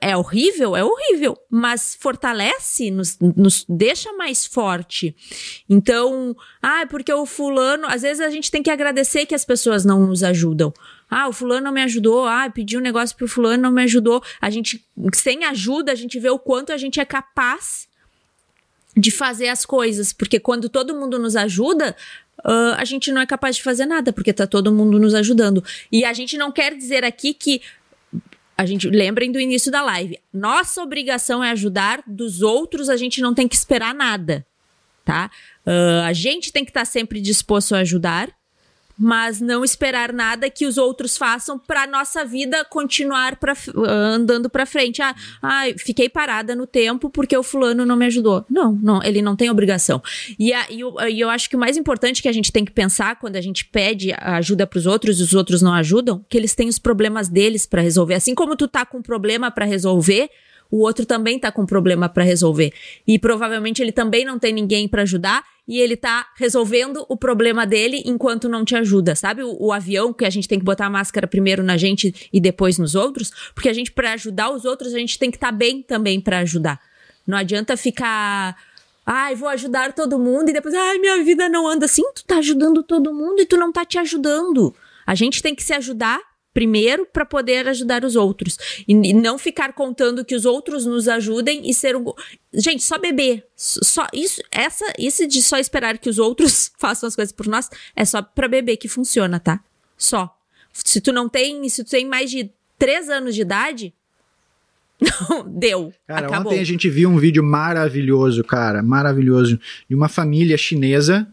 é 0.00 0.16
horrível, 0.16 0.76
é 0.76 0.82
horrível, 0.82 1.36
mas 1.50 1.96
fortalece, 2.00 2.90
nos, 2.90 3.18
nos 3.20 3.64
deixa 3.68 4.12
mais 4.14 4.46
forte. 4.46 5.14
Então, 5.68 6.36
ah, 6.62 6.86
porque 6.88 7.12
o 7.12 7.24
fulano, 7.24 7.86
às 7.86 8.02
vezes 8.02 8.20
a 8.20 8.30
gente 8.30 8.50
tem 8.50 8.62
que 8.62 8.70
agradecer 8.70 9.26
que 9.26 9.34
as 9.34 9.44
pessoas 9.44 9.84
não 9.84 10.06
nos 10.06 10.22
ajudam. 10.22 10.72
Ah, 11.10 11.28
o 11.28 11.32
fulano 11.32 11.64
não 11.64 11.72
me 11.72 11.82
ajudou. 11.82 12.26
Ah, 12.26 12.50
pedi 12.50 12.76
um 12.76 12.80
negócio 12.80 13.16
pro 13.16 13.28
fulano, 13.28 13.62
não 13.62 13.72
me 13.72 13.82
ajudou. 13.82 14.22
A 14.40 14.50
gente, 14.50 14.84
sem 15.14 15.44
ajuda, 15.44 15.92
a 15.92 15.94
gente 15.94 16.18
vê 16.18 16.28
o 16.28 16.38
quanto 16.38 16.72
a 16.72 16.76
gente 16.76 17.00
é 17.00 17.04
capaz 17.04 17.88
de 18.96 19.10
fazer 19.10 19.48
as 19.48 19.64
coisas, 19.64 20.12
porque 20.12 20.40
quando 20.40 20.68
todo 20.68 20.94
mundo 20.94 21.18
nos 21.18 21.36
ajuda, 21.36 21.94
uh, 22.40 22.74
a 22.76 22.84
gente 22.84 23.12
não 23.12 23.20
é 23.20 23.26
capaz 23.26 23.56
de 23.56 23.62
fazer 23.62 23.86
nada, 23.86 24.12
porque 24.12 24.32
tá 24.32 24.46
todo 24.46 24.72
mundo 24.72 24.98
nos 24.98 25.14
ajudando. 25.14 25.62
E 25.90 26.04
a 26.04 26.12
gente 26.12 26.36
não 26.36 26.50
quer 26.50 26.74
dizer 26.74 27.04
aqui 27.04 27.32
que 27.32 27.62
a 28.58 28.66
gente 28.66 28.90
lembrem 28.90 29.30
do 29.30 29.38
início 29.38 29.70
da 29.70 29.80
live. 29.82 30.18
Nossa 30.32 30.82
obrigação 30.82 31.44
é 31.44 31.50
ajudar, 31.52 32.02
dos 32.04 32.42
outros 32.42 32.88
a 32.88 32.96
gente 32.96 33.20
não 33.20 33.32
tem 33.32 33.46
que 33.46 33.54
esperar 33.54 33.94
nada, 33.94 34.44
tá? 35.04 35.30
Uh, 35.64 36.02
a 36.04 36.12
gente 36.12 36.52
tem 36.52 36.64
que 36.64 36.70
estar 36.70 36.80
tá 36.80 36.84
sempre 36.84 37.20
disposto 37.20 37.76
a 37.76 37.78
ajudar 37.78 38.28
mas 38.98 39.40
não 39.40 39.64
esperar 39.64 40.12
nada 40.12 40.50
que 40.50 40.66
os 40.66 40.76
outros 40.76 41.16
façam 41.16 41.58
para 41.58 41.86
nossa 41.86 42.24
vida 42.24 42.64
continuar 42.64 43.36
pra, 43.36 43.54
andando 43.86 44.50
para 44.50 44.66
frente. 44.66 45.00
Ah, 45.00 45.14
ah, 45.40 45.64
fiquei 45.76 46.08
parada 46.08 46.56
no 46.56 46.66
tempo 46.66 47.08
porque 47.08 47.36
o 47.36 47.42
fulano 47.42 47.86
não 47.86 47.96
me 47.96 48.06
ajudou. 48.06 48.44
Não, 48.50 48.72
não, 48.72 49.02
ele 49.02 49.22
não 49.22 49.36
tem 49.36 49.50
obrigação. 49.50 50.02
E, 50.38 50.52
a, 50.52 50.66
e, 50.70 50.80
eu, 50.80 50.96
e 51.08 51.20
eu 51.20 51.30
acho 51.30 51.48
que 51.48 51.56
o 51.56 51.58
mais 51.58 51.76
importante 51.76 52.20
que 52.20 52.28
a 52.28 52.32
gente 52.32 52.50
tem 52.50 52.64
que 52.64 52.72
pensar 52.72 53.16
quando 53.16 53.36
a 53.36 53.40
gente 53.40 53.64
pede 53.64 54.12
ajuda 54.18 54.66
para 54.66 54.78
os 54.78 54.86
outros 54.86 55.20
e 55.20 55.22
os 55.22 55.34
outros 55.34 55.62
não 55.62 55.72
ajudam, 55.74 56.24
que 56.28 56.36
eles 56.36 56.54
têm 56.54 56.68
os 56.68 56.78
problemas 56.78 57.28
deles 57.28 57.66
para 57.66 57.80
resolver. 57.80 58.14
Assim 58.14 58.34
como 58.34 58.56
tu 58.56 58.66
tá 58.66 58.84
com 58.84 58.98
um 58.98 59.02
problema 59.02 59.50
para 59.50 59.64
resolver, 59.64 60.28
o 60.70 60.80
outro 60.80 61.06
também 61.06 61.38
tá 61.38 61.50
com 61.50 61.62
um 61.62 61.66
problema 61.66 62.08
para 62.08 62.24
resolver. 62.24 62.72
E 63.06 63.18
provavelmente 63.18 63.80
ele 63.80 63.92
também 63.92 64.24
não 64.24 64.38
tem 64.38 64.52
ninguém 64.52 64.88
para 64.88 65.02
ajudar 65.02 65.44
e 65.68 65.78
ele 65.78 65.96
tá 65.96 66.28
resolvendo 66.34 67.04
o 67.10 67.16
problema 67.16 67.66
dele 67.66 68.02
enquanto 68.06 68.48
não 68.48 68.64
te 68.64 68.74
ajuda, 68.74 69.14
sabe? 69.14 69.42
O, 69.42 69.66
o, 69.66 69.72
avião 69.72 70.14
que 70.14 70.24
a 70.24 70.30
gente 70.30 70.48
tem 70.48 70.58
que 70.58 70.64
botar 70.64 70.86
a 70.86 70.90
máscara 70.90 71.26
primeiro 71.26 71.62
na 71.62 71.76
gente 71.76 72.28
e 72.32 72.40
depois 72.40 72.78
nos 72.78 72.94
outros, 72.94 73.30
porque 73.54 73.68
a 73.68 73.72
gente 73.74 73.92
para 73.92 74.14
ajudar 74.14 74.50
os 74.50 74.64
outros 74.64 74.94
a 74.94 74.98
gente 74.98 75.18
tem 75.18 75.30
que 75.30 75.36
estar 75.36 75.52
tá 75.52 75.52
bem 75.52 75.82
também 75.82 76.20
para 76.20 76.38
ajudar. 76.38 76.80
Não 77.26 77.36
adianta 77.36 77.76
ficar 77.76 78.56
ai, 79.04 79.34
vou 79.34 79.48
ajudar 79.48 79.92
todo 79.92 80.18
mundo 80.18 80.50
e 80.50 80.52
depois, 80.52 80.74
ai, 80.74 80.98
minha 80.98 81.22
vida 81.22 81.48
não 81.48 81.66
anda 81.66 81.86
assim, 81.86 82.02
tu 82.14 82.24
tá 82.24 82.36
ajudando 82.38 82.82
todo 82.82 83.12
mundo 83.12 83.40
e 83.40 83.46
tu 83.46 83.56
não 83.56 83.70
tá 83.70 83.84
te 83.84 83.98
ajudando. 83.98 84.74
A 85.06 85.14
gente 85.14 85.42
tem 85.42 85.54
que 85.54 85.62
se 85.62 85.72
ajudar 85.72 86.20
primeiro 86.58 87.06
para 87.06 87.24
poder 87.24 87.68
ajudar 87.68 88.04
os 88.04 88.16
outros. 88.16 88.58
E, 88.88 88.92
e, 88.92 89.12
não 89.12 89.38
ficar 89.38 89.72
contando 89.74 90.24
que 90.24 90.34
os 90.34 90.44
outros 90.44 90.84
nos 90.84 91.06
ajudem 91.06 91.62
e 91.70 91.72
ser 91.72 91.94
um. 91.94 92.04
Gente, 92.52 92.82
só 92.82 92.98
beber. 92.98 93.46
Só 93.54 94.08
isso, 94.12 94.42
essa, 94.50 94.84
isso 94.98 95.24
de 95.28 95.40
só 95.40 95.56
esperar 95.56 95.98
que 95.98 96.10
os 96.10 96.18
outros 96.18 96.72
façam 96.76 97.06
as 97.06 97.14
coisas 97.14 97.30
por 97.30 97.46
nós 97.46 97.70
é 97.94 98.04
só 98.04 98.20
para 98.20 98.48
beber 98.48 98.76
que 98.76 98.88
funciona, 98.88 99.38
tá? 99.38 99.60
Só. 99.96 100.36
Se 100.72 101.00
tu 101.00 101.12
não 101.12 101.28
tem, 101.28 101.68
se 101.68 101.84
tu 101.84 101.90
tem 101.90 102.04
mais 102.04 102.28
de 102.28 102.50
três 102.76 103.08
anos 103.08 103.36
de 103.36 103.42
idade, 103.42 103.94
deu. 105.46 105.94
Cara, 106.08 106.26
acabou. 106.26 106.50
ontem 106.50 106.60
a 106.60 106.64
gente 106.64 106.90
viu 106.90 107.08
um 107.08 107.18
vídeo 107.18 107.44
maravilhoso, 107.44 108.42
cara, 108.42 108.82
maravilhoso, 108.82 109.60
de 109.88 109.94
uma 109.94 110.08
família 110.08 110.58
chinesa 110.58 111.24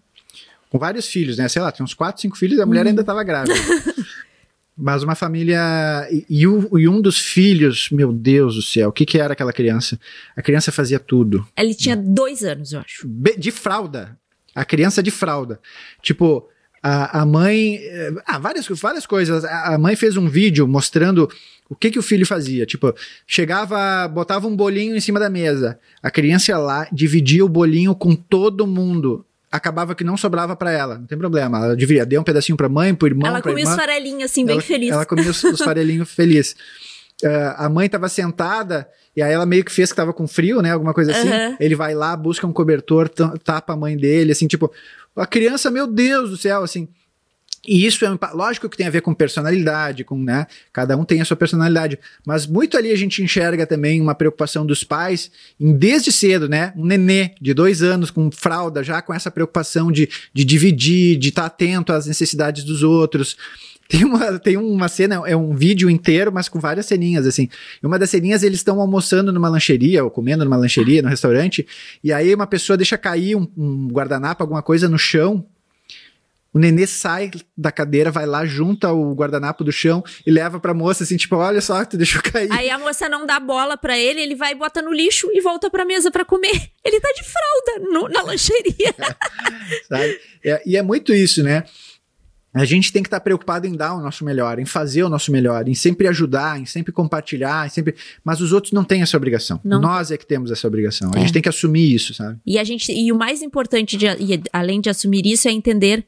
com 0.69 0.77
vários 0.77 1.07
filhos, 1.07 1.39
né? 1.39 1.47
Sei 1.47 1.63
lá, 1.63 1.71
tem 1.71 1.83
uns 1.83 1.95
quatro, 1.95 2.21
cinco 2.21 2.37
filhos, 2.37 2.59
a 2.59 2.65
mulher 2.65 2.85
hum. 2.85 2.89
ainda 2.89 3.03
tava 3.03 3.23
grávida. 3.23 3.55
Mas 4.77 5.03
uma 5.03 5.15
família. 5.15 5.59
E, 6.11 6.25
e, 6.29 6.41
e, 6.41 6.87
um 6.87 7.01
dos 7.01 7.19
filhos, 7.19 7.89
meu 7.91 8.11
Deus 8.11 8.55
do 8.55 8.61
céu, 8.61 8.89
o 8.89 8.91
que, 8.91 9.05
que 9.05 9.17
era 9.17 9.33
aquela 9.33 9.53
criança? 9.53 9.97
A 10.35 10.41
criança 10.41 10.71
fazia 10.71 10.99
tudo. 10.99 11.47
Ele 11.57 11.73
tinha 11.73 11.95
dois 11.95 12.43
anos, 12.43 12.73
eu 12.73 12.81
acho. 12.81 13.07
De 13.37 13.51
fralda. 13.51 14.17
A 14.53 14.65
criança 14.65 15.01
de 15.01 15.11
fralda. 15.11 15.59
Tipo, 16.01 16.49
a, 16.83 17.21
a 17.21 17.25
mãe. 17.25 17.77
Eh, 17.77 18.13
ah, 18.25 18.37
várias, 18.37 18.67
várias 18.67 19.05
coisas. 19.05 19.45
A, 19.45 19.75
a 19.75 19.77
mãe 19.77 19.95
fez 19.95 20.17
um 20.17 20.27
vídeo 20.27 20.67
mostrando 20.67 21.29
o 21.69 21.75
que, 21.75 21.89
que 21.89 21.99
o 21.99 22.03
filho 22.03 22.25
fazia? 22.25 22.65
Tipo, 22.65 22.93
chegava, 23.25 24.07
botava 24.07 24.47
um 24.47 24.55
bolinho 24.55 24.95
em 24.95 24.99
cima 24.99 25.19
da 25.19 25.29
mesa. 25.29 25.79
A 26.03 26.11
criança 26.11 26.51
ia 26.51 26.57
lá, 26.57 26.87
dividia 26.91 27.45
o 27.45 27.49
bolinho 27.49 27.95
com 27.95 28.13
todo 28.13 28.67
mundo 28.67 29.25
acabava 29.55 29.95
que 29.95 30.03
não 30.03 30.17
sobrava 30.17 30.55
para 30.55 30.71
ela, 30.71 30.97
não 30.97 31.05
tem 31.05 31.17
problema. 31.17 31.65
Ela 31.65 31.75
devia, 31.75 32.05
deu 32.05 32.21
um 32.21 32.23
pedacinho 32.23 32.57
pra 32.57 32.69
mãe, 32.69 32.93
pro 32.93 33.07
irmão, 33.07 33.27
Ela 33.27 33.41
comia 33.41 33.59
irmã. 33.59 33.71
os 33.71 33.75
farelinhos, 33.75 34.23
assim, 34.23 34.45
bem 34.45 34.55
ela, 34.55 34.61
feliz. 34.61 34.91
Ela 34.91 35.05
comia 35.05 35.29
os, 35.29 35.43
os 35.43 35.59
farelinhos 35.59 36.11
feliz. 36.11 36.55
Uh, 37.23 37.27
a 37.57 37.69
mãe 37.69 37.89
tava 37.89 38.09
sentada, 38.09 38.87
e 39.15 39.21
aí 39.21 39.31
ela 39.31 39.45
meio 39.45 39.63
que 39.63 39.71
fez 39.71 39.91
que 39.91 39.95
tava 39.95 40.13
com 40.13 40.27
frio, 40.27 40.61
né? 40.61 40.71
Alguma 40.71 40.93
coisa 40.93 41.11
assim. 41.11 41.29
Uhum. 41.29 41.57
Ele 41.59 41.75
vai 41.75 41.93
lá, 41.93 42.15
busca 42.15 42.45
um 42.45 42.53
cobertor, 42.53 43.09
tapa 43.09 43.73
a 43.73 43.77
mãe 43.77 43.95
dele, 43.95 44.31
assim, 44.31 44.47
tipo, 44.47 44.71
a 45.15 45.25
criança, 45.25 45.71
meu 45.71 45.87
Deus 45.87 46.29
do 46.29 46.37
céu, 46.37 46.63
assim. 46.63 46.87
E 47.67 47.85
isso 47.85 48.05
é 48.05 48.09
lógico 48.33 48.69
que 48.69 48.77
tem 48.77 48.87
a 48.87 48.91
ver 48.91 49.01
com 49.01 49.13
personalidade, 49.13 50.03
com, 50.03 50.17
né? 50.17 50.45
Cada 50.71 50.95
um 50.95 51.03
tem 51.03 51.21
a 51.21 51.25
sua 51.25 51.35
personalidade, 51.35 51.97
mas 52.25 52.45
muito 52.45 52.77
ali 52.77 52.91
a 52.91 52.95
gente 52.95 53.23
enxerga 53.23 53.65
também 53.65 53.99
uma 53.99 54.13
preocupação 54.13 54.65
dos 54.65 54.83
pais 54.83 55.31
em 55.59 55.73
desde 55.73 56.11
cedo, 56.11 56.47
né? 56.47 56.73
Um 56.75 56.85
nenê 56.85 57.31
de 57.41 57.53
dois 57.53 57.81
anos 57.81 58.11
com 58.11 58.29
fralda, 58.31 58.83
já 58.83 59.01
com 59.01 59.13
essa 59.13 59.31
preocupação 59.31 59.91
de, 59.91 60.09
de 60.33 60.45
dividir, 60.45 61.17
de 61.17 61.29
estar 61.29 61.43
tá 61.43 61.47
atento 61.47 61.91
às 61.91 62.05
necessidades 62.05 62.63
dos 62.63 62.83
outros. 62.83 63.35
Tem 63.87 64.03
uma, 64.03 64.39
tem 64.39 64.57
uma 64.57 64.87
cena, 64.87 65.21
é 65.27 65.35
um 65.35 65.53
vídeo 65.53 65.89
inteiro, 65.89 66.31
mas 66.31 66.49
com 66.49 66.59
várias 66.59 66.87
ceninhas, 66.87 67.27
assim. 67.27 67.47
E 67.81 67.85
uma 67.85 67.99
das 67.99 68.09
ceninhas 68.09 68.41
eles 68.41 68.59
estão 68.59 68.81
almoçando 68.81 69.31
numa 69.31 69.47
lancheria, 69.47 70.03
ou 70.03 70.09
comendo 70.09 70.43
numa 70.43 70.57
lancheria, 70.57 71.03
no 71.03 71.07
restaurante, 71.07 71.65
e 72.03 72.11
aí 72.11 72.33
uma 72.33 72.47
pessoa 72.47 72.75
deixa 72.75 72.97
cair 72.97 73.35
um, 73.35 73.47
um 73.55 73.87
guardanapo, 73.87 74.41
alguma 74.41 74.63
coisa 74.63 74.89
no 74.89 74.97
chão, 74.97 75.45
o 76.55 76.59
nenê 76.59 76.87
sai 76.87 77.29
da 77.57 77.69
cadeira, 77.69 78.09
vai 78.09 78.25
lá, 78.25 78.45
junta 78.45 78.89
o 78.93 79.13
guardanapo 79.13 79.61
do 79.61 79.73
chão 79.73 80.01
e 80.25 80.31
leva 80.31 80.57
pra 80.57 80.73
moça, 80.73 81.03
assim, 81.03 81.17
tipo, 81.17 81.35
olha 81.35 81.59
só, 81.59 81.83
tu 81.83 81.97
deixou 81.97 82.21
cair. 82.23 82.49
Aí 82.49 82.69
a 82.69 82.79
moça 82.79 83.09
não 83.09 83.25
dá 83.25 83.41
bola 83.41 83.75
pra 83.75 83.97
ele, 83.97 84.21
ele 84.21 84.35
vai 84.35 84.55
bota 84.55 84.81
no 84.81 84.93
lixo 84.93 85.29
e 85.33 85.41
volta 85.41 85.69
pra 85.69 85.83
mesa 85.83 86.09
pra 86.09 86.23
comer. 86.23 86.71
Ele 86.81 87.01
tá 87.01 87.09
de 87.13 87.23
fralda 87.23 87.91
no, 87.91 88.07
na 88.07 88.21
lancheria. 88.21 88.95
Sabe? 89.89 90.17
É, 90.45 90.61
e 90.65 90.77
é 90.77 90.81
muito 90.81 91.13
isso, 91.13 91.43
né? 91.43 91.65
A 92.53 92.63
gente 92.63 92.93
tem 92.93 93.03
que 93.03 93.07
estar 93.07 93.19
tá 93.19 93.23
preocupado 93.23 93.67
em 93.67 93.75
dar 93.75 93.93
o 93.93 93.99
nosso 93.99 94.23
melhor, 94.23 94.57
em 94.57 94.65
fazer 94.65 95.03
o 95.03 95.09
nosso 95.09 95.33
melhor, 95.33 95.67
em 95.67 95.75
sempre 95.75 96.07
ajudar, 96.07 96.57
em 96.57 96.65
sempre 96.65 96.93
compartilhar, 96.93 97.67
em 97.67 97.69
sempre. 97.69 97.95
Mas 98.23 98.39
os 98.39 98.53
outros 98.53 98.71
não 98.71 98.85
têm 98.85 99.01
essa 99.01 99.17
obrigação. 99.17 99.59
Não. 99.61 99.81
Nós 99.81 100.09
é 100.09 100.15
que 100.15 100.25
temos 100.25 100.49
essa 100.49 100.65
obrigação. 100.65 101.11
A 101.13 101.17
é. 101.17 101.21
gente 101.21 101.33
tem 101.33 101.41
que 101.41 101.49
assumir 101.49 101.93
isso, 101.93 102.13
sabe? 102.13 102.39
E 102.45 102.57
a 102.57 102.63
gente 102.63 102.93
e 102.93 103.11
o 103.11 103.17
mais 103.17 103.41
importante, 103.41 103.97
de, 103.97 104.07
além 104.53 104.79
de 104.79 104.89
assumir 104.89 105.25
isso, 105.25 105.49
é 105.49 105.51
entender 105.51 106.05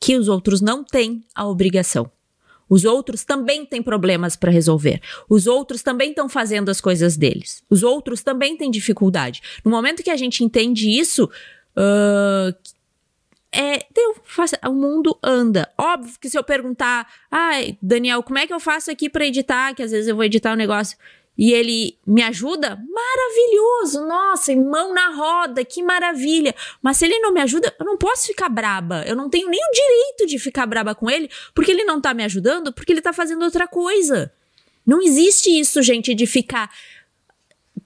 que 0.00 0.16
os 0.16 0.28
outros 0.28 0.60
não 0.60 0.84
têm 0.84 1.24
a 1.34 1.46
obrigação. 1.46 2.10
Os 2.68 2.84
outros 2.84 3.24
também 3.24 3.64
têm 3.64 3.82
problemas 3.82 4.36
para 4.36 4.50
resolver. 4.50 5.00
Os 5.28 5.46
outros 5.46 5.82
também 5.82 6.10
estão 6.10 6.28
fazendo 6.28 6.68
as 6.68 6.80
coisas 6.80 7.16
deles. 7.16 7.62
Os 7.70 7.82
outros 7.82 8.22
também 8.22 8.56
têm 8.56 8.70
dificuldade. 8.70 9.40
No 9.64 9.70
momento 9.70 10.02
que 10.02 10.10
a 10.10 10.16
gente 10.16 10.44
entende 10.44 10.90
isso, 10.90 11.24
uh, 11.24 12.54
é, 13.50 13.78
deu, 13.94 14.14
o 14.66 14.74
mundo 14.74 15.18
anda. 15.22 15.72
Óbvio 15.78 16.18
que 16.20 16.28
se 16.28 16.36
eu 16.36 16.44
perguntar, 16.44 17.10
ai, 17.30 17.78
Daniel, 17.80 18.22
como 18.22 18.38
é 18.38 18.46
que 18.46 18.52
eu 18.52 18.60
faço 18.60 18.90
aqui 18.90 19.08
para 19.08 19.26
editar? 19.26 19.74
Que 19.74 19.82
às 19.82 19.90
vezes 19.90 20.08
eu 20.08 20.14
vou 20.14 20.24
editar 20.24 20.52
um 20.52 20.56
negócio 20.56 20.98
e 21.38 21.52
ele 21.52 21.96
me 22.04 22.20
ajuda, 22.20 22.76
maravilhoso, 22.92 24.04
nossa, 24.04 24.54
mão 24.56 24.92
na 24.92 25.14
roda, 25.14 25.64
que 25.64 25.84
maravilha. 25.84 26.52
Mas 26.82 26.96
se 26.96 27.04
ele 27.04 27.20
não 27.20 27.32
me 27.32 27.40
ajuda, 27.40 27.72
eu 27.78 27.86
não 27.86 27.96
posso 27.96 28.26
ficar 28.26 28.48
braba. 28.48 29.04
Eu 29.06 29.14
não 29.14 29.30
tenho 29.30 29.48
nem 29.48 29.60
o 29.60 29.72
direito 29.72 30.26
de 30.26 30.36
ficar 30.36 30.66
braba 30.66 30.96
com 30.96 31.08
ele, 31.08 31.30
porque 31.54 31.70
ele 31.70 31.84
não 31.84 32.00
tá 32.00 32.12
me 32.12 32.24
ajudando, 32.24 32.72
porque 32.72 32.92
ele 32.92 33.00
tá 33.00 33.12
fazendo 33.12 33.44
outra 33.44 33.68
coisa. 33.68 34.32
Não 34.84 35.00
existe 35.00 35.48
isso, 35.48 35.80
gente, 35.80 36.12
de 36.12 36.26
ficar 36.26 36.74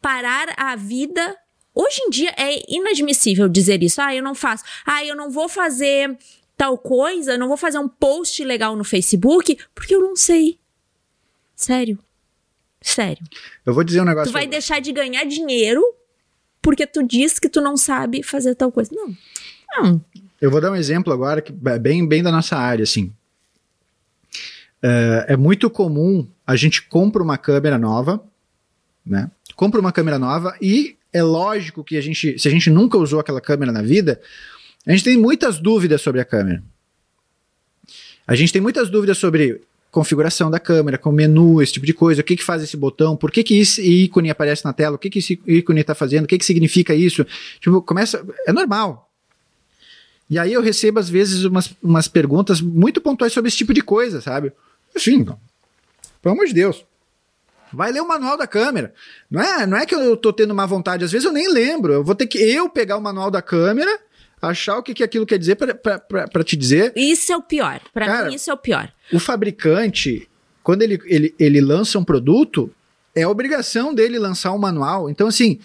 parar 0.00 0.54
a 0.56 0.74
vida. 0.74 1.36
Hoje 1.74 2.00
em 2.06 2.08
dia 2.08 2.34
é 2.38 2.62
inadmissível 2.72 3.50
dizer 3.50 3.82
isso. 3.82 4.00
Ah, 4.00 4.14
eu 4.14 4.22
não 4.22 4.34
faço. 4.34 4.64
Ah, 4.86 5.04
eu 5.04 5.14
não 5.14 5.30
vou 5.30 5.46
fazer 5.46 6.16
tal 6.56 6.78
coisa, 6.78 7.32
eu 7.32 7.38
não 7.38 7.48
vou 7.48 7.58
fazer 7.58 7.78
um 7.78 7.88
post 7.88 8.42
legal 8.44 8.74
no 8.76 8.84
Facebook, 8.84 9.58
porque 9.74 9.94
eu 9.94 10.00
não 10.00 10.16
sei. 10.16 10.58
Sério. 11.54 11.98
Sério. 12.82 13.24
Eu 13.64 13.72
vou 13.72 13.84
dizer 13.84 14.00
um 14.00 14.04
negócio. 14.04 14.30
Tu 14.30 14.32
vai 14.32 14.46
deixar 14.46 14.80
de 14.80 14.92
ganhar 14.92 15.24
dinheiro 15.24 15.82
porque 16.60 16.86
tu 16.86 17.02
diz 17.02 17.38
que 17.38 17.48
tu 17.48 17.60
não 17.60 17.76
sabe 17.76 18.22
fazer 18.22 18.54
tal 18.54 18.70
coisa. 18.70 18.90
Não. 18.94 19.16
Não. 19.76 20.04
Eu 20.40 20.50
vou 20.50 20.60
dar 20.60 20.70
um 20.70 20.76
exemplo 20.76 21.12
agora 21.12 21.40
que 21.40 21.52
é 21.66 21.78
bem, 21.78 22.06
bem 22.06 22.22
da 22.22 22.30
nossa 22.30 22.56
área, 22.56 22.82
assim. 22.82 23.12
É, 24.82 25.26
é 25.30 25.36
muito 25.36 25.70
comum 25.70 26.26
a 26.46 26.56
gente 26.56 26.82
compra 26.82 27.22
uma 27.22 27.38
câmera 27.38 27.78
nova, 27.78 28.22
né? 29.06 29.30
Compra 29.54 29.80
uma 29.80 29.92
câmera 29.92 30.18
nova 30.18 30.56
e 30.60 30.96
é 31.12 31.22
lógico 31.22 31.84
que 31.84 31.96
a 31.96 32.00
gente, 32.00 32.38
se 32.38 32.48
a 32.48 32.50
gente 32.50 32.70
nunca 32.70 32.98
usou 32.98 33.20
aquela 33.20 33.40
câmera 33.40 33.70
na 33.70 33.82
vida, 33.82 34.20
a 34.86 34.90
gente 34.92 35.04
tem 35.04 35.16
muitas 35.16 35.58
dúvidas 35.58 36.00
sobre 36.00 36.20
a 36.20 36.24
câmera. 36.24 36.62
A 38.26 38.34
gente 38.34 38.52
tem 38.52 38.62
muitas 38.62 38.90
dúvidas 38.90 39.18
sobre 39.18 39.60
configuração 39.92 40.50
da 40.50 40.58
câmera, 40.58 40.96
com 40.96 41.12
menu, 41.12 41.60
esse 41.60 41.74
tipo 41.74 41.84
de 41.84 41.92
coisa, 41.92 42.22
o 42.22 42.24
que, 42.24 42.34
que 42.34 42.42
faz 42.42 42.62
esse 42.62 42.78
botão, 42.78 43.14
por 43.14 43.30
que, 43.30 43.44
que 43.44 43.60
esse 43.60 43.82
ícone 43.82 44.30
aparece 44.30 44.64
na 44.64 44.72
tela, 44.72 44.96
o 44.96 44.98
que, 44.98 45.10
que 45.10 45.18
esse 45.18 45.38
ícone 45.46 45.82
está 45.82 45.94
fazendo, 45.94 46.24
o 46.24 46.26
que, 46.26 46.38
que 46.38 46.44
significa 46.46 46.94
isso. 46.94 47.26
Tipo, 47.60 47.82
começa. 47.82 48.26
É 48.46 48.52
normal. 48.52 49.10
E 50.30 50.38
aí 50.38 50.50
eu 50.50 50.62
recebo, 50.62 50.98
às 50.98 51.10
vezes, 51.10 51.44
umas, 51.44 51.74
umas 51.82 52.08
perguntas 52.08 52.62
muito 52.62 53.02
pontuais 53.02 53.34
sobre 53.34 53.48
esse 53.48 53.58
tipo 53.58 53.74
de 53.74 53.82
coisa, 53.82 54.22
sabe? 54.22 54.50
Assim, 54.96 55.22
pelo 56.22 56.34
amor 56.34 56.46
de 56.46 56.54
Deus. 56.54 56.86
Vai 57.70 57.92
ler 57.92 58.00
o 58.00 58.08
manual 58.08 58.38
da 58.38 58.46
câmera. 58.46 58.94
Não 59.30 59.42
é, 59.42 59.66
não 59.66 59.76
é 59.76 59.84
que 59.84 59.94
eu 59.94 60.16
tô 60.16 60.32
tendo 60.32 60.54
má 60.54 60.64
vontade, 60.64 61.04
às 61.04 61.12
vezes 61.12 61.26
eu 61.26 61.32
nem 61.32 61.52
lembro. 61.52 61.92
Eu 61.92 62.04
vou 62.04 62.14
ter 62.14 62.26
que 62.26 62.38
eu 62.38 62.66
pegar 62.70 62.96
o 62.96 63.02
manual 63.02 63.30
da 63.30 63.42
câmera 63.42 64.00
achar 64.42 64.76
o 64.76 64.82
que, 64.82 64.92
que 64.92 65.04
aquilo 65.04 65.24
quer 65.24 65.38
dizer 65.38 65.54
para 65.54 66.44
te 66.44 66.56
dizer. 66.56 66.92
Isso 66.96 67.32
é 67.32 67.36
o 67.36 67.42
pior. 67.42 67.80
Para 67.94 68.26
mim, 68.26 68.34
isso 68.34 68.50
é 68.50 68.54
o 68.54 68.58
pior. 68.58 68.92
O 69.12 69.20
fabricante, 69.20 70.28
quando 70.62 70.82
ele, 70.82 71.00
ele, 71.04 71.34
ele 71.38 71.60
lança 71.60 71.98
um 71.98 72.04
produto, 72.04 72.68
é 73.14 73.24
obrigação 73.26 73.94
dele 73.94 74.18
lançar 74.18 74.52
um 74.52 74.58
manual. 74.58 75.08
Então, 75.08 75.28
assim, 75.28 75.60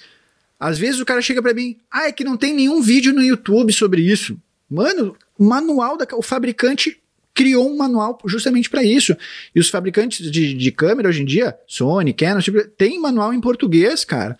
às 0.60 0.78
vezes 0.78 1.00
o 1.00 1.06
cara 1.06 1.22
chega 1.22 1.42
para 1.42 1.54
mim, 1.54 1.78
ah, 1.92 2.08
é 2.08 2.12
que 2.12 2.24
não 2.24 2.38
tem 2.38 2.54
nenhum 2.54 2.82
vídeo 2.82 3.14
no 3.14 3.24
YouTube 3.24 3.74
sobre 3.74 4.02
isso. 4.02 4.38
Mano, 4.70 5.16
manual 5.40 5.98
da. 5.98 6.06
O 6.14 6.22
fabricante 6.22 7.02
criou 7.34 7.72
um 7.72 7.78
manual 7.78 8.18
justamente 8.26 8.70
para 8.70 8.84
isso. 8.84 9.16
E 9.56 9.60
os 9.60 9.70
fabricantes 9.70 10.30
de, 10.30 10.54
de 10.54 10.72
câmera 10.72 11.10
hoje 11.10 11.22
em 11.22 11.26
dia, 11.26 11.58
Sony, 11.68 12.14
Canon, 12.14 12.40
tipo, 12.42 12.68
tem 12.70 13.00
manual 13.00 13.34
em 13.34 13.40
português, 13.40 14.04
cara. 14.04 14.38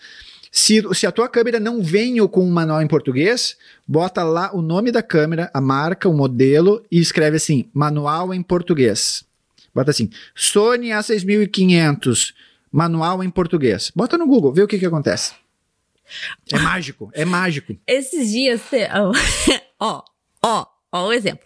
Se, 0.58 0.82
se 0.96 1.06
a 1.06 1.12
tua 1.12 1.30
câmera 1.30 1.60
não 1.60 1.84
vem 1.84 2.18
com 2.28 2.44
um 2.44 2.50
manual 2.50 2.82
em 2.82 2.88
português, 2.88 3.56
bota 3.88 4.24
lá 4.24 4.50
o 4.56 4.60
nome 4.60 4.92
da 4.92 5.04
câmera, 5.04 5.52
a 5.54 5.62
marca, 5.62 6.10
o 6.10 6.14
modelo 6.14 6.84
e 6.92 7.00
escreve 7.00 7.38
assim: 7.38 7.70
manual 7.72 8.34
em 8.34 8.42
português. 8.42 9.24
Bota 9.72 9.92
assim: 9.92 10.10
Sony 10.34 10.88
A6500, 10.88 12.34
manual 12.72 13.24
em 13.24 13.30
português. 13.30 13.92
Bota 13.96 14.18
no 14.18 14.26
Google, 14.26 14.52
vê 14.52 14.64
o 14.64 14.68
que 14.68 14.80
que 14.80 14.86
acontece. 14.88 15.36
É 16.52 16.58
mágico, 16.58 17.12
é 17.14 17.24
mágico. 17.24 17.78
Esses 17.86 18.32
dias, 18.32 18.62
ó, 19.80 20.04
ó, 20.42 20.66
ó 20.92 21.06
o 21.06 21.14
exemplo 21.14 21.46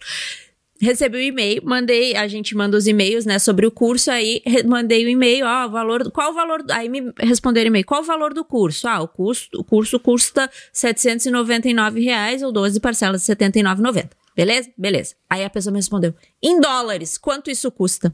recebi 0.82 1.16
o 1.16 1.20
um 1.20 1.22
e-mail, 1.22 1.62
mandei, 1.64 2.16
a 2.16 2.26
gente 2.26 2.56
manda 2.56 2.76
os 2.76 2.86
e-mails, 2.86 3.24
né, 3.24 3.38
sobre 3.38 3.66
o 3.66 3.70
curso, 3.70 4.10
aí 4.10 4.42
mandei 4.66 5.04
o 5.04 5.06
um 5.06 5.10
e-mail, 5.10 5.46
ó, 5.46 5.66
o 5.66 5.70
valor, 5.70 6.10
qual 6.10 6.32
o 6.32 6.34
valor, 6.34 6.64
aí 6.70 6.88
me 6.88 7.12
responderam 7.18 7.68
e-mail, 7.68 7.86
qual 7.86 8.02
o 8.02 8.04
valor 8.04 8.34
do 8.34 8.44
curso? 8.44 8.88
Ah, 8.88 9.00
o 9.00 9.08
curso, 9.08 9.48
o 9.54 9.62
curso 9.62 10.00
custa 10.00 10.50
799 10.72 12.00
reais 12.00 12.42
ou 12.42 12.50
12 12.50 12.80
parcelas 12.80 13.24
de 13.24 13.32
79,90. 13.32 14.10
Beleza? 14.34 14.70
Beleza. 14.76 15.14
Aí 15.30 15.44
a 15.44 15.50
pessoa 15.50 15.72
me 15.72 15.78
respondeu, 15.78 16.14
em 16.42 16.60
dólares, 16.60 17.16
quanto 17.16 17.50
isso 17.50 17.70
custa? 17.70 18.12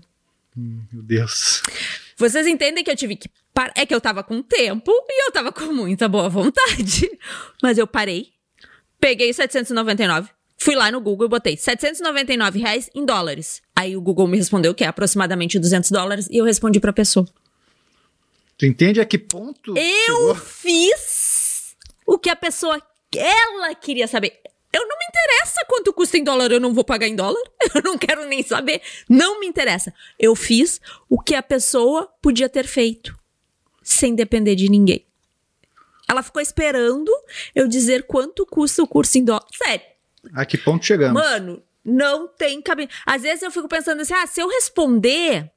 Hum, 0.56 0.82
meu 0.92 1.02
Deus. 1.02 1.62
Vocês 2.16 2.46
entendem 2.46 2.82
que 2.82 2.90
eu 2.90 2.96
tive 2.96 3.16
que 3.16 3.30
parar, 3.54 3.72
é 3.76 3.86
que 3.86 3.94
eu 3.94 4.00
tava 4.00 4.22
com 4.22 4.42
tempo 4.42 4.90
e 5.08 5.26
eu 5.26 5.32
tava 5.32 5.52
com 5.52 5.72
muita 5.72 6.08
boa 6.08 6.28
vontade, 6.28 7.08
mas 7.62 7.78
eu 7.78 7.86
parei, 7.86 8.30
peguei 9.00 9.32
799, 9.32 10.28
Fui 10.60 10.74
lá 10.74 10.90
no 10.90 11.00
Google 11.00 11.26
e 11.26 11.30
botei 11.30 11.56
799 11.56 12.58
reais 12.58 12.90
em 12.92 13.06
dólares. 13.06 13.62
Aí 13.76 13.96
o 13.96 14.00
Google 14.00 14.26
me 14.26 14.36
respondeu 14.36 14.74
que 14.74 14.82
é 14.82 14.88
aproximadamente 14.88 15.58
200 15.58 15.90
dólares 15.90 16.28
e 16.30 16.36
eu 16.36 16.44
respondi 16.44 16.80
pra 16.80 16.92
pessoa. 16.92 17.26
Tu 18.58 18.66
entende 18.66 19.00
a 19.00 19.04
que 19.04 19.16
ponto? 19.16 19.76
Eu 19.78 20.16
chegou? 20.16 20.34
fiz 20.34 21.76
o 22.04 22.18
que 22.18 22.28
a 22.28 22.34
pessoa, 22.34 22.82
ela 23.14 23.72
queria 23.76 24.08
saber. 24.08 24.40
Eu 24.72 24.86
não 24.86 24.98
me 24.98 25.04
interessa 25.08 25.64
quanto 25.68 25.92
custa 25.92 26.18
em 26.18 26.24
dólar, 26.24 26.50
eu 26.50 26.60
não 26.60 26.74
vou 26.74 26.84
pagar 26.84 27.06
em 27.06 27.14
dólar. 27.14 27.40
Eu 27.74 27.82
não 27.82 27.98
quero 27.98 28.26
nem 28.26 28.42
saber. 28.42 28.80
Não 29.08 29.40
me 29.40 29.46
interessa. 29.46 29.92
Eu 30.18 30.34
fiz 30.34 30.80
o 31.08 31.20
que 31.20 31.34
a 31.34 31.42
pessoa 31.42 32.10
podia 32.20 32.48
ter 32.48 32.66
feito, 32.66 33.16
sem 33.82 34.14
depender 34.14 34.54
de 34.54 34.70
ninguém. 34.70 35.04
Ela 36.08 36.22
ficou 36.22 36.40
esperando 36.40 37.10
eu 37.54 37.68
dizer 37.68 38.06
quanto 38.06 38.46
custa 38.46 38.82
o 38.82 38.88
curso 38.88 39.18
em 39.18 39.24
dólar. 39.24 39.44
Sério, 39.52 39.84
a 40.32 40.44
que 40.44 40.56
ponto 40.56 40.84
chegamos? 40.84 41.20
Mano, 41.20 41.62
não 41.84 42.28
tem 42.28 42.60
cabimento. 42.62 42.94
Às 43.04 43.22
vezes 43.22 43.42
eu 43.42 43.50
fico 43.50 43.68
pensando 43.68 44.00
assim, 44.00 44.14
ah, 44.14 44.26
se 44.26 44.40
eu 44.40 44.48
responder, 44.48 45.50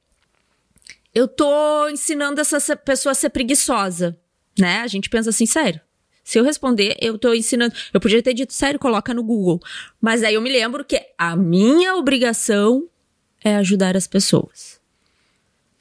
eu 1.13 1.27
tô 1.27 1.87
ensinando 1.89 2.41
essa 2.41 2.75
pessoa 2.75 3.11
a 3.11 3.15
ser 3.15 3.29
preguiçosa, 3.29 4.17
né? 4.57 4.79
A 4.79 4.87
gente 4.87 5.09
pensa 5.09 5.29
assim, 5.29 5.45
sério. 5.45 5.79
Se 6.23 6.39
eu 6.39 6.43
responder, 6.43 6.95
eu 7.01 7.17
tô 7.17 7.33
ensinando. 7.33 7.73
Eu 7.93 7.99
podia 7.99 8.21
ter 8.21 8.33
dito, 8.33 8.53
sério, 8.53 8.79
coloca 8.79 9.13
no 9.13 9.23
Google. 9.23 9.59
Mas 9.99 10.23
aí 10.23 10.35
eu 10.35 10.41
me 10.41 10.51
lembro 10.51 10.85
que 10.85 11.01
a 11.17 11.35
minha 11.35 11.95
obrigação 11.95 12.87
é 13.43 13.55
ajudar 13.55 13.97
as 13.97 14.07
pessoas 14.07 14.80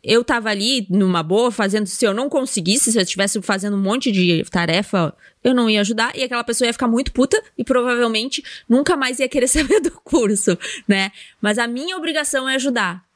eu 0.03 0.25
tava 0.25 0.49
ali 0.51 0.87
numa 0.89 1.23
boa 1.23 1.51
fazendo, 1.51 1.87
se 1.87 2.05
eu 2.05 2.15
não 2.15 2.29
conseguisse, 2.29 2.93
se 2.93 2.99
eu 2.99 3.03
estivesse 3.03 3.41
fazendo 3.43 3.77
um 3.77 3.81
monte 3.81 4.11
de 4.11 4.45
tarefa, 4.51 5.15
eu 5.43 5.55
não 5.55 5.69
ia 5.69 5.81
ajudar 5.81 6.17
e 6.17 6.23
aquela 6.23 6.45
pessoa 6.45 6.67
ia 6.67 6.73
ficar 6.73 6.89
muito 6.89 7.13
puta 7.13 7.41
e 7.57 7.65
provavelmente 7.65 8.43
nunca 8.69 8.97
mais 8.97 9.19
ia 9.19 9.29
querer 9.29 9.49
saber 9.49 9.81
do 9.81 9.91
curso, 9.91 10.57
né? 10.87 11.13
Mas 11.41 11.59
a 11.59 11.67
minha 11.67 11.97
obrigação 11.97 12.49
é 12.49 12.55
ajudar. 12.55 13.10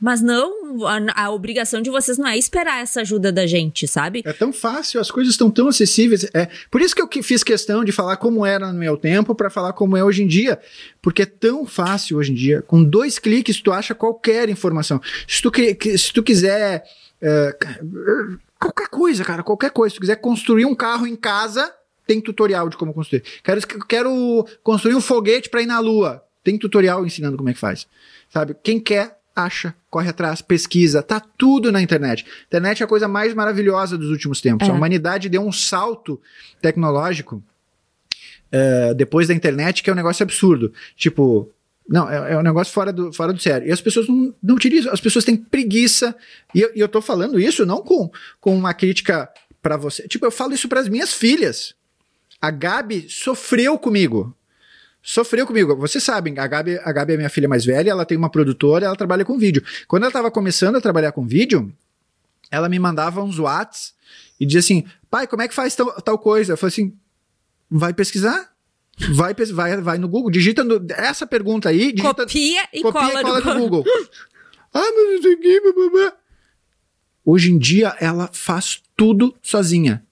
Mas 0.00 0.22
não, 0.22 0.86
a, 0.86 1.24
a, 1.24 1.30
obrigação 1.30 1.82
de 1.82 1.90
vocês 1.90 2.16
não 2.18 2.28
é 2.28 2.38
esperar 2.38 2.80
essa 2.80 3.00
ajuda 3.00 3.32
da 3.32 3.46
gente, 3.46 3.88
sabe? 3.88 4.22
É 4.24 4.32
tão 4.32 4.52
fácil, 4.52 5.00
as 5.00 5.10
coisas 5.10 5.32
estão 5.32 5.50
tão 5.50 5.68
acessíveis. 5.68 6.24
É 6.32 6.48
por 6.70 6.80
isso 6.80 6.94
que 6.94 7.02
eu 7.02 7.08
fiz 7.22 7.42
questão 7.42 7.84
de 7.84 7.90
falar 7.90 8.16
como 8.16 8.46
era 8.46 8.72
no 8.72 8.78
meu 8.78 8.96
tempo 8.96 9.34
para 9.34 9.50
falar 9.50 9.72
como 9.72 9.96
é 9.96 10.04
hoje 10.04 10.22
em 10.22 10.26
dia, 10.26 10.58
porque 11.02 11.22
é 11.22 11.26
tão 11.26 11.66
fácil 11.66 12.18
hoje 12.18 12.30
em 12.32 12.34
dia. 12.36 12.62
Com 12.62 12.82
dois 12.82 13.18
cliques 13.18 13.60
tu 13.60 13.72
acha 13.72 13.94
qualquer 13.94 14.48
informação. 14.48 15.00
Se 15.26 15.42
tu, 15.42 15.50
se 15.98 16.12
tu 16.12 16.22
quiser 16.22 16.84
é, 17.20 17.56
qualquer 18.58 18.88
coisa, 18.88 19.24
cara, 19.24 19.42
qualquer 19.42 19.70
coisa. 19.70 19.92
Se 19.92 19.96
tu 19.98 20.02
quiser 20.02 20.16
construir 20.16 20.64
um 20.64 20.74
carro 20.74 21.06
em 21.06 21.16
casa, 21.16 21.72
tem 22.06 22.20
tutorial 22.20 22.68
de 22.68 22.76
como 22.76 22.94
construir. 22.94 23.22
Quero, 23.42 23.60
quero 23.86 24.46
construir 24.62 24.94
um 24.94 25.00
foguete 25.00 25.50
para 25.50 25.62
ir 25.62 25.66
na 25.66 25.80
Lua. 25.80 26.24
Tem 26.44 26.56
tutorial 26.56 27.04
ensinando 27.04 27.36
como 27.36 27.48
é 27.50 27.52
que 27.52 27.58
faz. 27.58 27.86
Sabe? 28.30 28.56
Quem 28.62 28.78
quer 28.78 29.17
acha, 29.44 29.74
corre 29.90 30.10
atrás, 30.10 30.42
pesquisa, 30.42 31.02
tá 31.02 31.20
tudo 31.20 31.70
na 31.70 31.80
internet. 31.80 32.24
A 32.24 32.46
internet 32.46 32.82
é 32.82 32.84
a 32.84 32.88
coisa 32.88 33.06
mais 33.06 33.32
maravilhosa 33.34 33.96
dos 33.96 34.10
últimos 34.10 34.40
tempos. 34.40 34.68
É. 34.68 34.70
A 34.70 34.74
humanidade 34.74 35.28
deu 35.28 35.42
um 35.42 35.52
salto 35.52 36.20
tecnológico 36.60 37.42
uh, 38.52 38.94
depois 38.94 39.28
da 39.28 39.34
internet 39.34 39.82
que 39.82 39.90
é 39.90 39.92
um 39.92 39.96
negócio 39.96 40.22
absurdo. 40.22 40.72
Tipo, 40.96 41.50
não, 41.88 42.08
é, 42.10 42.32
é, 42.32 42.38
um 42.38 42.42
negócio 42.42 42.72
fora 42.72 42.92
do, 42.92 43.12
fora 43.12 43.32
do 43.32 43.40
sério. 43.40 43.68
E 43.68 43.72
as 43.72 43.80
pessoas 43.80 44.08
não, 44.08 44.34
não 44.42 44.54
utilizam, 44.54 44.92
as 44.92 45.00
pessoas 45.00 45.24
têm 45.24 45.36
preguiça. 45.36 46.14
E 46.54 46.60
eu, 46.60 46.70
e 46.74 46.80
eu 46.80 46.88
tô 46.88 47.00
falando 47.00 47.40
isso 47.40 47.64
não 47.64 47.80
com, 47.80 48.10
com 48.40 48.54
uma 48.54 48.74
crítica 48.74 49.28
para 49.62 49.76
você. 49.76 50.06
Tipo, 50.06 50.26
eu 50.26 50.30
falo 50.30 50.52
isso 50.52 50.68
para 50.68 50.80
as 50.80 50.88
minhas 50.88 51.14
filhas. 51.14 51.74
A 52.40 52.50
Gabi 52.50 53.06
sofreu 53.08 53.78
comigo 53.78 54.34
sofreu 55.10 55.46
comigo. 55.46 55.74
Vocês 55.76 56.04
sabem, 56.04 56.38
a 56.38 56.46
Gabi, 56.46 56.78
a 56.84 56.92
Gabi 56.92 57.14
é 57.14 57.16
minha 57.16 57.30
filha 57.30 57.48
mais 57.48 57.64
velha, 57.64 57.90
ela 57.90 58.04
tem 58.04 58.16
uma 58.18 58.30
produtora, 58.30 58.84
ela 58.86 58.96
trabalha 58.96 59.24
com 59.24 59.38
vídeo. 59.38 59.62
Quando 59.86 60.02
ela 60.02 60.12
tava 60.12 60.30
começando 60.30 60.76
a 60.76 60.80
trabalhar 60.80 61.12
com 61.12 61.26
vídeo, 61.26 61.72
ela 62.50 62.68
me 62.68 62.78
mandava 62.78 63.22
uns 63.22 63.38
whats 63.38 63.94
e 64.38 64.44
dizia 64.44 64.60
assim, 64.60 64.84
pai, 65.10 65.26
como 65.26 65.42
é 65.42 65.48
que 65.48 65.54
faz 65.54 65.74
tal, 65.74 65.90
tal 66.02 66.18
coisa? 66.18 66.52
Eu 66.52 66.56
falei 66.58 66.72
assim, 66.72 66.94
vai 67.70 67.94
pesquisar? 67.94 68.52
Vai, 69.12 69.32
vai, 69.32 69.76
vai 69.80 69.96
no 69.98 70.08
Google, 70.08 70.30
digita 70.30 70.62
no- 70.64 70.84
essa 70.90 71.26
pergunta 71.26 71.68
aí, 71.68 71.92
digita, 71.92 72.14
Copia 72.14 72.68
e 72.72 72.82
copia 72.82 73.00
cola, 73.00 73.20
e 73.20 73.22
cola 73.22 73.40
no 73.40 73.54
no 73.54 73.60
Google. 73.60 73.84
ah, 74.74 74.80
mas 74.80 75.14
não 75.14 75.22
sei 75.22 75.34
o 75.34 75.40
que, 75.40 75.60
blá, 75.60 75.72
blá, 75.72 75.90
blá. 75.90 76.12
Hoje 77.24 77.50
em 77.52 77.58
dia 77.58 77.96
ela 78.00 78.28
faz 78.32 78.82
tudo 78.96 79.34
sozinha. 79.40 80.04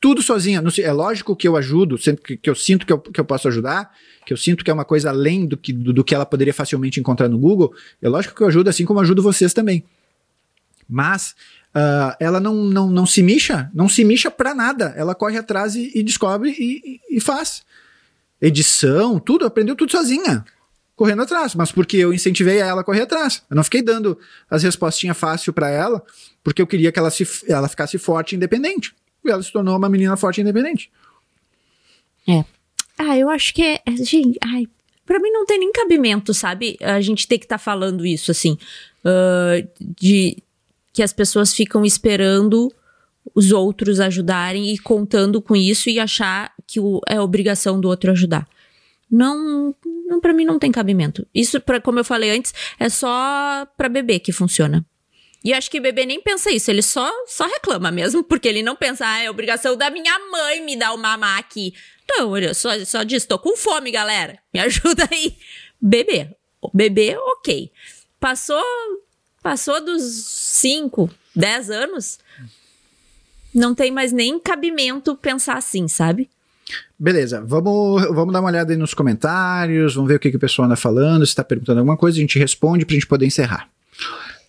Tudo 0.00 0.22
sozinha. 0.22 0.62
É 0.82 0.92
lógico 0.92 1.36
que 1.36 1.46
eu 1.46 1.56
ajudo, 1.56 1.96
que, 2.24 2.36
que 2.36 2.48
eu 2.48 2.54
sinto 2.54 2.86
que 2.86 2.92
eu, 2.92 2.98
que 2.98 3.20
eu 3.20 3.24
posso 3.24 3.48
ajudar, 3.48 3.92
que 4.24 4.32
eu 4.32 4.36
sinto 4.36 4.64
que 4.64 4.70
é 4.70 4.74
uma 4.74 4.84
coisa 4.84 5.10
além 5.10 5.46
do 5.46 5.56
que, 5.56 5.72
do, 5.72 5.92
do 5.92 6.02
que 6.02 6.14
ela 6.14 6.24
poderia 6.24 6.54
facilmente 6.54 6.98
encontrar 6.98 7.28
no 7.28 7.38
Google. 7.38 7.74
É 8.00 8.08
lógico 8.08 8.34
que 8.34 8.42
eu 8.42 8.46
ajudo, 8.46 8.70
assim 8.70 8.84
como 8.86 8.98
ajudo 9.00 9.22
vocês 9.22 9.52
também. 9.52 9.84
Mas 10.88 11.34
ah, 11.74 12.16
ela 12.18 12.40
não, 12.40 12.54
não, 12.64 12.90
não 12.90 13.04
se 13.06 13.22
mixa, 13.22 13.70
não 13.74 13.88
se 13.88 14.02
mixa 14.04 14.30
pra 14.30 14.54
nada. 14.54 14.94
Ela 14.96 15.14
corre 15.14 15.36
atrás 15.36 15.74
e, 15.76 15.92
e 15.94 16.02
descobre 16.02 16.50
e, 16.58 17.00
e- 17.10 17.16
e 17.16 17.20
faz. 17.20 17.62
Edição, 18.40 19.18
tudo, 19.18 19.44
aprendeu 19.44 19.76
tudo 19.76 19.92
sozinha. 19.92 20.44
Correndo 20.96 21.22
atrás, 21.22 21.54
mas 21.54 21.72
porque 21.72 21.96
eu 21.96 22.12
incentivei 22.12 22.58
ela 22.58 22.80
a 22.80 22.84
correr 22.84 23.02
atrás. 23.02 23.42
Eu 23.50 23.56
não 23.56 23.64
fiquei 23.64 23.80
dando 23.82 24.18
as 24.50 24.62
respostinhas 24.62 25.16
fácil 25.16 25.52
pra 25.52 25.68
ela, 25.70 26.02
porque 26.42 26.60
eu 26.60 26.66
queria 26.66 26.90
que 26.92 26.98
ela, 26.98 27.10
se, 27.10 27.26
ela 27.48 27.68
ficasse 27.68 27.96
forte 27.98 28.32
e 28.32 28.36
independente. 28.36 28.94
E 29.24 29.30
ela 29.30 29.42
se 29.42 29.52
tornou 29.52 29.76
uma 29.76 29.88
menina 29.88 30.16
forte 30.16 30.38
e 30.38 30.40
independente. 30.42 30.90
Ah, 32.98 33.16
eu 33.16 33.28
acho 33.30 33.54
que 33.54 33.62
é. 33.62 33.80
é, 33.86 33.96
Gente, 34.04 34.38
ai, 34.44 34.66
pra 35.06 35.18
mim 35.18 35.30
não 35.30 35.46
tem 35.46 35.58
nem 35.58 35.72
cabimento, 35.72 36.34
sabe? 36.34 36.76
A 36.80 37.00
gente 37.00 37.26
tem 37.26 37.38
que 37.38 37.44
estar 37.46 37.58
falando 37.58 38.04
isso, 38.06 38.30
assim. 38.30 38.58
ah, 39.04 39.66
de 39.80 40.36
que 40.92 41.02
as 41.02 41.12
pessoas 41.12 41.54
ficam 41.54 41.84
esperando 41.84 42.70
os 43.34 43.52
outros 43.52 44.00
ajudarem 44.00 44.72
e 44.74 44.78
contando 44.78 45.40
com 45.40 45.54
isso 45.54 45.88
e 45.88 45.98
achar 46.00 46.52
que 46.66 46.80
o- 46.80 47.00
é 47.08 47.20
obrigação 47.20 47.80
do 47.80 47.88
outro 47.88 48.10
ajudar. 48.10 48.46
Não, 49.10 49.74
não 50.06 50.20
para 50.20 50.32
mim 50.34 50.44
não 50.44 50.58
tem 50.58 50.70
cabimento. 50.72 51.26
Isso, 51.34 51.60
pra, 51.60 51.80
como 51.80 51.98
eu 52.00 52.04
falei 52.04 52.30
antes, 52.30 52.52
é 52.78 52.88
só 52.88 53.66
pra 53.76 53.88
bebê 53.88 54.18
que 54.18 54.32
funciona. 54.32 54.84
E 55.42 55.54
acho 55.54 55.70
que 55.70 55.80
bebê 55.80 56.04
nem 56.04 56.20
pensa 56.20 56.50
isso, 56.50 56.70
ele 56.70 56.82
só, 56.82 57.10
só 57.26 57.46
reclama 57.46 57.90
mesmo, 57.90 58.22
porque 58.22 58.46
ele 58.46 58.62
não 58.62 58.76
pensa, 58.76 59.06
ah, 59.06 59.20
é 59.20 59.30
obrigação 59.30 59.74
da 59.76 59.90
minha 59.90 60.18
mãe 60.30 60.62
me 60.62 60.76
dar 60.76 60.92
o 60.92 60.98
mamar 60.98 61.38
aqui. 61.38 61.72
Não, 62.08 62.32
só, 62.54 62.84
só 62.84 63.02
diz, 63.02 63.24
tô 63.24 63.38
com 63.38 63.56
fome, 63.56 63.90
galera, 63.90 64.38
me 64.52 64.60
ajuda 64.60 65.08
aí. 65.10 65.36
Bebê, 65.80 66.28
bebê, 66.74 67.16
ok. 67.16 67.70
Passou, 68.18 68.62
passou 69.42 69.82
dos 69.82 70.02
5, 70.02 71.08
10 71.34 71.70
anos, 71.70 72.18
não 73.54 73.74
tem 73.74 73.90
mais 73.90 74.12
nem 74.12 74.38
cabimento 74.38 75.16
pensar 75.16 75.56
assim, 75.56 75.88
sabe? 75.88 76.28
Beleza, 76.98 77.42
vamos, 77.44 78.02
vamos 78.14 78.32
dar 78.32 78.40
uma 78.40 78.50
olhada 78.50 78.72
aí 78.72 78.76
nos 78.76 78.92
comentários, 78.92 79.94
vamos 79.94 80.08
ver 80.08 80.16
o 80.16 80.20
que, 80.20 80.30
que 80.30 80.36
o 80.36 80.40
pessoal 80.40 80.66
anda 80.66 80.76
falando, 80.76 81.24
se 81.24 81.30
está 81.30 81.42
perguntando 81.42 81.78
alguma 81.78 81.96
coisa, 81.96 82.18
a 82.18 82.20
gente 82.20 82.38
responde 82.38 82.84
pra 82.84 82.92
gente 82.92 83.06
poder 83.06 83.24
encerrar. 83.24 83.68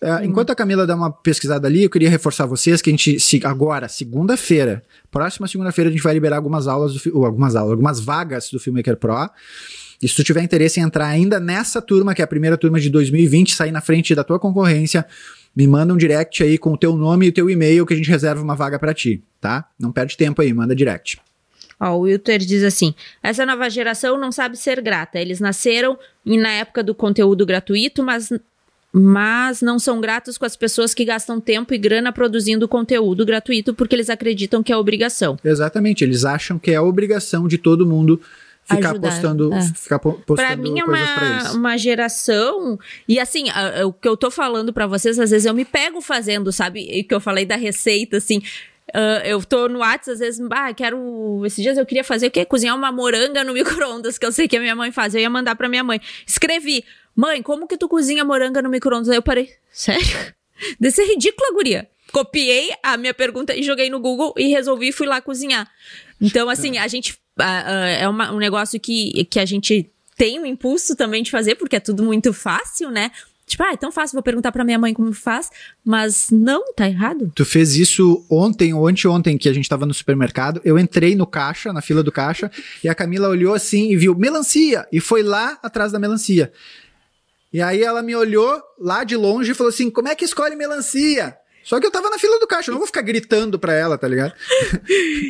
Ah, 0.02 0.24
Enquanto 0.24 0.50
a 0.50 0.54
Camila 0.54 0.86
dá 0.86 0.94
uma 0.96 1.12
pesquisada 1.12 1.68
ali, 1.68 1.84
eu 1.84 1.90
queria 1.90 2.10
reforçar 2.10 2.44
vocês 2.46 2.82
que 2.82 2.90
a 2.90 2.92
gente, 2.92 3.20
se- 3.20 3.40
agora, 3.44 3.88
segunda-feira, 3.88 4.82
próxima 5.10 5.46
segunda-feira, 5.46 5.88
a 5.88 5.92
gente 5.92 6.02
vai 6.02 6.12
liberar 6.14 6.36
algumas 6.36 6.66
aulas, 6.66 6.94
do, 6.94 7.24
algumas 7.24 7.54
aulas, 7.54 7.70
algumas 7.72 8.00
vagas 8.00 8.50
do 8.50 8.58
Filmmaker 8.58 8.96
Pro. 8.96 9.30
E 10.02 10.08
se 10.08 10.16
tu 10.16 10.24
tiver 10.24 10.42
interesse 10.42 10.80
em 10.80 10.82
entrar 10.82 11.06
ainda 11.06 11.38
nessa 11.38 11.80
turma, 11.80 12.14
que 12.14 12.20
é 12.20 12.24
a 12.24 12.28
primeira 12.28 12.56
turma 12.58 12.80
de 12.80 12.90
2020, 12.90 13.54
sair 13.54 13.70
na 13.70 13.80
frente 13.80 14.14
da 14.14 14.24
tua 14.24 14.38
concorrência, 14.40 15.06
me 15.54 15.66
manda 15.68 15.94
um 15.94 15.96
direct 15.96 16.42
aí 16.42 16.58
com 16.58 16.72
o 16.72 16.76
teu 16.76 16.96
nome 16.96 17.26
e 17.26 17.28
o 17.28 17.32
teu 17.32 17.48
e-mail 17.48 17.86
que 17.86 17.94
a 17.94 17.96
gente 17.96 18.08
reserva 18.10 18.42
uma 18.42 18.56
vaga 18.56 18.78
pra 18.80 18.92
ti, 18.92 19.22
tá? 19.40 19.68
Não 19.78 19.92
perde 19.92 20.16
tempo 20.16 20.42
aí, 20.42 20.52
manda 20.52 20.74
direct. 20.74 21.20
Ó, 21.78 21.90
o 21.96 22.00
Wilter 22.00 22.38
diz 22.40 22.64
assim: 22.64 22.94
essa 23.22 23.44
nova 23.46 23.68
geração 23.70 24.18
não 24.18 24.32
sabe 24.32 24.56
ser 24.56 24.80
grata. 24.80 25.20
Eles 25.20 25.38
nasceram 25.40 25.96
na 26.24 26.50
época 26.50 26.82
do 26.82 26.94
conteúdo 26.94 27.44
gratuito, 27.46 28.02
mas, 28.02 28.30
mas 28.92 29.62
não 29.62 29.78
são 29.78 30.00
gratos 30.00 30.36
com 30.36 30.44
as 30.44 30.54
pessoas 30.56 30.92
que 30.92 31.04
gastam 31.04 31.40
tempo 31.40 31.72
e 31.72 31.78
grana 31.78 32.12
produzindo 32.12 32.68
conteúdo 32.68 33.24
gratuito 33.24 33.72
porque 33.72 33.94
eles 33.96 34.10
acreditam 34.10 34.62
que 34.62 34.70
é 34.72 34.76
obrigação. 34.76 35.38
Exatamente, 35.42 36.04
eles 36.04 36.24
acham 36.24 36.58
que 36.58 36.70
é 36.70 36.76
a 36.76 36.82
obrigação 36.82 37.48
de 37.48 37.56
todo 37.56 37.86
mundo 37.86 38.20
ficar 38.64 38.90
Ajudar, 38.90 39.10
postando, 39.10 39.52
é. 39.54 39.62
ficar 39.74 39.98
po- 39.98 40.12
postando 40.24 40.46
Pra 40.48 40.56
mim 40.56 40.78
é 40.78 40.84
uma, 40.84 40.98
eles. 40.98 41.54
uma 41.54 41.76
geração. 41.76 42.78
E 43.08 43.18
assim, 43.18 43.48
a- 43.50 43.80
a- 43.80 43.86
o 43.86 43.92
que 43.92 44.06
eu 44.06 44.16
tô 44.16 44.30
falando 44.30 44.72
pra 44.72 44.86
vocês, 44.86 45.18
às 45.18 45.30
vezes 45.30 45.46
eu 45.46 45.54
me 45.54 45.64
pego 45.64 46.00
fazendo, 46.00 46.52
sabe? 46.52 46.80
E 46.82 47.02
que 47.02 47.12
eu 47.14 47.20
falei 47.20 47.44
da 47.44 47.56
receita, 47.56 48.18
assim. 48.18 48.40
Ah, 48.94 49.22
eu 49.24 49.42
tô 49.44 49.68
no 49.68 49.78
WhatsApp, 49.80 50.10
às 50.12 50.18
vezes, 50.18 50.40
ah, 50.50 50.72
quero. 50.74 51.42
Esses 51.44 51.62
dias 51.62 51.78
eu 51.78 51.86
queria 51.86 52.04
fazer 52.04 52.26
o 52.26 52.30
quê? 52.30 52.44
Cozinhar 52.44 52.76
uma 52.76 52.92
moranga 52.92 53.42
no 53.44 53.52
micro-ondas, 53.54 54.18
que 54.18 54.26
eu 54.26 54.32
sei 54.32 54.46
que 54.48 54.56
a 54.56 54.60
minha 54.60 54.74
mãe 54.76 54.90
faz. 54.92 55.14
Eu 55.14 55.20
ia 55.20 55.30
mandar 55.30 55.54
pra 55.56 55.68
minha 55.68 55.82
mãe. 55.84 56.00
Escrevi, 56.26 56.84
mãe, 57.16 57.42
como 57.42 57.66
que 57.66 57.76
tu 57.76 57.88
cozinha 57.88 58.24
moranga 58.24 58.60
no 58.62 58.68
micro-ondas? 58.68 59.08
Aí 59.08 59.16
eu 59.16 59.22
parei, 59.22 59.50
sério? 59.70 60.02
Deve 60.78 60.94
ser 60.94 61.04
ridícula, 61.06 61.52
guria. 61.52 61.88
Copiei 62.12 62.70
a 62.82 62.96
minha 62.96 63.14
pergunta 63.14 63.54
e 63.56 63.62
joguei 63.62 63.88
no 63.88 63.98
Google 63.98 64.34
e 64.36 64.48
resolvi 64.48 64.92
fui 64.92 65.06
lá 65.06 65.20
cozinhar. 65.20 65.68
Então, 66.20 66.48
assim, 66.48 66.76
a 66.78 66.86
gente. 66.86 67.18
ah, 67.38 67.64
ah, 67.66 67.88
é 67.88 68.06
uma- 68.08 68.30
um 68.32 68.38
negócio 68.38 68.78
que, 68.78 69.24
que 69.30 69.40
a 69.40 69.44
gente 69.46 69.90
tem 70.16 70.38
o 70.38 70.44
impulso 70.46 70.94
também 70.94 71.22
de 71.22 71.30
fazer, 71.30 71.54
porque 71.54 71.76
é 71.76 71.80
tudo 71.80 72.02
muito 72.04 72.32
fácil, 72.34 72.90
né? 72.90 73.10
Tipo, 73.52 73.64
ah, 73.64 73.72
é 73.72 73.76
tão 73.76 73.92
fácil, 73.92 74.14
vou 74.14 74.22
perguntar 74.22 74.50
pra 74.50 74.64
minha 74.64 74.78
mãe 74.78 74.94
como 74.94 75.12
faz. 75.12 75.50
Mas 75.84 76.28
não, 76.30 76.72
tá 76.74 76.88
errado. 76.88 77.30
Tu 77.34 77.44
fez 77.44 77.76
isso 77.76 78.24
ontem 78.30 78.72
ou 78.72 78.88
anteontem 78.88 79.36
que 79.36 79.48
a 79.48 79.52
gente 79.52 79.68
tava 79.68 79.84
no 79.84 79.92
supermercado. 79.92 80.60
Eu 80.64 80.78
entrei 80.78 81.14
no 81.14 81.26
caixa, 81.26 81.72
na 81.72 81.82
fila 81.82 82.02
do 82.02 82.10
caixa, 82.10 82.50
e 82.82 82.88
a 82.88 82.94
Camila 82.94 83.28
olhou 83.28 83.54
assim 83.54 83.92
e 83.92 83.96
viu 83.96 84.14
melancia 84.14 84.86
e 84.90 85.00
foi 85.00 85.22
lá 85.22 85.58
atrás 85.62 85.92
da 85.92 85.98
melancia. 85.98 86.52
E 87.52 87.60
aí 87.60 87.82
ela 87.82 88.02
me 88.02 88.16
olhou 88.16 88.62
lá 88.80 89.04
de 89.04 89.16
longe 89.16 89.52
e 89.52 89.54
falou 89.54 89.68
assim: 89.68 89.90
"Como 89.90 90.08
é 90.08 90.14
que 90.14 90.24
escolhe 90.24 90.56
melancia?" 90.56 91.36
Só 91.64 91.78
que 91.80 91.86
eu 91.86 91.90
tava 91.90 92.10
na 92.10 92.18
fila 92.18 92.38
do 92.38 92.46
caixa, 92.46 92.70
eu 92.70 92.72
não 92.72 92.78
vou 92.78 92.86
ficar 92.86 93.02
gritando 93.02 93.58
pra 93.58 93.72
ela, 93.72 93.96
tá 93.96 94.08
ligado? 94.08 94.34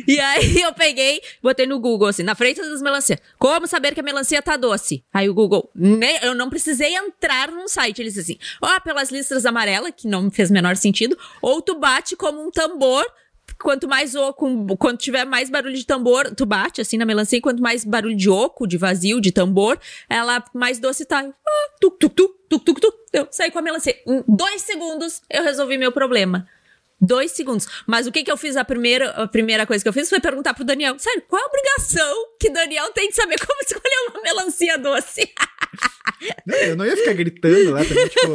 E 0.05 0.19
aí 0.19 0.61
eu 0.61 0.73
peguei, 0.73 1.21
botei 1.41 1.65
no 1.65 1.79
Google, 1.79 2.07
assim, 2.07 2.23
na 2.23 2.35
frente 2.35 2.61
das 2.61 2.81
melancias. 2.81 3.19
Como 3.39 3.65
saber 3.67 3.93
que 3.93 3.99
a 3.99 4.03
melancia 4.03 4.41
tá 4.41 4.57
doce? 4.57 5.03
Aí 5.13 5.29
o 5.29 5.33
Google, 5.33 5.69
né, 5.75 6.19
eu 6.21 6.35
não 6.35 6.49
precisei 6.49 6.95
entrar 6.95 7.49
num 7.51 7.67
site. 7.67 7.99
Ele 8.01 8.09
disse 8.09 8.19
assim, 8.19 8.37
ó, 8.61 8.79
pelas 8.79 9.09
listras 9.11 9.45
amarelas, 9.45 9.93
que 9.95 10.07
não 10.07 10.29
fez 10.29 10.49
o 10.49 10.53
menor 10.53 10.75
sentido, 10.75 11.17
ou 11.41 11.61
tu 11.61 11.79
bate 11.79 12.15
como 12.15 12.45
um 12.45 12.51
tambor, 12.51 13.05
quanto 13.61 13.87
mais 13.87 14.15
oco, 14.15 14.77
quanto 14.77 14.99
tiver 14.99 15.25
mais 15.25 15.49
barulho 15.49 15.75
de 15.75 15.85
tambor, 15.85 16.33
tu 16.35 16.45
bate 16.45 16.81
assim 16.81 16.97
na 16.97 17.05
melancia, 17.05 17.37
e 17.37 17.41
quanto 17.41 17.61
mais 17.61 17.83
barulho 17.83 18.15
de 18.15 18.29
oco, 18.29 18.67
de 18.67 18.77
vazio, 18.77 19.19
de 19.19 19.31
tambor, 19.31 19.79
ela 20.09 20.43
mais 20.53 20.79
doce 20.79 21.05
tá. 21.05 21.19
Ah, 21.19 21.69
tuc, 21.79 21.97
tuc, 21.99 22.13
tuc, 22.15 22.31
tuc, 22.49 22.63
tuc, 22.63 22.79
tuc. 22.79 22.95
Eu 23.11 23.27
saí 23.31 23.51
com 23.51 23.59
a 23.59 23.61
melancia. 23.61 23.95
Em 24.07 24.23
dois 24.27 24.61
segundos, 24.61 25.21
eu 25.29 25.43
resolvi 25.43 25.77
meu 25.77 25.91
problema. 25.91 26.47
Dois 26.99 27.31
segundos. 27.31 27.67
Mas 27.85 28.07
o 28.07 28.11
que 28.11 28.23
que 28.23 28.31
eu 28.31 28.37
fiz? 28.37 28.55
A 28.55 28.63
primeira, 28.63 29.09
a 29.09 29.27
primeira 29.27 29.65
coisa 29.65 29.83
que 29.83 29.89
eu 29.89 29.93
fiz 29.93 30.09
foi 30.09 30.21
perguntar 30.21 30.53
pro 30.53 30.63
Daniel. 30.63 30.97
Sério, 30.97 31.21
qual 31.27 31.41
é 31.41 31.43
a 31.43 31.47
obrigação 31.47 32.27
que 32.39 32.49
Daniel 32.49 32.91
tem 32.93 33.09
de 33.09 33.15
saber 33.15 33.37
como 33.45 33.59
escolher 33.61 34.09
uma 34.09 34.21
melancia 34.21 34.77
doce? 34.77 35.29
Não, 36.45 36.57
eu 36.57 36.75
não 36.75 36.85
ia 36.85 36.95
ficar 36.95 37.13
gritando 37.13 37.71
lá 37.71 37.83
também, 37.83 38.07
tipo. 38.07 38.27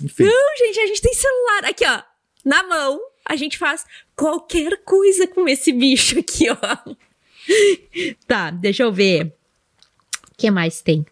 Enfim. 0.04 0.24
Não, 0.24 0.56
gente, 0.56 0.80
a 0.80 0.86
gente 0.86 1.02
tem 1.02 1.12
celular. 1.12 1.64
Aqui, 1.66 1.84
ó. 1.84 2.02
Na 2.44 2.62
mão, 2.62 2.98
a 3.30 3.36
gente 3.36 3.56
faz 3.56 3.86
qualquer 4.16 4.82
coisa 4.84 5.24
com 5.24 5.48
esse 5.48 5.72
bicho 5.72 6.18
aqui, 6.18 6.50
ó. 6.50 6.56
Tá, 8.26 8.50
deixa 8.50 8.82
eu 8.82 8.92
ver. 8.92 9.32
O 10.32 10.36
que 10.36 10.50
mais 10.50 10.82
tem? 10.82 11.06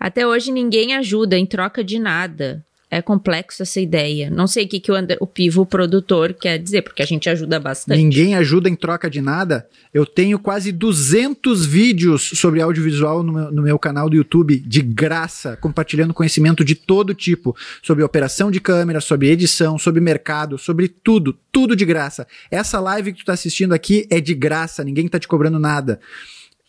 Até 0.00 0.26
hoje 0.26 0.50
ninguém 0.50 0.96
ajuda 0.96 1.36
em 1.36 1.44
troca 1.44 1.84
de 1.84 1.98
nada. 1.98 2.64
É 2.92 3.00
complexo 3.00 3.62
essa 3.62 3.80
ideia. 3.80 4.28
Não 4.28 4.46
sei 4.46 4.66
o 4.66 4.68
que, 4.68 4.78
que 4.78 4.92
o, 4.92 4.94
o 5.18 5.26
Pivo, 5.26 5.64
produtor, 5.64 6.34
quer 6.34 6.58
dizer, 6.58 6.82
porque 6.82 7.02
a 7.02 7.06
gente 7.06 7.26
ajuda 7.30 7.58
bastante. 7.58 7.96
Ninguém 7.96 8.34
ajuda 8.34 8.68
em 8.68 8.76
troca 8.76 9.08
de 9.08 9.22
nada. 9.22 9.66
Eu 9.94 10.04
tenho 10.04 10.38
quase 10.38 10.70
200 10.70 11.64
vídeos 11.64 12.32
sobre 12.34 12.60
audiovisual 12.60 13.22
no 13.22 13.32
meu, 13.32 13.50
no 13.50 13.62
meu 13.62 13.78
canal 13.78 14.10
do 14.10 14.16
YouTube, 14.16 14.58
de 14.58 14.82
graça, 14.82 15.56
compartilhando 15.56 16.12
conhecimento 16.12 16.62
de 16.62 16.74
todo 16.74 17.14
tipo, 17.14 17.56
sobre 17.82 18.04
operação 18.04 18.50
de 18.50 18.60
câmera, 18.60 19.00
sobre 19.00 19.30
edição, 19.30 19.78
sobre 19.78 20.02
mercado, 20.02 20.58
sobre 20.58 20.86
tudo, 20.86 21.34
tudo 21.50 21.74
de 21.74 21.86
graça. 21.86 22.26
Essa 22.50 22.78
live 22.78 23.14
que 23.14 23.20
tu 23.20 23.24
tá 23.24 23.32
assistindo 23.32 23.72
aqui 23.72 24.06
é 24.10 24.20
de 24.20 24.34
graça, 24.34 24.84
ninguém 24.84 25.08
tá 25.08 25.18
te 25.18 25.26
cobrando 25.26 25.58
nada. 25.58 25.98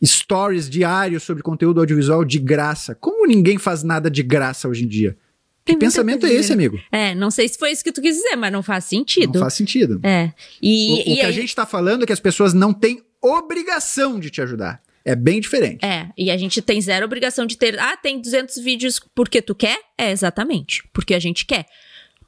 Stories 0.01 0.69
diários 0.69 1.24
sobre 1.24 1.43
conteúdo 1.43 1.82
audiovisual 1.82 2.24
de 2.24 2.39
graça. 2.39 2.95
Como 2.95 3.28
ninguém 3.28 3.57
faz 3.57 3.84
nada 3.84 4.09
de 4.09 4.24
graça 4.24 4.69
hoje 4.69 4.86
em 4.86 4.88
dia? 4.88 5.17
Tem 5.66 5.76
Que 5.76 5.80
pensamento 5.80 6.26
é 6.26 6.32
esse, 6.34 6.49
né? 6.49 6.55
amigo? 6.55 6.80
É, 6.91 7.16
não 7.16 7.32
sei 7.32 7.47
se 7.47 7.57
foi 7.57 7.72
isso 7.72 7.84
que 7.84 7.91
tu 7.91 8.01
quis 8.01 8.16
dizer, 8.18 8.36
mas 8.36 8.51
não 8.51 8.61
faz 8.61 8.84
sentido. 8.86 9.34
Não 9.36 9.41
faz 9.41 9.53
sentido. 9.53 9.99
É. 10.03 10.32
E, 10.61 10.91
O, 10.91 10.95
o 10.95 10.99
e 10.99 11.16
que 11.16 11.22
a 11.22 11.28
aí- 11.28 11.34
gente 11.34 11.55
tá 11.55 11.66
falando 11.66 12.03
é 12.03 12.05
que 12.05 12.11
as 12.14 12.20
pessoas 12.20 12.53
não 12.53 12.74
têm 12.74 13.01
obrigação 13.22 14.20
de 14.20 14.30
te 14.30 14.41
ajudar. 14.41 14.82
É 15.05 15.16
bem 15.16 15.41
diferente. 15.41 15.84
É, 15.86 16.07
e 16.18 16.32
a 16.32 16.38
gente 16.38 16.61
tem 16.61 16.82
zero 16.82 17.05
obrigação 17.05 17.45
de 17.45 17.57
ter. 17.57 17.78
Ah, 17.80 17.95
tem 17.97 18.22
200 18.22 18.57
vídeos 18.57 18.99
porque 19.14 19.41
tu 19.41 19.53
quer? 19.53 19.78
É, 19.97 20.11
exatamente. 20.11 20.84
Porque 20.93 21.14
a 21.14 21.20
gente 21.20 21.45
quer. 21.45 21.66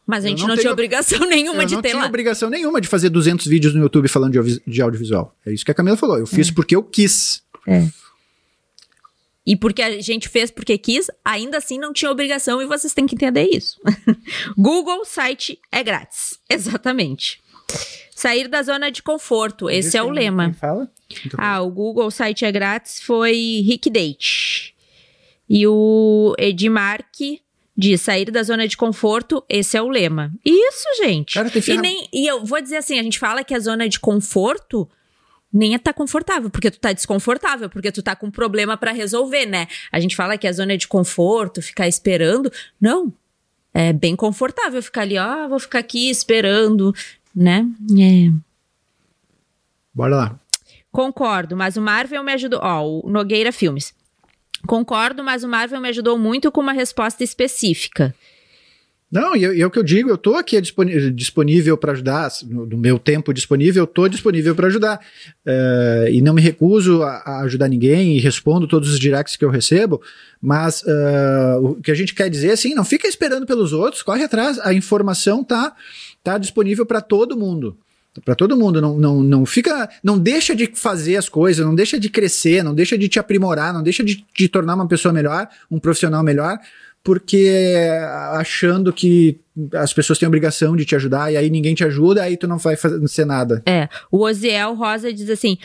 Mas 0.06 0.24
a 0.24 0.28
Eu 0.28 0.32
gente 0.32 0.42
não 0.42 0.48
não, 0.50 0.56
tenho- 0.56 0.62
tinha 0.64 0.74
obrigação 0.74 1.20
nenhuma 1.28 1.64
eu 1.64 1.68
de 1.68 1.76
não 1.76 1.82
ter 1.82 1.90
tinha 1.90 2.02
lá. 2.02 2.08
obrigação 2.08 2.50
nenhuma 2.50 2.80
de 2.82 2.88
fazer 2.88 3.10
200 3.10 3.48
vídeos 3.48 3.74
no 3.74 3.82
YouTube 3.82 4.08
falando 4.10 4.34
de, 4.44 4.62
de 4.68 4.82
audiovisual. 4.82 5.36
É 5.46 5.52
isso 5.54 5.64
que 5.66 5.72
a 5.72 5.74
Camila 5.74 5.96
falou. 5.98 6.18
Eu 6.20 6.28
fiz 6.28 6.52
porque 6.52 6.76
eu 6.76 6.84
quis. 6.84 7.42
E 9.46 9.56
porque 9.56 9.82
a 9.82 10.02
gente 10.02 10.28
fez 10.28 10.50
porque 10.50 10.78
quis, 10.78 11.10
ainda 11.24 11.60
assim 11.60 11.78
não 11.78 11.94
tinha 11.94 12.10
obrigação 12.10 12.62
e 12.62 12.66
vocês 12.66 12.94
têm 12.94 13.06
que 13.06 13.14
entender 13.14 13.48
isso. 13.52 13.80
Google 14.58 15.06
site 15.06 15.60
é 15.72 15.84
grátis. 15.84 16.40
Exatamente. 16.50 17.40
Sair 18.16 18.48
da 18.48 18.64
zona 18.64 18.90
de 18.90 19.04
conforto, 19.04 19.70
esse 19.70 19.98
é 19.98 20.02
o 20.02 20.10
lema. 20.10 20.54
Fala? 20.54 20.90
Ah, 21.38 21.62
o 21.62 21.70
Google 21.70 22.10
site 22.10 22.46
é 22.46 22.52
grátis 22.52 23.00
foi 23.00 23.62
Rick 23.68 23.90
Date. 23.90 24.74
E 25.48 25.68
o 25.68 26.34
Edmark 26.40 27.40
diz 27.78 28.02
sair 28.02 28.32
da 28.32 28.42
zona 28.42 28.68
de 28.68 28.78
conforto, 28.78 29.44
esse 29.50 29.78
é 29.78 29.82
o 29.82 29.90
lema. 29.90 30.34
Isso, 30.44 30.88
gente. 30.98 31.34
Cara, 31.36 31.52
e, 31.54 31.78
nem, 31.78 32.08
e 32.12 32.26
eu 32.26 32.44
vou 32.46 32.62
dizer 32.62 32.78
assim, 32.78 32.98
a 32.98 33.04
gente 33.04 33.20
fala 33.20 33.44
que 33.44 33.54
a 33.54 33.60
zona 33.60 33.88
de 33.90 34.00
conforto 34.00 34.90
nem 35.52 35.74
é 35.74 35.78
tá 35.78 35.94
confortável, 35.94 36.50
porque 36.50 36.70
tu 36.70 36.80
tá 36.80 36.92
desconfortável, 36.92 37.70
porque 37.70 37.92
tu 37.92 38.04
tá 38.04 38.16
com 38.16 38.28
um 38.28 38.32
problema 38.32 38.76
pra 38.76 38.92
resolver, 38.92 39.46
né? 39.46 39.68
A 39.92 40.00
gente 40.00 40.16
fala 40.16 40.38
que 40.38 40.48
a 40.48 40.52
zona 40.52 40.78
de 40.78 40.88
conforto, 40.88 41.62
ficar 41.62 41.88
esperando, 41.88 42.52
não. 42.80 43.14
É 43.74 43.92
bem 43.92 44.16
confortável 44.16 44.82
ficar 44.82 45.02
ali, 45.02 45.18
ó, 45.18 45.48
vou 45.48 45.60
ficar 45.60 45.80
aqui 45.80 46.10
esperando, 46.10 46.94
né? 47.36 47.68
É. 48.00 48.32
Bora 49.94 50.16
lá. 50.16 50.40
Concordo, 50.92 51.58
mas 51.58 51.76
o 51.76 51.82
Marvel 51.82 52.24
me 52.24 52.32
ajudou. 52.32 52.60
Ó, 52.64 53.02
o 53.04 53.10
Nogueira 53.10 53.52
Filmes. 53.52 53.94
Concordo, 54.66 55.24
mas 55.24 55.44
o 55.44 55.48
Marvel 55.48 55.82
me 55.82 55.90
ajudou 55.90 56.18
muito 56.18 56.52
com 56.52 56.62
uma 56.62 56.72
resposta 56.72 57.24
específica. 57.24 58.16
Não, 59.16 59.34
e, 59.34 59.62
é 59.62 59.66
o 59.66 59.72
que 59.72 59.80
eu 59.80 59.84
digo, 59.84 60.10
eu 60.10 60.18
tô 60.18 60.36
aqui 60.36 60.60
disponível 60.60 61.78
para 61.78 61.94
ajudar, 61.94 62.30
no, 62.50 62.78
meu 62.78 63.00
tempo 63.00 63.34
disponível, 63.34 63.84
eu 63.84 63.88
tô 63.88 64.10
disponível 64.10 64.54
para 64.54 64.68
ajudar. 64.68 65.00
Eh, 65.46 66.10
e 66.12 66.22
não 66.22 66.34
me 66.34 66.42
recuso 66.42 67.02
a, 67.02 67.22
a 67.26 67.40
ajudar 67.44 67.70
ninguém 67.70 68.18
e 68.18 68.20
respondo 68.20 68.68
todos 68.68 68.92
os 68.92 69.00
directs 69.00 69.38
que 69.38 69.46
eu 69.46 69.50
recebo, 69.50 70.02
mas 70.42 70.84
eh, 70.86 71.58
o 71.62 71.76
que 71.76 71.92
a 71.92 71.96
gente 71.96 72.14
quer 72.14 72.30
dizer 72.30 72.50
é 72.50 72.52
assim, 72.52 72.76
não 72.76 72.84
fica 72.84 73.08
esperando 73.08 73.46
pelos 73.46 73.72
outros, 73.72 74.04
corre 74.04 74.26
atrás, 74.26 74.60
a 74.60 74.74
informação 74.74 75.46
tá, 75.46 75.74
tá 76.22 76.38
disponível 76.38 76.86
para 76.86 77.00
todo 77.00 77.38
mundo. 77.38 77.78
Para 78.24 78.36
todo 78.36 78.56
mundo, 78.58 78.82
não, 78.82 78.98
não, 78.98 79.24
não 79.24 79.46
fica, 79.46 79.90
não 80.04 80.18
deixa 80.18 80.54
de 80.54 80.72
fazer 80.74 81.16
as 81.16 81.28
coisas, 81.28 81.66
não 81.66 81.76
deixa 81.76 82.00
de 82.00 82.10
crescer, 82.10 82.64
não 82.64 82.74
deixa 82.74 82.98
de 82.98 83.10
te 83.10 83.20
aprimorar, 83.20 83.74
não 83.74 83.84
deixa 83.84 84.04
de 84.04 84.26
te 84.34 84.48
tornar 84.48 84.76
uma 84.76 84.88
pessoa 84.88 85.14
melhor, 85.14 85.48
um 85.70 85.80
profissional 85.80 86.24
melhor, 86.24 86.58
porque 87.06 87.88
achando 88.34 88.92
que 88.92 89.40
as 89.76 89.94
pessoas 89.94 90.18
têm 90.18 90.28
obrigação 90.28 90.76
de 90.76 90.84
te 90.84 90.96
ajudar 90.96 91.32
e 91.32 91.38
aí 91.38 91.52
ninguém 91.52 91.76
te 91.76 91.84
ajuda, 91.84 92.24
aí 92.24 92.36
tu 92.36 92.48
não 92.48 92.58
vai 92.58 92.76
fazer 92.76 93.26
nada. 93.26 93.62
É, 93.64 93.88
o 94.12 94.24
Oziel 94.24 94.74
Rosa 94.74 95.14
diz 95.14 95.30
assim: 95.30 95.60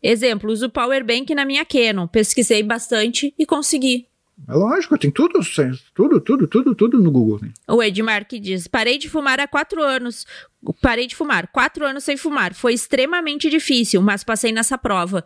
exemplo, 0.00 0.52
uso 0.52 0.66
o 0.66 0.70
Powerbank 0.70 1.34
na 1.34 1.44
minha 1.44 1.64
Canon. 1.64 2.06
Pesquisei 2.06 2.62
bastante 2.62 3.34
e 3.36 3.44
consegui. 3.44 4.06
É 4.48 4.52
lógico, 4.52 4.96
tem 4.96 5.10
tudo, 5.10 5.40
tudo, 5.94 6.20
tudo, 6.20 6.46
tudo, 6.46 6.74
tudo 6.74 6.98
no 7.00 7.10
Google. 7.10 7.40
né? 7.42 7.52
O 7.68 7.82
Edmark 7.82 8.30
diz: 8.38 8.68
parei 8.68 8.96
de 8.96 9.08
fumar 9.08 9.40
há 9.40 9.48
quatro 9.48 9.82
anos. 9.82 10.24
Parei 10.80 11.08
de 11.08 11.16
fumar, 11.16 11.48
quatro 11.48 11.84
anos 11.84 12.04
sem 12.04 12.16
fumar. 12.16 12.54
Foi 12.54 12.72
extremamente 12.72 13.50
difícil, 13.50 14.00
mas 14.00 14.22
passei 14.22 14.52
nessa 14.52 14.78
prova. 14.78 15.24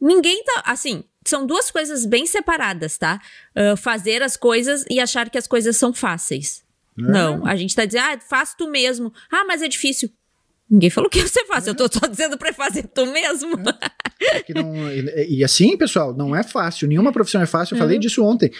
Ninguém 0.00 0.42
tá. 0.44 0.62
Assim, 0.66 1.04
são 1.26 1.46
duas 1.46 1.70
coisas 1.70 2.06
bem 2.06 2.26
separadas, 2.26 2.96
tá? 2.98 3.20
Ah, 3.54 3.76
fazer 3.76 4.22
as 4.22 4.36
coisas 4.36 4.84
e 4.90 5.00
achar 5.00 5.28
que 5.30 5.38
as 5.38 5.46
coisas 5.46 5.76
são 5.76 5.92
fáceis. 5.92 6.62
Não, 6.96 7.46
a 7.46 7.54
gente 7.54 7.76
tá 7.76 7.84
dizendo, 7.84 8.02
ah, 8.04 8.18
faz 8.28 8.54
tu 8.54 8.68
mesmo. 8.68 9.12
Ah, 9.30 9.44
mas 9.46 9.62
é 9.62 9.68
difícil. 9.68 10.10
Ninguém 10.68 10.90
falou 10.90 11.08
que 11.08 11.22
você 11.22 11.44
faz, 11.46 11.66
eu 11.66 11.74
tô 11.74 11.88
só 11.90 12.06
dizendo 12.06 12.36
pra 12.36 12.52
fazer 12.52 12.82
tu 12.88 13.06
mesmo. 13.06 13.56
Que 14.44 14.52
não- 14.52 14.74
e, 14.90 15.38
e 15.38 15.44
assim, 15.44 15.76
pessoal, 15.76 16.12
não 16.12 16.34
é 16.34 16.42
fácil. 16.42 16.88
Nenhuma 16.88 17.12
profissão 17.12 17.40
é 17.40 17.46
fácil. 17.46 17.74
Eu 17.74 17.78
falei 17.78 17.98
disso 17.98 18.22
ontem. 18.24 18.50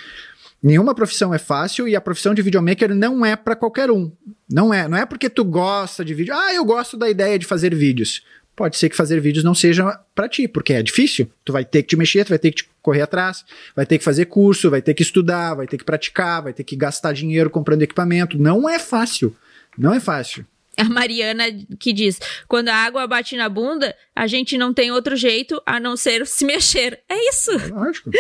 Nenhuma 0.62 0.94
profissão 0.94 1.34
é 1.34 1.38
fácil 1.38 1.86
e 1.86 1.94
a 1.94 2.00
profissão 2.00 2.32
de 2.34 2.40
videomaker 2.42 2.94
não 2.94 3.26
é 3.26 3.36
para 3.36 3.54
qualquer 3.54 3.90
um. 3.90 4.10
Não 4.50 4.72
é. 4.72 4.88
Não 4.88 4.96
é 4.96 5.04
porque 5.04 5.28
tu 5.28 5.44
gosta 5.44 6.04
de 6.04 6.14
vídeo. 6.14 6.34
Ah, 6.34 6.54
eu 6.54 6.64
gosto 6.64 6.96
da 6.96 7.10
ideia 7.10 7.38
de 7.38 7.44
fazer 7.46 7.74
vídeos. 7.74 8.22
Pode 8.58 8.76
ser 8.76 8.88
que 8.88 8.96
fazer 8.96 9.20
vídeos 9.20 9.44
não 9.44 9.54
seja 9.54 10.00
para 10.16 10.28
ti, 10.28 10.48
porque 10.48 10.72
é 10.72 10.82
difícil. 10.82 11.30
Tu 11.44 11.52
vai 11.52 11.64
ter 11.64 11.84
que 11.84 11.90
te 11.90 11.96
mexer, 11.96 12.24
tu 12.24 12.30
vai 12.30 12.40
ter 12.40 12.50
que 12.50 12.64
te 12.64 12.68
correr 12.82 13.02
atrás, 13.02 13.44
vai 13.76 13.86
ter 13.86 13.98
que 13.98 14.02
fazer 14.02 14.24
curso, 14.24 14.68
vai 14.68 14.82
ter 14.82 14.94
que 14.94 15.02
estudar, 15.04 15.54
vai 15.54 15.68
ter 15.68 15.78
que 15.78 15.84
praticar, 15.84 16.42
vai 16.42 16.52
ter 16.52 16.64
que 16.64 16.74
gastar 16.74 17.12
dinheiro 17.12 17.50
comprando 17.50 17.82
equipamento. 17.82 18.36
Não 18.36 18.68
é 18.68 18.80
fácil. 18.80 19.32
Não 19.78 19.94
é 19.94 20.00
fácil. 20.00 20.44
A 20.76 20.82
Mariana 20.82 21.44
que 21.78 21.92
diz: 21.92 22.18
quando 22.48 22.68
a 22.68 22.74
água 22.74 23.06
bate 23.06 23.36
na 23.36 23.48
bunda, 23.48 23.94
a 24.12 24.26
gente 24.26 24.58
não 24.58 24.74
tem 24.74 24.90
outro 24.90 25.14
jeito 25.14 25.62
a 25.64 25.78
não 25.78 25.96
ser 25.96 26.26
se 26.26 26.44
mexer. 26.44 26.98
É 27.08 27.28
isso. 27.28 27.52
Lógico. 27.72 28.10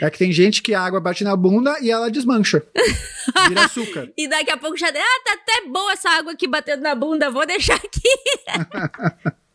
É 0.00 0.08
que 0.08 0.18
tem 0.18 0.30
gente 0.30 0.62
que 0.62 0.74
a 0.74 0.80
água 0.80 1.00
bate 1.00 1.24
na 1.24 1.34
bunda 1.34 1.76
e 1.80 1.90
ela 1.90 2.08
desmancha. 2.08 2.62
Vira 3.48 3.64
açúcar. 3.64 4.08
E 4.16 4.28
daqui 4.28 4.52
a 4.52 4.56
pouco 4.56 4.76
já. 4.76 4.88
Ah, 4.88 5.20
tá 5.24 5.32
até 5.32 5.68
boa 5.68 5.92
essa 5.92 6.08
água 6.10 6.32
aqui 6.32 6.46
batendo 6.46 6.82
na 6.82 6.94
bunda, 6.94 7.30
vou 7.30 7.44
deixar 7.44 7.74
aqui. 7.74 8.10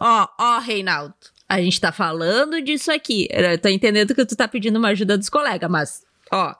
Ó, 0.00 0.28
ó, 0.38 0.58
Reinaldo. 0.58 1.14
A 1.48 1.60
gente 1.60 1.80
tá 1.80 1.90
falando 1.90 2.60
disso 2.62 2.92
aqui. 2.92 3.26
Eu 3.30 3.58
tô 3.58 3.68
entendendo 3.68 4.14
que 4.14 4.24
tu 4.24 4.36
tá 4.36 4.46
pedindo 4.46 4.78
uma 4.78 4.88
ajuda 4.88 5.18
dos 5.18 5.28
colegas, 5.28 5.70
mas, 5.70 6.02
ó. 6.30 6.54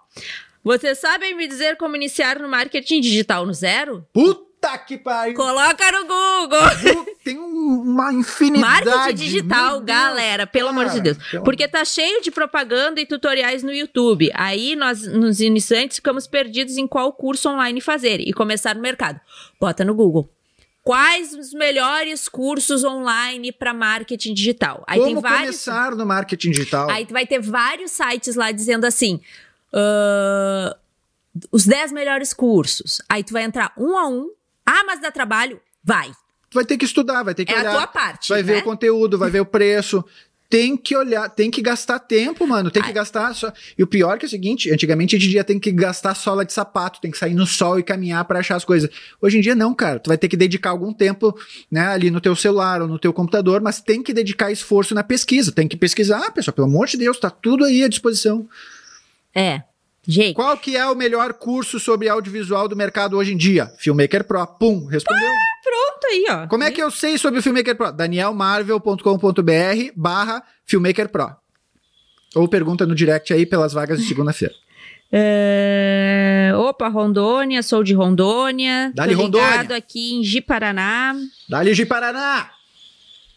Vocês 0.63 0.99
sabem 0.99 1.35
me 1.35 1.47
dizer 1.47 1.77
como 1.77 1.97
iniciar 1.97 2.39
no 2.39 2.49
marketing 2.49 3.01
digital 3.01 3.47
no 3.47 3.55
zero? 3.55 4.05
Puta 4.13 4.77
que 4.79 4.99
pariu! 4.99 5.35
Coloca 5.35 5.91
no 5.93 6.03
Google! 6.03 7.07
Tem 7.25 7.39
um- 7.39 7.83
uma 7.83 8.13
infinidade. 8.13 8.85
Marketing 8.85 9.15
digital, 9.25 9.81
galera, 9.81 10.47
pelo 10.47 10.69
amor 10.69 10.85
de 10.87 10.91
cara, 10.91 11.03
Deus. 11.03 11.19
pelo- 11.31 11.45
Porque 11.45 11.67
tá 11.67 11.83
cheio 11.85 12.21
de 12.21 12.31
propaganda 12.31 13.01
e 13.01 13.07
tutoriais 13.07 13.63
no 13.63 13.73
YouTube. 13.73 14.31
Aí 14.35 14.77
nós, 14.77 15.07
nos 15.07 15.41
iniciantes, 15.41 15.97
ficamos 15.97 16.27
perdidos 16.27 16.77
em 16.77 16.87
qual 16.87 17.11
curso 17.13 17.49
online 17.49 17.81
fazer 17.81 18.21
e 18.21 18.33
começar 18.33 18.75
no 18.75 18.83
mercado. 18.83 19.19
Bota 19.59 19.83
no 19.85 19.95
Google. 19.95 20.29
Quais 20.83 21.35
os 21.35 21.53
melhores 21.53 22.29
cursos 22.29 22.85
online 22.85 23.53
para 23.53 23.75
marketing 23.75 24.33
digital? 24.35 24.83
Aí 24.87 24.99
Como 24.99 25.13
tem 25.13 25.21
vários. 25.21 25.41
começar 25.65 25.95
no 25.95 26.07
marketing 26.07 26.51
digital? 26.53 26.89
Aí 26.91 27.07
vai 27.11 27.27
ter 27.27 27.39
vários 27.41 27.91
sites 27.91 28.35
lá 28.35 28.51
dizendo 28.51 28.87
assim: 28.87 29.21
ah, 29.73 30.77
os 31.53 31.67
10 31.67 31.93
melhores 31.93 32.33
cursos. 32.33 33.01
Aí 33.09 33.23
tu 33.23 33.33
vai 33.33 33.43
entrar 33.45 33.73
um 33.77 33.97
a 33.97 34.09
um. 34.09 34.31
Ah, 34.65 34.83
mas 34.85 35.01
dá 35.01 35.11
trabalho? 35.11 35.61
Vai. 35.85 36.11
Tu 36.49 36.55
vai 36.55 36.65
ter 36.65 36.77
que 36.77 36.85
estudar, 36.85 37.23
vai 37.23 37.35
ter 37.35 37.45
que 37.45 37.53
É 37.53 37.57
a 37.57 37.61
olhar. 37.61 37.73
tua 37.73 37.87
parte, 37.87 38.29
Vai 38.29 38.43
ver 38.43 38.55
né? 38.55 38.59
o 38.61 38.65
conteúdo, 38.65 39.19
vai 39.19 39.31
ver 39.31 39.41
o 39.41 39.47
preço. 39.47 40.05
Tem 40.51 40.77
que 40.77 40.97
olhar, 40.97 41.29
tem 41.29 41.49
que 41.49 41.63
gastar 41.63 42.01
tempo, 42.01 42.45
mano. 42.45 42.73
Tem 42.73 42.83
que 42.83 42.93
gastar. 42.93 43.33
Só... 43.37 43.53
E 43.79 43.83
o 43.85 43.87
pior 43.87 44.19
que 44.19 44.25
é 44.25 44.29
o 44.29 44.31
seguinte: 44.31 44.69
antigamente 44.71 45.15
a 45.15 45.19
gente 45.19 45.31
dia 45.31 45.45
tem 45.45 45.61
que 45.61 45.71
gastar 45.71 46.15
sola 46.15 46.45
de 46.45 46.53
sapato, 46.53 47.01
tem 47.01 47.11
que 47.11 47.17
sair 47.17 47.35
no 47.35 47.47
sol 47.47 47.79
e 47.79 47.85
caminhar 47.85 48.25
pra 48.25 48.41
achar 48.41 48.57
as 48.57 48.65
coisas. 48.65 48.91
Hoje 49.23 49.39
em 49.39 49.41
dia 49.41 49.55
não, 49.55 49.73
cara. 49.73 50.01
Tu 50.01 50.09
vai 50.09 50.19
ter 50.19 50.27
que 50.27 50.37
dedicar 50.37 50.71
algum 50.71 50.93
tempo, 50.93 51.39
né, 51.71 51.87
ali 51.87 52.11
no 52.11 52.21
teu 52.21 52.35
celular 52.35 52.83
ou 52.83 52.89
no 52.89 52.99
teu 52.99 53.13
computador, 53.13 53.61
mas 53.61 53.81
tem 53.81 54.03
que 54.03 54.13
dedicar 54.13 54.51
esforço 54.51 54.93
na 54.93 55.05
pesquisa. 55.05 55.53
Tem 55.53 55.69
que 55.69 55.77
pesquisar, 55.77 56.33
pessoal. 56.33 56.53
Pelo 56.53 56.67
amor 56.67 56.89
de 56.89 56.97
Deus, 56.97 57.21
tá 57.21 57.31
tudo 57.31 57.65
aí 57.65 57.85
à 57.85 57.89
disposição. 57.89 58.49
É. 59.33 59.63
Gente. 60.07 60.35
Qual 60.35 60.57
que 60.57 60.77
é 60.77 60.87
o 60.87 60.95
melhor 60.95 61.35
curso 61.35 61.79
sobre 61.79 62.09
audiovisual 62.09 62.67
do 62.69 62.77
mercado 62.77 63.17
hoje 63.17 63.35
em 63.35 63.37
dia? 63.37 63.71
Filmmaker 63.79 64.25
Pro. 64.25 64.47
Pum, 64.47 64.87
respondeu. 64.87 65.29
Pronto 65.63 66.07
aí, 66.11 66.27
ó. 66.31 66.47
Como 66.49 66.65
é 66.65 66.71
que 66.71 66.83
eu 66.83 66.91
sei 66.91 67.19
sobre 67.19 67.41
o 67.41 67.43
Filmmaker 67.43 67.77
Pro? 67.77 67.93
danielmarvel.com.br 67.93 69.93
barra 69.95 70.43
Filmmaker 70.67 71.09
Pro. 71.11 71.29
Ou 72.35 72.49
pergunta 72.49 72.87
no 72.87 72.95
direct 72.95 73.33
aí 73.33 73.45
pelas 73.45 73.73
vagas 73.73 74.01
de 74.01 74.07
segunda-feira. 74.07 74.55
É, 75.13 76.53
Opa, 76.57 76.87
Rondônia, 76.87 77.65
sou 77.65 77.83
de 77.83 77.93
Rondônia. 77.93 78.93
Dali, 78.95 79.17
Tô 79.17 79.23
Rondônia. 79.23 79.77
aqui 79.77 80.13
em 80.15 80.23
Ji-Paraná. 80.23 81.17
Dali 81.49 81.75
de 81.75 81.85
Paraná! 81.85 82.49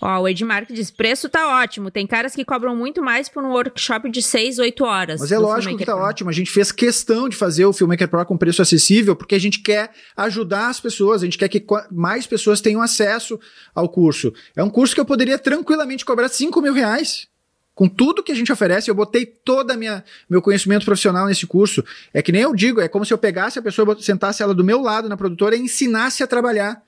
Ó, 0.05 0.19
o 0.19 0.27
Edmark 0.27 0.69
diz: 0.73 0.91
preço 0.91 1.29
tá 1.29 1.61
ótimo. 1.61 1.89
Tem 1.89 2.05
caras 2.05 2.35
que 2.35 2.43
cobram 2.43 2.75
muito 2.75 3.01
mais 3.01 3.29
por 3.29 3.41
um 3.41 3.51
workshop 3.51 4.09
de 4.11 4.21
6, 4.21 4.59
8 4.59 4.83
horas. 4.83 5.21
Mas 5.21 5.31
é 5.31 5.39
lógico 5.39 5.77
que 5.77 5.85
tá 5.85 5.95
Pro. 5.95 6.03
ótimo. 6.03 6.29
A 6.29 6.33
gente 6.33 6.51
fez 6.51 6.73
questão 6.73 7.29
de 7.29 7.37
fazer 7.37 7.65
o 7.65 7.71
Filmmaker 7.71 8.09
Pro 8.09 8.25
com 8.25 8.37
preço 8.37 8.61
acessível 8.61 9.15
porque 9.15 9.33
a 9.33 9.39
gente 9.39 9.59
quer 9.59 9.91
ajudar 10.17 10.67
as 10.67 10.81
pessoas, 10.81 11.21
a 11.21 11.25
gente 11.25 11.37
quer 11.37 11.47
que 11.47 11.65
mais 11.89 12.27
pessoas 12.27 12.59
tenham 12.59 12.81
acesso 12.81 13.39
ao 13.73 13.87
curso. 13.87 14.33
É 14.57 14.61
um 14.61 14.69
curso 14.69 14.93
que 14.93 14.99
eu 14.99 15.05
poderia 15.05 15.39
tranquilamente 15.39 16.03
cobrar 16.03 16.27
5 16.27 16.61
mil 16.61 16.73
reais. 16.73 17.29
Com 17.73 17.87
tudo 17.87 18.21
que 18.21 18.31
a 18.31 18.35
gente 18.35 18.51
oferece, 18.51 18.91
eu 18.91 18.95
botei 18.95 19.25
toda 19.25 19.73
a 19.73 19.77
minha 19.77 20.03
meu 20.29 20.41
conhecimento 20.41 20.83
profissional 20.83 21.27
nesse 21.27 21.47
curso. 21.47 21.81
É 22.13 22.21
que 22.21 22.31
nem 22.33 22.41
eu 22.41 22.53
digo, 22.53 22.81
é 22.81 22.89
como 22.89 23.05
se 23.05 23.13
eu 23.13 23.17
pegasse 23.17 23.57
a 23.57 23.61
pessoa, 23.61 23.97
sentasse 24.01 24.43
ela 24.43 24.53
do 24.53 24.65
meu 24.65 24.81
lado 24.81 25.07
na 25.07 25.15
produtora 25.15 25.55
e 25.55 25.61
ensinasse 25.61 26.21
a 26.21 26.27
trabalhar. 26.27 26.83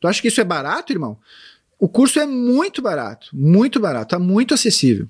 Tu 0.00 0.06
acha 0.06 0.22
que 0.22 0.28
isso 0.28 0.40
é 0.40 0.44
barato, 0.44 0.92
irmão? 0.92 1.18
O 1.78 1.88
curso 1.88 2.18
é 2.18 2.26
muito 2.26 2.82
barato, 2.82 3.28
muito 3.32 3.78
barato, 3.78 4.10
tá 4.10 4.18
muito 4.18 4.54
acessível. 4.54 5.06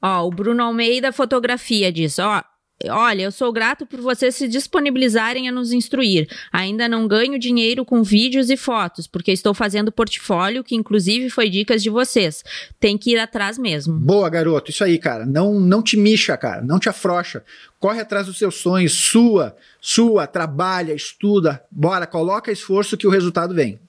Ó, 0.00 0.26
o 0.26 0.30
Bruno 0.30 0.62
Almeida 0.62 1.12
Fotografia 1.12 1.92
diz, 1.92 2.18
ó, 2.18 2.42
Olha, 2.90 3.22
eu 3.22 3.32
sou 3.32 3.50
grato 3.50 3.86
por 3.86 4.00
vocês 4.00 4.34
se 4.34 4.46
disponibilizarem 4.46 5.48
a 5.48 5.52
nos 5.52 5.72
instruir. 5.72 6.28
Ainda 6.52 6.86
não 6.86 7.08
ganho 7.08 7.38
dinheiro 7.38 7.86
com 7.86 8.02
vídeos 8.02 8.50
e 8.50 8.56
fotos, 8.56 9.06
porque 9.06 9.32
estou 9.32 9.54
fazendo 9.54 9.90
portfólio, 9.90 10.62
que 10.62 10.76
inclusive 10.76 11.30
foi 11.30 11.48
dicas 11.48 11.82
de 11.82 11.88
vocês. 11.88 12.44
Tem 12.78 12.98
que 12.98 13.12
ir 13.12 13.18
atrás 13.18 13.56
mesmo. 13.56 13.98
Boa, 13.98 14.28
garoto. 14.28 14.70
Isso 14.70 14.84
aí, 14.84 14.98
cara. 14.98 15.24
Não, 15.24 15.58
não 15.58 15.82
te 15.82 15.96
mixa, 15.96 16.36
cara. 16.36 16.60
Não 16.60 16.78
te 16.78 16.90
afrocha. 16.90 17.42
Corre 17.80 18.00
atrás 18.00 18.26
dos 18.26 18.36
seus 18.36 18.56
sonhos. 18.56 18.92
Sua, 18.92 19.56
sua, 19.80 20.26
trabalha, 20.26 20.92
estuda. 20.92 21.64
Bora, 21.70 22.06
coloca 22.06 22.52
esforço 22.52 22.98
que 22.98 23.06
o 23.06 23.10
resultado 23.10 23.54
vem. 23.54 23.80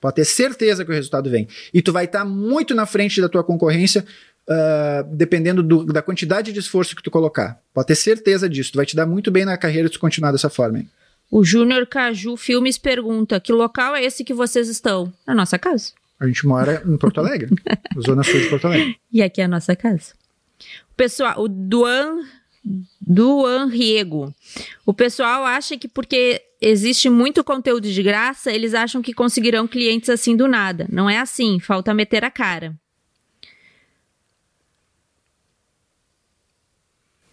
Pode 0.00 0.16
ter 0.16 0.24
certeza 0.24 0.84
que 0.84 0.90
o 0.90 0.94
resultado 0.94 1.28
vem. 1.28 1.46
E 1.72 1.82
tu 1.82 1.92
vai 1.92 2.06
estar 2.06 2.24
muito 2.24 2.74
na 2.74 2.86
frente 2.86 3.20
da 3.20 3.28
tua 3.28 3.44
concorrência 3.44 4.04
uh, 4.48 5.14
dependendo 5.14 5.62
do, 5.62 5.84
da 5.84 6.02
quantidade 6.02 6.52
de 6.52 6.58
esforço 6.58 6.96
que 6.96 7.02
tu 7.02 7.10
colocar. 7.10 7.60
Pode 7.74 7.88
ter 7.88 7.94
certeza 7.94 8.48
disso. 8.48 8.72
Tu 8.72 8.76
vai 8.76 8.86
te 8.86 8.96
dar 8.96 9.06
muito 9.06 9.30
bem 9.30 9.44
na 9.44 9.56
carreira 9.56 9.88
se 9.88 9.94
tu 9.94 10.00
continuar 10.00 10.32
dessa 10.32 10.48
forma. 10.48 10.78
Hein? 10.78 10.90
O 11.30 11.44
Júnior 11.44 11.86
Caju 11.86 12.36
Filmes 12.36 12.78
pergunta: 12.78 13.38
que 13.38 13.52
local 13.52 13.94
é 13.94 14.04
esse 14.04 14.24
que 14.24 14.34
vocês 14.34 14.68
estão? 14.68 15.12
Na 15.26 15.34
nossa 15.34 15.58
casa. 15.58 15.92
A 16.18 16.26
gente 16.26 16.46
mora 16.46 16.82
em 16.86 16.98
Porto 16.98 17.18
Alegre, 17.18 17.48
zona 17.98 18.22
sul 18.22 18.40
de 18.40 18.48
Porto 18.50 18.66
Alegre. 18.66 18.96
E 19.10 19.22
aqui 19.22 19.40
é 19.40 19.44
a 19.44 19.48
nossa 19.48 19.74
casa. 19.74 20.12
O 20.90 20.94
pessoal, 20.94 21.40
o 21.40 21.48
Duan 21.48 22.18
Duan 23.00 23.66
Riego. 23.66 24.34
O 24.84 24.92
pessoal 24.92 25.44
acha 25.46 25.78
que 25.78 25.88
porque 25.88 26.42
existe 26.60 27.08
muito 27.08 27.42
conteúdo 27.42 27.90
de 27.90 28.02
graça, 28.02 28.52
eles 28.52 28.74
acham 28.74 29.00
que 29.00 29.14
conseguirão 29.14 29.66
clientes 29.66 30.10
assim 30.10 30.36
do 30.36 30.46
nada. 30.46 30.86
Não 30.90 31.08
é 31.08 31.18
assim, 31.18 31.58
falta 31.58 31.94
meter 31.94 32.24
a 32.24 32.30
cara. 32.30 32.74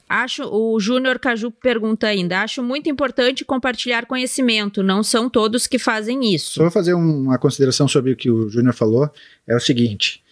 Acho, 0.09 0.43
o 0.45 0.79
Júnior 0.79 1.19
Caju 1.19 1.51
pergunta 1.51 2.07
ainda: 2.07 2.41
acho 2.41 2.63
muito 2.63 2.89
importante 2.89 3.43
compartilhar 3.43 4.05
conhecimento, 4.05 4.81
não 4.81 5.03
são 5.03 5.29
todos 5.29 5.67
que 5.67 5.77
fazem 5.77 6.33
isso. 6.33 6.53
Só 6.53 6.61
vou 6.61 6.71
fazer 6.71 6.93
uma 6.93 7.37
consideração 7.37 7.87
sobre 7.87 8.13
o 8.13 8.15
que 8.15 8.31
o 8.31 8.49
Júnior 8.49 8.73
falou: 8.73 9.09
é 9.45 9.55
o 9.55 9.59
seguinte. 9.59 10.23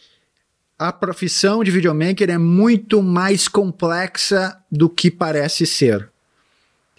A 0.80 0.94
profissão 0.94 1.64
de 1.64 1.72
videomaker 1.72 2.30
é 2.30 2.38
muito 2.38 3.02
mais 3.02 3.48
complexa 3.48 4.58
do 4.72 4.90
que 4.90 5.12
parece 5.12 5.66
ser. 5.66 6.10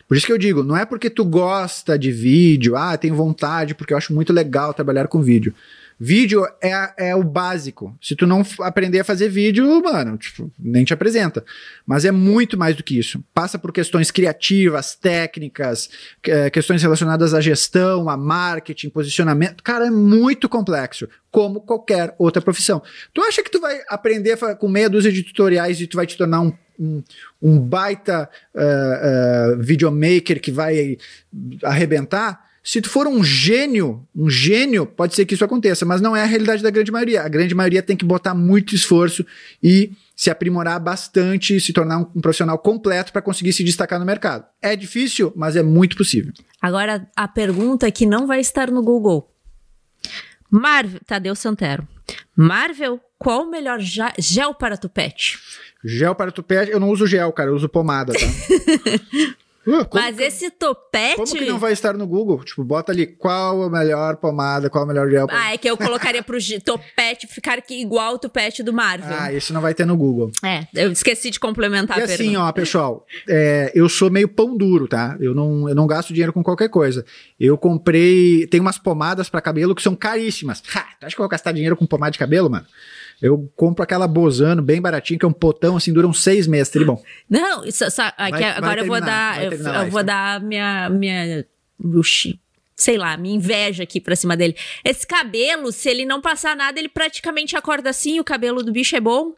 Por 0.09 0.16
isso 0.16 0.26
que 0.26 0.32
eu 0.32 0.38
digo, 0.38 0.62
não 0.62 0.76
é 0.76 0.84
porque 0.84 1.11
tu 1.11 1.24
gosta 1.24 1.98
de 1.98 2.12
vídeo, 2.12 2.76
ah, 2.76 2.96
tem 2.96 3.11
vontade, 3.11 3.74
porque 3.74 3.92
eu 3.92 3.98
acho 3.98 4.14
muito 4.14 4.32
legal 4.32 4.72
trabalhar 4.72 5.09
com 5.09 5.20
vídeo. 5.20 5.52
Vídeo 5.98 6.46
é, 6.62 7.09
é 7.09 7.16
o 7.16 7.24
básico. 7.24 7.96
Se 8.02 8.14
tu 8.14 8.26
não 8.26 8.42
aprender 8.61 9.00
a 9.00 9.04
fazer 9.04 9.30
vídeo, 9.30 9.82
mano, 9.82 10.18
tipo, 10.18 10.52
nem 10.59 10.84
te 10.84 10.92
apresenta. 10.92 11.42
Mas 11.86 12.04
é 12.04 12.12
muito 12.12 12.59
mais 12.59 12.76
do 12.76 12.84
que 12.84 12.98
isso. 12.98 13.24
Passa 13.32 13.59
por 13.59 13.72
questões 13.72 14.11
criativas, 14.11 14.94
técnicas, 14.94 15.88
questões 16.52 16.82
relacionadas 16.82 17.32
à 17.32 17.40
gestão, 17.40 18.11
a 18.11 18.16
marketing, 18.16 18.90
posicionamento. 18.90 19.62
Cara, 19.62 19.86
é 19.86 19.90
muito 19.90 20.50
complexo, 20.50 21.09
como 21.30 21.62
qualquer 21.62 22.14
outra 22.18 22.42
profissão. 22.42 22.82
Tu 23.14 23.22
acha 23.22 23.42
que 23.42 23.50
tu 23.50 23.59
vai 23.59 23.80
aprender 23.88 24.36
com 24.59 24.68
meia 24.68 24.90
dúzia 24.90 25.11
de 25.11 25.22
tutoriais 25.22 25.80
e 25.80 25.86
tu 25.86 25.96
vai 25.96 26.07
te 26.07 26.18
tornar 26.18 26.42
um 26.42 26.52
um, 26.78 27.02
um, 27.42 27.58
baita 27.58 28.28
uh, 28.54 29.54
uh, 29.58 29.62
videomaker 29.62 30.40
que 30.40 30.50
vai 30.50 30.98
arrebentar, 31.62 32.46
se 32.66 32.80
tu 32.80 32.90
for 32.90 33.06
um 33.06 33.22
gênio, 33.22 34.04
um 34.12 34.28
gênio, 34.28 34.84
pode 34.84 35.14
ser 35.14 35.24
que 35.24 35.34
isso 35.34 35.44
aconteça, 35.44 35.86
mas 35.86 36.00
não 36.00 36.16
é 36.16 36.22
a 36.22 36.26
realidade 36.26 36.64
da 36.64 36.70
grande 36.70 36.90
maioria. 36.90 37.22
A 37.22 37.28
grande 37.28 37.54
maioria 37.54 37.80
tem 37.80 37.96
que 37.96 38.04
botar 38.04 38.34
muito 38.34 38.74
esforço 38.74 39.24
e 39.62 39.92
se 40.16 40.30
aprimorar 40.30 40.80
bastante, 40.80 41.60
se 41.60 41.72
tornar 41.72 41.98
um, 41.98 42.06
um 42.16 42.20
profissional 42.20 42.58
completo 42.58 43.12
para 43.12 43.22
conseguir 43.22 43.52
se 43.52 43.62
destacar 43.62 44.00
no 44.00 44.04
mercado. 44.04 44.46
É 44.60 44.74
difícil, 44.74 45.32
mas 45.36 45.54
é 45.54 45.62
muito 45.62 45.96
possível. 45.96 46.32
Agora, 46.60 47.06
a 47.14 47.28
pergunta 47.28 47.88
que 47.92 48.04
não 48.04 48.26
vai 48.26 48.40
estar 48.40 48.68
no 48.68 48.82
Google. 48.82 49.30
Marvel, 50.50 51.00
Tadeu 51.06 51.36
Santero. 51.36 51.86
Marvel, 52.34 53.00
qual 53.18 53.42
o 53.42 53.50
melhor 53.50 53.78
gel 53.80 54.54
para 54.54 54.76
tupete? 54.76 55.38
Gel 55.84 56.14
para 56.14 56.32
tupete, 56.32 56.70
eu 56.70 56.80
não 56.80 56.90
uso 56.90 57.07
gel, 57.07 57.32
cara, 57.32 57.50
eu 57.50 57.54
uso 57.54 57.68
pomada, 57.68 58.12
tá? 58.12 58.18
Uh, 59.66 59.86
Mas 59.92 60.18
esse 60.18 60.50
topete. 60.50 61.16
Como 61.16 61.34
que 61.34 61.44
não 61.44 61.58
vai 61.58 61.72
estar 61.72 61.94
no 61.94 62.06
Google? 62.06 62.44
Tipo, 62.44 62.62
bota 62.62 62.92
ali 62.92 63.06
qual 63.06 63.64
a 63.64 63.70
melhor 63.70 64.16
pomada, 64.16 64.70
qual 64.70 64.84
a 64.84 64.86
melhor 64.86 65.10
gel. 65.10 65.26
Ah, 65.28 65.54
é 65.54 65.58
que 65.58 65.68
eu 65.68 65.76
colocaria 65.76 66.22
pro 66.22 66.38
topete 66.64 67.26
ficar 67.26 67.62
igual 67.70 68.14
o 68.14 68.18
topete 68.18 68.62
do 68.62 68.72
Marvel. 68.72 69.16
Ah, 69.18 69.32
isso 69.32 69.52
não 69.52 69.60
vai 69.60 69.74
ter 69.74 69.84
no 69.84 69.96
Google. 69.96 70.30
É, 70.44 70.66
eu 70.74 70.92
esqueci 70.92 71.30
de 71.30 71.40
complementar 71.40 71.98
e 71.98 72.02
a 72.02 72.04
assim, 72.04 72.16
pergunta. 72.16 72.40
ó, 72.42 72.52
pessoal, 72.52 73.06
é, 73.28 73.72
eu 73.74 73.88
sou 73.88 74.08
meio 74.08 74.28
pão 74.28 74.56
duro, 74.56 74.86
tá? 74.86 75.16
Eu 75.18 75.34
não, 75.34 75.68
eu 75.68 75.74
não 75.74 75.86
gasto 75.86 76.12
dinheiro 76.12 76.32
com 76.32 76.42
qualquer 76.42 76.68
coisa. 76.68 77.04
Eu 77.38 77.58
comprei. 77.58 78.46
Tem 78.46 78.60
umas 78.60 78.78
pomadas 78.78 79.28
para 79.28 79.40
cabelo 79.40 79.74
que 79.74 79.82
são 79.82 79.96
caríssimas. 79.96 80.62
Ha, 80.74 80.86
tu 81.00 81.06
acha 81.06 81.16
que 81.16 81.20
eu 81.20 81.24
vou 81.24 81.28
gastar 81.28 81.50
dinheiro 81.52 81.76
com 81.76 81.86
pomada 81.86 82.12
de 82.12 82.18
cabelo, 82.18 82.48
mano? 82.48 82.66
Eu 83.20 83.50
compro 83.56 83.82
aquela 83.82 84.06
Bozano 84.06 84.62
bem 84.62 84.80
baratinho, 84.80 85.18
que 85.18 85.24
é 85.24 85.28
um 85.28 85.32
potão, 85.32 85.76
assim, 85.76 85.92
dura 85.92 86.06
uns 86.06 86.22
seis 86.22 86.46
meses, 86.46 86.72
tá 86.72 86.84
bom? 86.84 87.02
Não, 87.28 87.64
isso, 87.64 87.90
só, 87.90 88.12
aqui, 88.16 88.40
vai, 88.40 88.44
agora 88.44 88.74
vai 88.74 88.80
eu 88.82 88.86
vou 88.86 89.00
dar, 89.00 89.42
eu, 89.42 89.52
eu 89.52 89.90
vou 89.90 90.02
dar 90.02 90.40
minha, 90.40 90.88
minha, 90.90 91.46
sei 92.76 92.98
lá, 92.98 93.16
minha 93.16 93.34
inveja 93.34 93.82
aqui 93.82 94.00
pra 94.00 94.14
cima 94.14 94.36
dele. 94.36 94.54
Esse 94.84 95.06
cabelo, 95.06 95.72
se 95.72 95.88
ele 95.88 96.04
não 96.04 96.20
passar 96.20 96.54
nada, 96.54 96.78
ele 96.78 96.88
praticamente 96.88 97.56
acorda 97.56 97.88
assim, 97.88 98.20
o 98.20 98.24
cabelo 98.24 98.62
do 98.62 98.70
bicho 98.70 98.94
é 98.94 99.00
bom. 99.00 99.32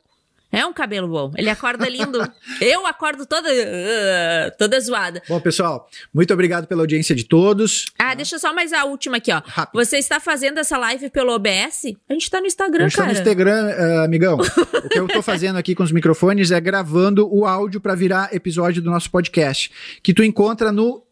É 0.50 0.64
um 0.64 0.72
cabelo 0.72 1.06
bom. 1.06 1.30
Ele 1.36 1.50
acorda 1.50 1.88
lindo. 1.88 2.18
Eu 2.60 2.86
acordo 2.86 3.26
toda 3.26 3.48
uh, 3.50 4.56
toda 4.58 4.80
zoada. 4.80 5.22
Bom, 5.28 5.38
pessoal, 5.40 5.88
muito 6.12 6.32
obrigado 6.32 6.66
pela 6.66 6.82
audiência 6.82 7.14
de 7.14 7.24
todos. 7.24 7.86
Ah, 7.98 8.14
deixa 8.14 8.38
só 8.38 8.54
mais 8.54 8.72
a 8.72 8.84
última 8.84 9.18
aqui, 9.18 9.30
ó. 9.30 9.42
Rápido. 9.44 9.84
Você 9.84 9.98
está 9.98 10.18
fazendo 10.18 10.58
essa 10.58 10.78
live 10.78 11.10
pelo 11.10 11.32
OBS? 11.34 11.94
A 12.08 12.12
gente 12.14 12.22
está 12.22 12.40
no 12.40 12.46
Instagram, 12.46 12.86
a 12.86 12.88
gente 12.88 12.96
cara. 12.96 13.12
Está 13.12 13.24
no 13.24 13.30
Instagram, 13.30 13.76
uh, 13.76 14.04
amigão. 14.04 14.38
o 14.84 14.88
que 14.88 14.98
eu 14.98 15.06
estou 15.06 15.22
fazendo 15.22 15.56
aqui 15.56 15.74
com 15.74 15.82
os 15.82 15.92
microfones 15.92 16.50
é 16.50 16.60
gravando 16.60 17.28
o 17.30 17.44
áudio 17.44 17.80
para 17.80 17.94
virar 17.94 18.34
episódio 18.34 18.80
do 18.80 18.90
nosso 18.90 19.10
podcast, 19.10 19.70
que 20.02 20.14
tu 20.14 20.24
encontra 20.24 20.72
no 20.72 21.02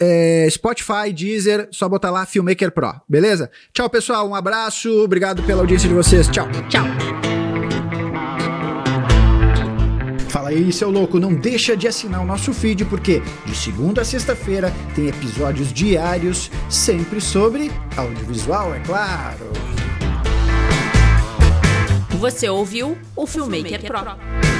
é, 0.00 0.48
Spotify, 0.50 1.12
Deezer, 1.14 1.68
só 1.70 1.88
botar 1.88 2.10
lá 2.10 2.26
Filmmaker 2.26 2.72
Pro, 2.72 2.94
beleza? 3.08 3.50
Tchau, 3.72 3.88
pessoal, 3.88 4.28
um 4.28 4.34
abraço, 4.34 4.90
obrigado 5.02 5.42
pela 5.44 5.60
audiência 5.60 5.88
de 5.88 5.94
vocês, 5.94 6.28
tchau. 6.28 6.48
Tchau. 6.68 7.31
Aí, 10.52 10.72
seu 10.72 10.90
louco, 10.90 11.18
não 11.18 11.34
deixa 11.34 11.76
de 11.76 11.88
assinar 11.88 12.20
o 12.20 12.26
nosso 12.26 12.52
feed 12.52 12.84
porque 12.84 13.22
de 13.44 13.54
segunda 13.54 14.02
a 14.02 14.04
sexta-feira 14.04 14.72
tem 14.94 15.08
episódios 15.08 15.72
diários, 15.72 16.50
sempre 16.68 17.20
sobre 17.20 17.70
audiovisual, 17.96 18.74
é 18.74 18.80
claro. 18.80 19.50
Você 22.18 22.48
ouviu 22.48 22.96
o 23.16 23.26
Filmmaker, 23.26 23.80
Filmmaker 23.80 23.90
Pro. 23.90 24.02
Pro. 24.02 24.51